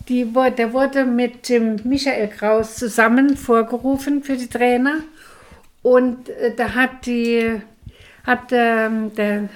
Die, 0.09 0.35
wurde- 0.35 0.53
der 0.57 0.73
wurde 0.73 1.05
mit 1.05 1.49
dem 1.49 1.77
Michael 1.85 2.29
Kraus 2.29 2.75
zusammen 2.77 3.37
vorgerufen 3.37 4.23
für 4.25 4.37
die 4.37 4.49
Trainer. 4.49 4.97
Und 5.83 6.29
äh, 6.29 6.55
da 6.57 6.75
hat 6.75 7.07
die 7.07 7.61
hat 8.27 8.49
ähm, 8.53 9.15
der 9.15 9.49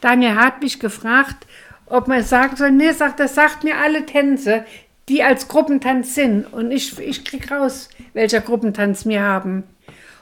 Daniel 0.00 0.34
Hartwig 0.36 0.80
gefragt, 0.80 1.46
ob 1.86 2.08
man 2.08 2.22
sagen 2.22 2.56
soll, 2.56 2.70
nee, 2.70 2.90
sagt, 2.92 3.20
das 3.20 3.34
sagt 3.34 3.62
mir 3.64 3.76
alle 3.76 4.06
Tänze, 4.06 4.64
die 5.08 5.22
als 5.22 5.48
Gruppentanz 5.48 6.14
sind. 6.14 6.52
Und 6.52 6.70
ich, 6.70 6.98
ich 6.98 7.24
krieg 7.24 7.50
raus, 7.50 7.88
welcher 8.12 8.40
Gruppentanz 8.40 9.06
wir 9.06 9.22
haben. 9.22 9.64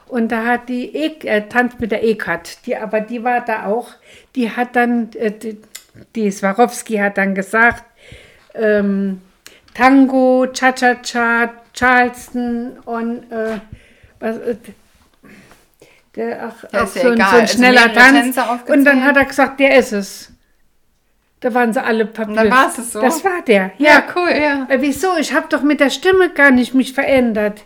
Und 0.07 0.31
da 0.31 0.45
hat 0.45 0.69
die 0.69 0.95
e 0.95 1.07
äh, 1.23 1.47
Tanz 1.47 1.79
mit 1.79 1.91
der 1.91 2.03
Ekat, 2.03 2.65
die, 2.65 2.75
aber 2.75 3.01
die 3.01 3.23
war 3.23 3.41
da 3.41 3.65
auch, 3.65 3.89
die 4.35 4.51
hat 4.51 4.75
dann, 4.75 5.11
äh, 5.13 5.31
die, 5.31 5.57
die 6.15 6.29
Swarovski 6.29 6.97
hat 6.97 7.17
dann 7.17 7.33
gesagt, 7.33 7.83
ähm, 8.53 9.21
Tango, 9.73 10.47
Cha-Cha-Cha, 10.53 11.53
Charleston 11.73 12.77
und 12.85 13.31
äh, 13.31 13.59
was, 14.19 14.37
äh, 14.37 14.55
der, 16.15 16.43
ach, 16.43 16.63
Ja, 16.71 16.79
ja 16.79 16.85
so, 16.85 16.99
ein, 16.99 17.05
so 17.05 17.09
ein 17.09 17.21
Also 17.21 17.57
schneller 17.57 17.87
mehrere 17.87 18.31
Tanz. 18.33 18.37
Und 18.67 18.85
dann 18.85 19.03
hat 19.03 19.17
er 19.17 19.25
gesagt, 19.25 19.59
der 19.59 19.77
ist 19.77 19.93
es. 19.93 20.32
Da 21.43 21.53
waren 21.53 21.73
sie 21.73 21.83
alle 21.83 22.07
verblüfft. 22.07 22.39
dann 22.45 22.49
war 22.51 22.67
es 22.69 22.93
so? 22.93 23.01
Das 23.01 23.23
war 23.25 23.41
der, 23.45 23.73
Ja, 23.77 23.91
ja. 23.91 24.03
cool, 24.15 24.29
ja. 24.29 24.65
Äh, 24.69 24.81
Wieso? 24.81 25.09
Ich 25.19 25.33
habe 25.33 25.47
doch 25.49 25.61
mit 25.61 25.81
der 25.81 25.89
Stimme 25.89 26.29
gar 26.29 26.51
nicht 26.51 26.73
mich 26.73 26.93
verändert. 26.93 27.65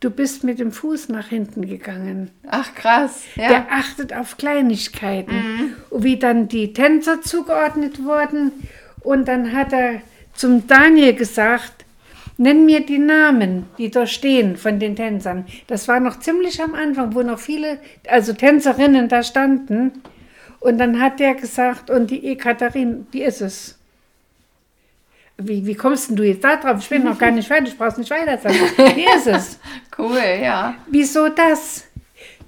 Du 0.00 0.10
bist 0.10 0.42
mit 0.42 0.58
dem 0.58 0.72
Fuß 0.72 1.08
nach 1.10 1.28
hinten 1.28 1.66
gegangen. 1.68 2.30
Ach, 2.50 2.74
krass. 2.74 3.22
Ja. 3.36 3.48
Der 3.48 3.66
achtet 3.70 4.12
auf 4.12 4.36
Kleinigkeiten. 4.36 5.74
Und 5.88 6.02
wie 6.02 6.18
dann 6.18 6.48
die 6.48 6.72
Tänzer 6.72 7.22
zugeordnet 7.22 8.04
wurden. 8.04 8.50
Und 9.00 9.28
dann 9.28 9.52
hat 9.52 9.72
er 9.72 10.02
zum 10.34 10.66
Daniel 10.66 11.14
gesagt, 11.14 11.84
nenn 12.38 12.66
mir 12.66 12.84
die 12.84 12.98
Namen, 12.98 13.66
die 13.78 13.90
da 13.90 14.06
stehen 14.08 14.56
von 14.56 14.80
den 14.80 14.96
Tänzern. 14.96 15.46
Das 15.68 15.86
war 15.86 16.00
noch 16.00 16.18
ziemlich 16.18 16.60
am 16.60 16.74
Anfang, 16.74 17.14
wo 17.14 17.22
noch 17.22 17.38
viele, 17.38 17.78
also 18.08 18.32
Tänzerinnen 18.32 19.08
da 19.08 19.22
standen. 19.22 20.02
Und 20.66 20.78
dann 20.78 21.00
hat 21.00 21.20
der 21.20 21.36
gesagt, 21.36 21.90
und 21.90 22.10
die 22.10 22.26
Ekaterin, 22.26 23.06
die 23.12 23.22
ist 23.22 23.40
es. 23.40 23.78
Wie, 25.38 25.64
wie 25.64 25.76
kommst 25.76 26.08
denn 26.08 26.16
du 26.16 26.24
jetzt 26.24 26.42
da 26.42 26.56
drauf? 26.56 26.78
Ich 26.80 26.88
bin 26.88 27.04
noch 27.04 27.16
gar 27.16 27.30
nicht 27.30 27.46
fertig, 27.52 27.78
brauchst 27.78 27.98
nicht 27.98 28.10
weiter 28.10 28.36
sagen. 28.36 28.58
Die 28.96 29.04
ist 29.04 29.28
es. 29.28 29.60
Cool, 29.96 30.18
ja. 30.42 30.74
Wieso 30.88 31.28
das? 31.28 31.85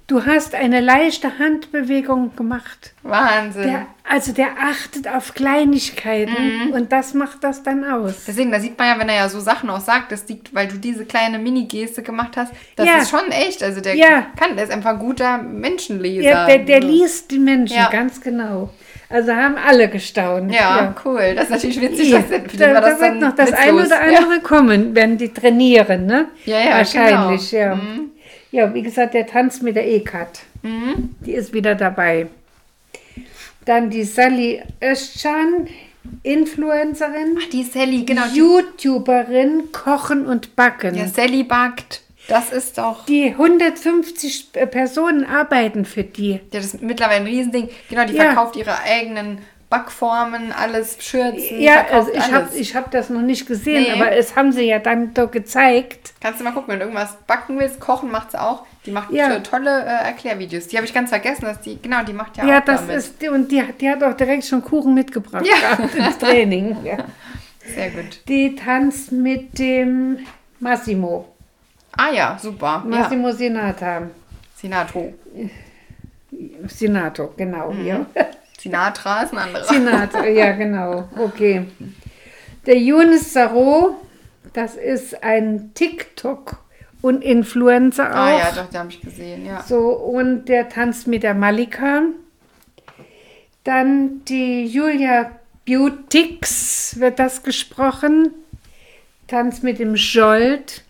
Du 0.09 0.25
hast 0.25 0.55
eine 0.55 0.81
leichte 0.81 1.39
Handbewegung 1.39 2.35
gemacht. 2.35 2.95
Wahnsinn. 3.03 3.65
Der, 3.65 3.87
also 4.09 4.33
der 4.33 4.49
achtet 4.59 5.07
auf 5.07 5.35
Kleinigkeiten 5.35 6.73
und 6.73 6.93
das 6.93 7.13
macht 7.13 7.45
das 7.45 7.63
dann 7.63 7.85
aus. 7.85 8.25
Deswegen, 8.27 8.51
da 8.51 8.59
sieht 8.59 8.79
man 8.79 8.89
ja, 8.89 8.99
wenn 8.99 9.11
er 9.11 9.17
ja 9.17 9.29
so 9.29 9.39
Sachen 9.39 9.69
auch 9.69 9.81
sagt, 9.81 10.11
das 10.11 10.27
liegt, 10.27 10.55
weil 10.55 10.67
du 10.67 10.79
diese 10.79 11.05
kleine 11.05 11.39
Mini-Geste 11.39 12.03
gemacht 12.03 12.39
hast. 12.39 12.55
Das 12.77 12.87
Ja. 12.87 12.97
ist 12.99 13.11
schon 13.11 13.31
echt. 13.31 13.63
Also 13.63 13.83
der 13.83 13.97
Ja. 13.97 14.27
kann, 14.41 14.57
der 14.57 14.65
ist 14.65 14.73
einfach 14.73 14.93
ein 14.93 14.99
guter 14.99 15.39
Menschenleser. 15.43 16.47
Der, 16.47 16.47
der, 16.47 16.59
der 16.59 16.83
So. 16.83 16.89
liest 16.89 17.31
die 17.31 17.39
Menschen 17.39 17.77
Ja. 17.77 17.91
ganz 17.91 18.19
genau. 18.21 18.71
Also 19.11 19.33
haben 19.35 19.57
alle 19.57 19.89
gestaunt. 19.89 20.53
Ja, 20.53 20.95
cool. 21.05 21.33
Das 21.35 21.45
ist 21.45 21.51
natürlich 21.51 21.81
witzig, 21.83 22.11
Ja, 22.11 22.19
dass 22.21 22.29
da, 22.59 22.73
da 22.73 22.81
das 22.81 23.01
wird 23.01 23.21
noch 23.21 23.35
das 23.35 23.51
witzlos. 23.53 23.69
eine 23.69 23.87
oder 23.87 24.01
andere 24.19 24.41
kommen, 24.41 24.95
wenn 24.95 25.17
die 25.19 25.33
trainieren, 25.33 26.07
ne? 26.07 26.29
Ja, 26.47 26.61
ja, 26.61 26.71
Wahrscheinlich, 26.79 27.51
genau. 27.51 27.63
ja. 27.75 27.81
Ja, 28.51 28.73
wie 28.75 28.83
gesagt, 28.83 29.15
der 29.15 29.27
Tanz 29.27 29.61
mit 29.61 29.77
der 29.77 29.87
E-Cut. 29.87 30.41
Mhm. 30.63 31.15
Die 31.21 31.33
ist 31.33 31.53
wieder 31.53 31.75
dabei. 31.75 32.27
Dann 33.65 33.91
die 33.91 34.05
Sally 34.05 34.63
Özcan, 34.83 35.69
Influencerin. 36.23 37.39
Ach, 37.41 37.49
die 37.51 37.63
Sally, 37.65 38.05
genau. 38.05 38.25
YouTuberin, 38.33 39.71
Kochen 39.73 40.27
und 40.27 40.57
Backen. 40.57 40.95
ja, 40.95 41.07
Sally 41.07 41.43
backt. 41.43 42.03
Das 42.29 42.53
ist 42.53 42.77
doch. 42.79 43.07
Die 43.07 43.35
150 43.37 44.53
Personen 44.71 45.25
arbeiten 45.25 45.85
für 45.85 46.05
die. 46.05 46.33
Ja, 46.33 46.39
das 46.53 46.67
ist 46.75 46.83
mittlerweile 46.83 47.21
ein 47.21 47.27
Riesending. 47.27 47.69
Genau, 47.89 48.05
die 48.07 48.15
Ja. 48.15 48.25
verkauft 48.25 48.57
ihre 48.57 48.79
eigenen 48.83 49.39
Backformen, 49.71 50.51
alles, 50.53 50.97
Schürzen, 51.01 51.61
Ja, 51.61 51.85
also 51.93 52.11
ich 52.13 52.33
habe 52.33 52.49
ich 52.55 52.75
hab 52.75 52.91
das 52.91 53.11
noch 53.11 53.21
nicht 53.21 53.47
gesehen, 53.47 53.83
Nee. 53.83 53.93
aber 53.93 54.13
es 54.13 54.35
haben 54.35 54.51
sie 54.53 54.63
ja 54.63 54.79
dann 54.79 55.13
doch 55.13 55.31
gezeigt. 55.31 56.15
Kannst 56.23 56.41
du 56.41 56.45
mal 56.45 56.53
gucken, 56.53 56.69
wenn 56.73 56.79
du 56.79 56.87
irgendwas 56.87 57.17
backen 57.27 57.59
willst, 57.59 57.79
kochen 57.79 58.11
macht 58.11 58.31
sie 58.31 58.41
auch. 58.41 58.65
Die 58.87 58.91
macht 58.91 59.11
Ja. 59.11 59.39
tolle 59.41 59.83
äh, 59.85 60.07
Erklärvideos. 60.07 60.69
Die 60.69 60.77
habe 60.77 60.87
ich 60.87 60.95
ganz 60.95 61.11
vergessen, 61.11 61.45
dass 61.45 61.61
die, 61.61 61.79
genau, 61.83 62.03
die 62.03 62.15
macht 62.15 62.39
ja, 62.39 62.47
Ja, 62.47 62.61
auch 62.61 62.65
das 62.65 62.81
damit. 62.81 62.97
ist, 62.97 63.29
und 63.29 63.53
die, 63.53 63.63
die 63.79 63.91
hat 63.91 64.03
auch 64.03 64.15
direkt 64.15 64.45
schon 64.47 64.63
Kuchen 64.65 64.95
mitgebracht 64.95 65.45
Ja. 65.47 65.85
ins 66.07 66.17
Training. 66.19 66.77
Ja. 66.85 66.97
Sehr 67.75 67.91
gut. 67.91 68.23
Die 68.27 68.57
tanzt 68.57 69.13
mit 69.13 69.59
dem 69.59 70.21
Massimo, 70.61 71.29
Ah 71.97 72.11
ja, 72.11 72.39
super. 72.41 72.83
Ja. 72.91 72.99
Massimo 73.01 73.33
Sinatra. 73.33 74.03
Sinato. 74.57 75.13
Sinato, 76.67 77.35
genau, 77.37 77.73
Mhm. 77.73 77.87
ja. 77.87 78.07
Sinatra 78.59 79.23
ist 79.23 79.33
ein 79.33 79.39
anderer. 79.39 79.65
Sinatra, 79.65 80.27
ja, 80.27 80.53
genau, 80.53 81.09
okay. 81.17 81.67
Der 82.67 82.77
Younes 82.77 83.33
Sarro, 83.33 83.97
das 84.53 84.75
ist 84.75 85.23
ein 85.23 85.73
TikTok 85.75 86.59
und 87.01 87.23
Influencer 87.23 88.11
auch. 88.11 88.17
Ah 88.17 88.39
ja, 88.39 88.53
doch, 88.53 88.69
den 88.69 88.81
habe 88.81 88.91
ich 88.91 89.01
gesehen, 89.01 89.47
ja. 89.47 89.63
So, 89.63 89.91
und 89.91 90.47
der 90.47 90.69
tanzt 90.69 91.07
mit 91.07 91.23
der 91.23 91.35
Malika. 91.35 92.03
Dann 93.65 94.25
die 94.25 94.67
Julia 94.67 95.31
Beautix 95.65 96.99
wird 96.99 97.19
das 97.19 97.43
gesprochen. 97.43 98.35
Tanzt 99.29 99.63
mit 99.63 99.79
dem 99.79 99.97
Scholt. 99.97 100.83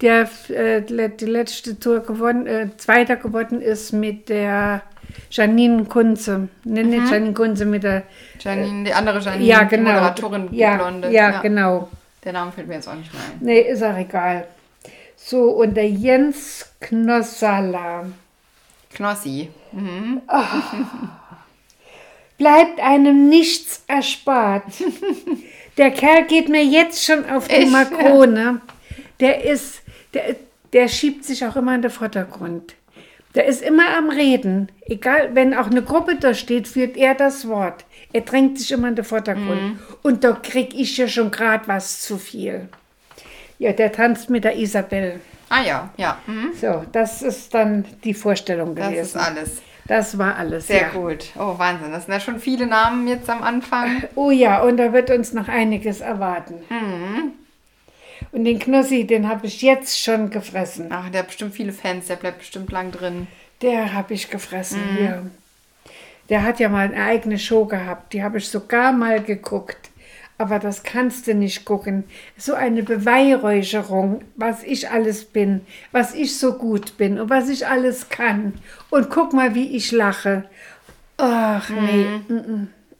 der 0.00 0.28
äh, 0.48 0.80
die 0.82 1.26
letzte 1.26 1.78
Tour 1.78 2.00
gewonnen, 2.00 2.46
äh, 2.46 2.68
Zweiter 2.76 3.16
geworden 3.16 3.60
ist 3.60 3.92
mit 3.92 4.28
der 4.28 4.82
Janine 5.30 5.84
Kunze. 5.84 6.48
Ne, 6.64 6.84
nicht 6.84 7.10
Janine 7.10 7.34
Kunze, 7.34 7.64
mit 7.64 7.82
der. 7.82 8.04
Janine, 8.40 8.84
die 8.84 8.92
andere 8.94 9.20
Janine, 9.20 9.44
ja, 9.44 9.64
die 9.64 9.76
genau. 9.76 9.92
Moderatorin, 9.92 10.48
ja, 10.52 10.76
Blonde. 10.76 11.10
Ja, 11.10 11.40
genau. 11.40 11.88
Der 12.24 12.32
Name 12.32 12.52
fällt 12.52 12.68
mir 12.68 12.74
jetzt 12.74 12.88
auch 12.88 12.94
nicht 12.94 13.12
mehr 13.12 13.22
ein. 13.22 13.38
Nee, 13.40 13.60
ist 13.60 13.82
auch 13.82 13.96
egal. 13.96 14.46
So, 15.16 15.50
und 15.50 15.74
der 15.74 15.88
Jens 15.88 16.66
Knossala. 16.80 18.06
Knossi. 18.94 19.50
Mhm. 19.72 20.22
Bleibt 22.38 22.80
einem 22.80 23.28
nichts 23.28 23.84
erspart. 23.86 24.64
Der 25.76 25.90
Kerl 25.90 26.26
geht 26.26 26.48
mir 26.48 26.64
jetzt 26.64 27.04
schon 27.04 27.28
auf 27.28 27.48
die? 27.48 27.66
Makrone. 27.66 28.60
Der 29.18 29.44
ist, 29.44 29.82
der, 30.12 30.36
der 30.72 30.88
schiebt 30.88 31.24
sich 31.24 31.44
auch 31.44 31.56
immer 31.56 31.74
in 31.74 31.82
den 31.82 31.90
Vordergrund. 31.90 32.74
Der 33.34 33.46
ist 33.46 33.62
immer 33.62 33.96
am 33.96 34.10
Reden. 34.10 34.70
Egal, 34.82 35.30
wenn 35.34 35.54
auch 35.54 35.66
eine 35.66 35.82
Gruppe 35.82 36.16
da 36.16 36.34
steht, 36.34 36.68
führt 36.68 36.96
er 36.96 37.14
das 37.14 37.48
Wort. 37.48 37.84
Er 38.12 38.20
drängt 38.20 38.58
sich 38.60 38.70
immer 38.70 38.88
in 38.88 38.94
den 38.96 39.04
Vordergrund. 39.04 39.80
Und 40.02 40.22
da 40.22 40.32
krieg 40.32 40.72
ich 40.74 40.96
ja 40.96 41.08
schon 41.08 41.30
gerade 41.32 41.66
was 41.66 42.00
zu 42.02 42.16
viel. 42.18 42.68
Ja, 43.58 43.72
der 43.72 43.90
tanzt 43.92 44.30
mit 44.30 44.44
der 44.44 44.56
Isabel. 44.56 45.20
Ah 45.48 45.62
ja, 45.62 45.90
ja. 45.96 46.18
Mhm. 46.26 46.52
So, 46.60 46.84
das 46.92 47.22
ist 47.22 47.54
dann 47.54 47.84
die 48.04 48.14
Vorstellung 48.14 48.74
Das 48.74 48.88
gewesen. 48.88 49.02
ist 49.02 49.16
alles. 49.16 49.62
Das 49.86 50.16
war 50.16 50.36
alles. 50.36 50.68
Sehr 50.68 50.82
ja. 50.82 50.88
gut. 50.90 51.26
Oh, 51.36 51.58
Wahnsinn. 51.58 51.92
Das 51.92 52.06
sind 52.06 52.14
ja 52.14 52.20
schon 52.20 52.38
viele 52.40 52.66
Namen 52.66 53.06
jetzt 53.06 53.28
am 53.28 53.42
Anfang. 53.42 54.04
Oh 54.14 54.30
ja, 54.30 54.62
und 54.62 54.78
da 54.78 54.92
wird 54.92 55.10
uns 55.10 55.32
noch 55.32 55.48
einiges 55.48 56.00
erwarten. 56.00 56.54
Mhm. 56.70 57.32
Und 58.34 58.44
den 58.44 58.58
Knossi, 58.58 59.06
den 59.06 59.28
habe 59.28 59.46
ich 59.46 59.62
jetzt 59.62 60.00
schon 60.00 60.28
gefressen. 60.28 60.88
Ach, 60.90 61.08
der 61.08 61.20
hat 61.20 61.28
bestimmt 61.28 61.54
viele 61.54 61.72
Fans. 61.72 62.08
Der 62.08 62.16
bleibt 62.16 62.38
bestimmt 62.38 62.72
lang 62.72 62.90
drin. 62.90 63.28
Der 63.62 63.94
habe 63.94 64.12
ich 64.12 64.28
gefressen, 64.28 64.80
Mhm. 64.98 65.04
ja. 65.04 65.22
Der 66.28 66.42
hat 66.42 66.58
ja 66.58 66.68
mal 66.68 66.86
eine 66.88 67.00
eigene 67.04 67.38
Show 67.38 67.64
gehabt. 67.66 68.12
Die 68.12 68.24
habe 68.24 68.38
ich 68.38 68.48
sogar 68.48 68.92
mal 68.92 69.22
geguckt. 69.22 69.90
Aber 70.36 70.58
das 70.58 70.82
kannst 70.82 71.28
du 71.28 71.34
nicht 71.34 71.64
gucken. 71.64 72.02
So 72.36 72.54
eine 72.54 72.82
Beweihräucherung, 72.82 74.22
was 74.34 74.64
ich 74.64 74.90
alles 74.90 75.26
bin, 75.26 75.60
was 75.92 76.12
ich 76.12 76.36
so 76.36 76.54
gut 76.54 76.96
bin 76.96 77.20
und 77.20 77.30
was 77.30 77.48
ich 77.48 77.68
alles 77.68 78.08
kann. 78.08 78.54
Und 78.90 79.10
guck 79.10 79.32
mal, 79.32 79.54
wie 79.54 79.76
ich 79.76 79.92
lache. 79.92 80.42
Ach 81.18 81.70
nee, 81.70 82.06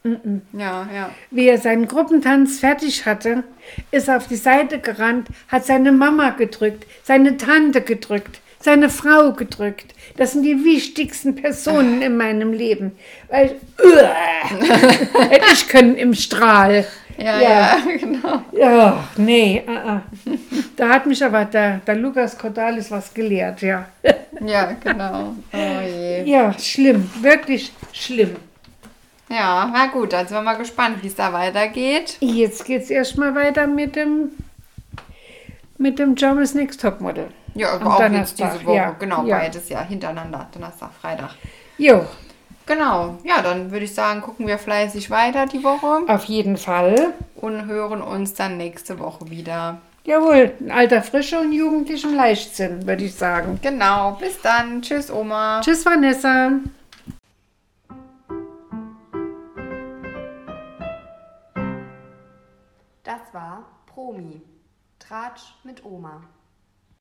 Mhm. 0.06 0.42
Ja, 0.52 0.86
ja. 0.94 1.10
Wie 1.30 1.48
er 1.48 1.56
seinen 1.56 1.88
Gruppentanz 1.88 2.58
fertig 2.60 3.06
hatte, 3.06 3.42
ist 3.90 4.08
er 4.08 4.18
auf 4.18 4.28
die 4.28 4.36
Seite 4.36 4.78
gerannt, 4.78 5.28
hat 5.48 5.64
seine 5.64 5.92
Mama 5.92 6.30
gedrückt, 6.30 6.84
seine 7.02 7.38
Tante 7.38 7.80
gedrückt, 7.80 8.40
seine 8.60 8.90
Frau 8.90 9.32
gedrückt. 9.32 9.94
Das 10.18 10.32
sind 10.32 10.42
die 10.42 10.62
wichtigsten 10.62 11.34
Personen 11.34 12.02
in 12.02 12.18
meinem 12.18 12.52
Leben. 12.52 12.92
Weil, 13.30 13.54
uah, 13.82 15.30
hätte 15.30 15.46
ich 15.54 15.68
können 15.68 15.96
im 15.96 16.12
Strahl. 16.12 16.84
Ja, 17.16 17.40
Ja. 17.40 17.48
ja, 17.48 17.78
genau. 17.98 18.42
Ja, 18.52 19.08
nee, 19.16 19.62
uh 19.66 19.70
-uh. 19.70 20.00
da 20.76 20.88
hat 20.90 21.06
mich 21.06 21.24
aber 21.24 21.46
der, 21.46 21.78
der 21.86 21.94
Lukas 21.94 22.36
Cordalis 22.36 22.90
was 22.90 23.14
gelehrt, 23.14 23.62
ja. 23.62 23.86
Ja, 24.44 24.72
genau. 24.82 25.34
Oh 25.52 25.80
je. 25.86 26.24
Ja, 26.24 26.52
schlimm, 26.58 27.08
wirklich 27.22 27.72
schlimm. 27.92 28.36
Ja, 29.34 29.68
na 29.72 29.86
gut, 29.86 30.12
dann 30.12 30.26
sind 30.26 30.36
wir 30.36 30.42
mal 30.42 30.56
gespannt, 30.56 31.02
wie 31.02 31.08
es 31.08 31.14
da 31.16 31.32
weitergeht. 31.32 32.16
Jetzt 32.20 32.64
geht's 32.64 32.90
erstmal 32.90 33.34
weiter 33.34 33.66
mit 33.66 33.96
dem, 33.96 34.30
mit 35.78 35.98
dem 35.98 36.14
Germany's 36.14 36.54
Next 36.54 36.80
Topmodel. 36.80 37.28
Ja, 37.54 37.74
Am 37.74 37.82
aber 37.82 37.96
auch 37.96 38.00
jetzt 38.00 38.08
Donnerstag, 38.38 38.52
diese 38.54 38.66
Woche. 38.66 38.76
ja, 38.76 38.90
Genau, 38.98 39.24
ja. 39.24 39.38
beides 39.38 39.68
ja 39.68 39.82
hintereinander. 39.82 40.48
Donnerstag, 40.52 40.90
Freitag. 41.00 41.30
Jo, 41.78 42.04
Genau. 42.66 43.18
Ja, 43.24 43.42
dann 43.42 43.70
würde 43.70 43.84
ich 43.84 43.94
sagen, 43.94 44.22
gucken 44.22 44.46
wir 44.46 44.56
fleißig 44.58 45.10
weiter 45.10 45.46
die 45.46 45.62
Woche 45.62 46.02
auf 46.08 46.24
jeden 46.24 46.56
Fall. 46.56 47.12
und 47.36 47.66
hören 47.66 48.00
uns 48.00 48.32
dann 48.34 48.56
nächste 48.56 48.98
Woche 48.98 49.28
wieder. 49.30 49.78
Jawohl, 50.04 50.52
in 50.60 50.70
alter 50.70 51.02
Frische 51.02 51.38
und 51.40 51.52
jugendlichem 51.52 52.14
Leichtsinn, 52.14 52.86
würde 52.86 53.04
ich 53.04 53.14
sagen. 53.14 53.58
Genau. 53.62 54.12
Bis 54.20 54.40
dann. 54.40 54.82
Tschüss, 54.82 55.10
Oma. 55.10 55.60
Tschüss, 55.62 55.84
Vanessa. 55.84 56.52
Das 63.04 63.20
war 63.32 63.66
Promi. 63.86 64.40
Tratsch 64.98 65.54
mit 65.62 65.84
Oma. 65.84 66.22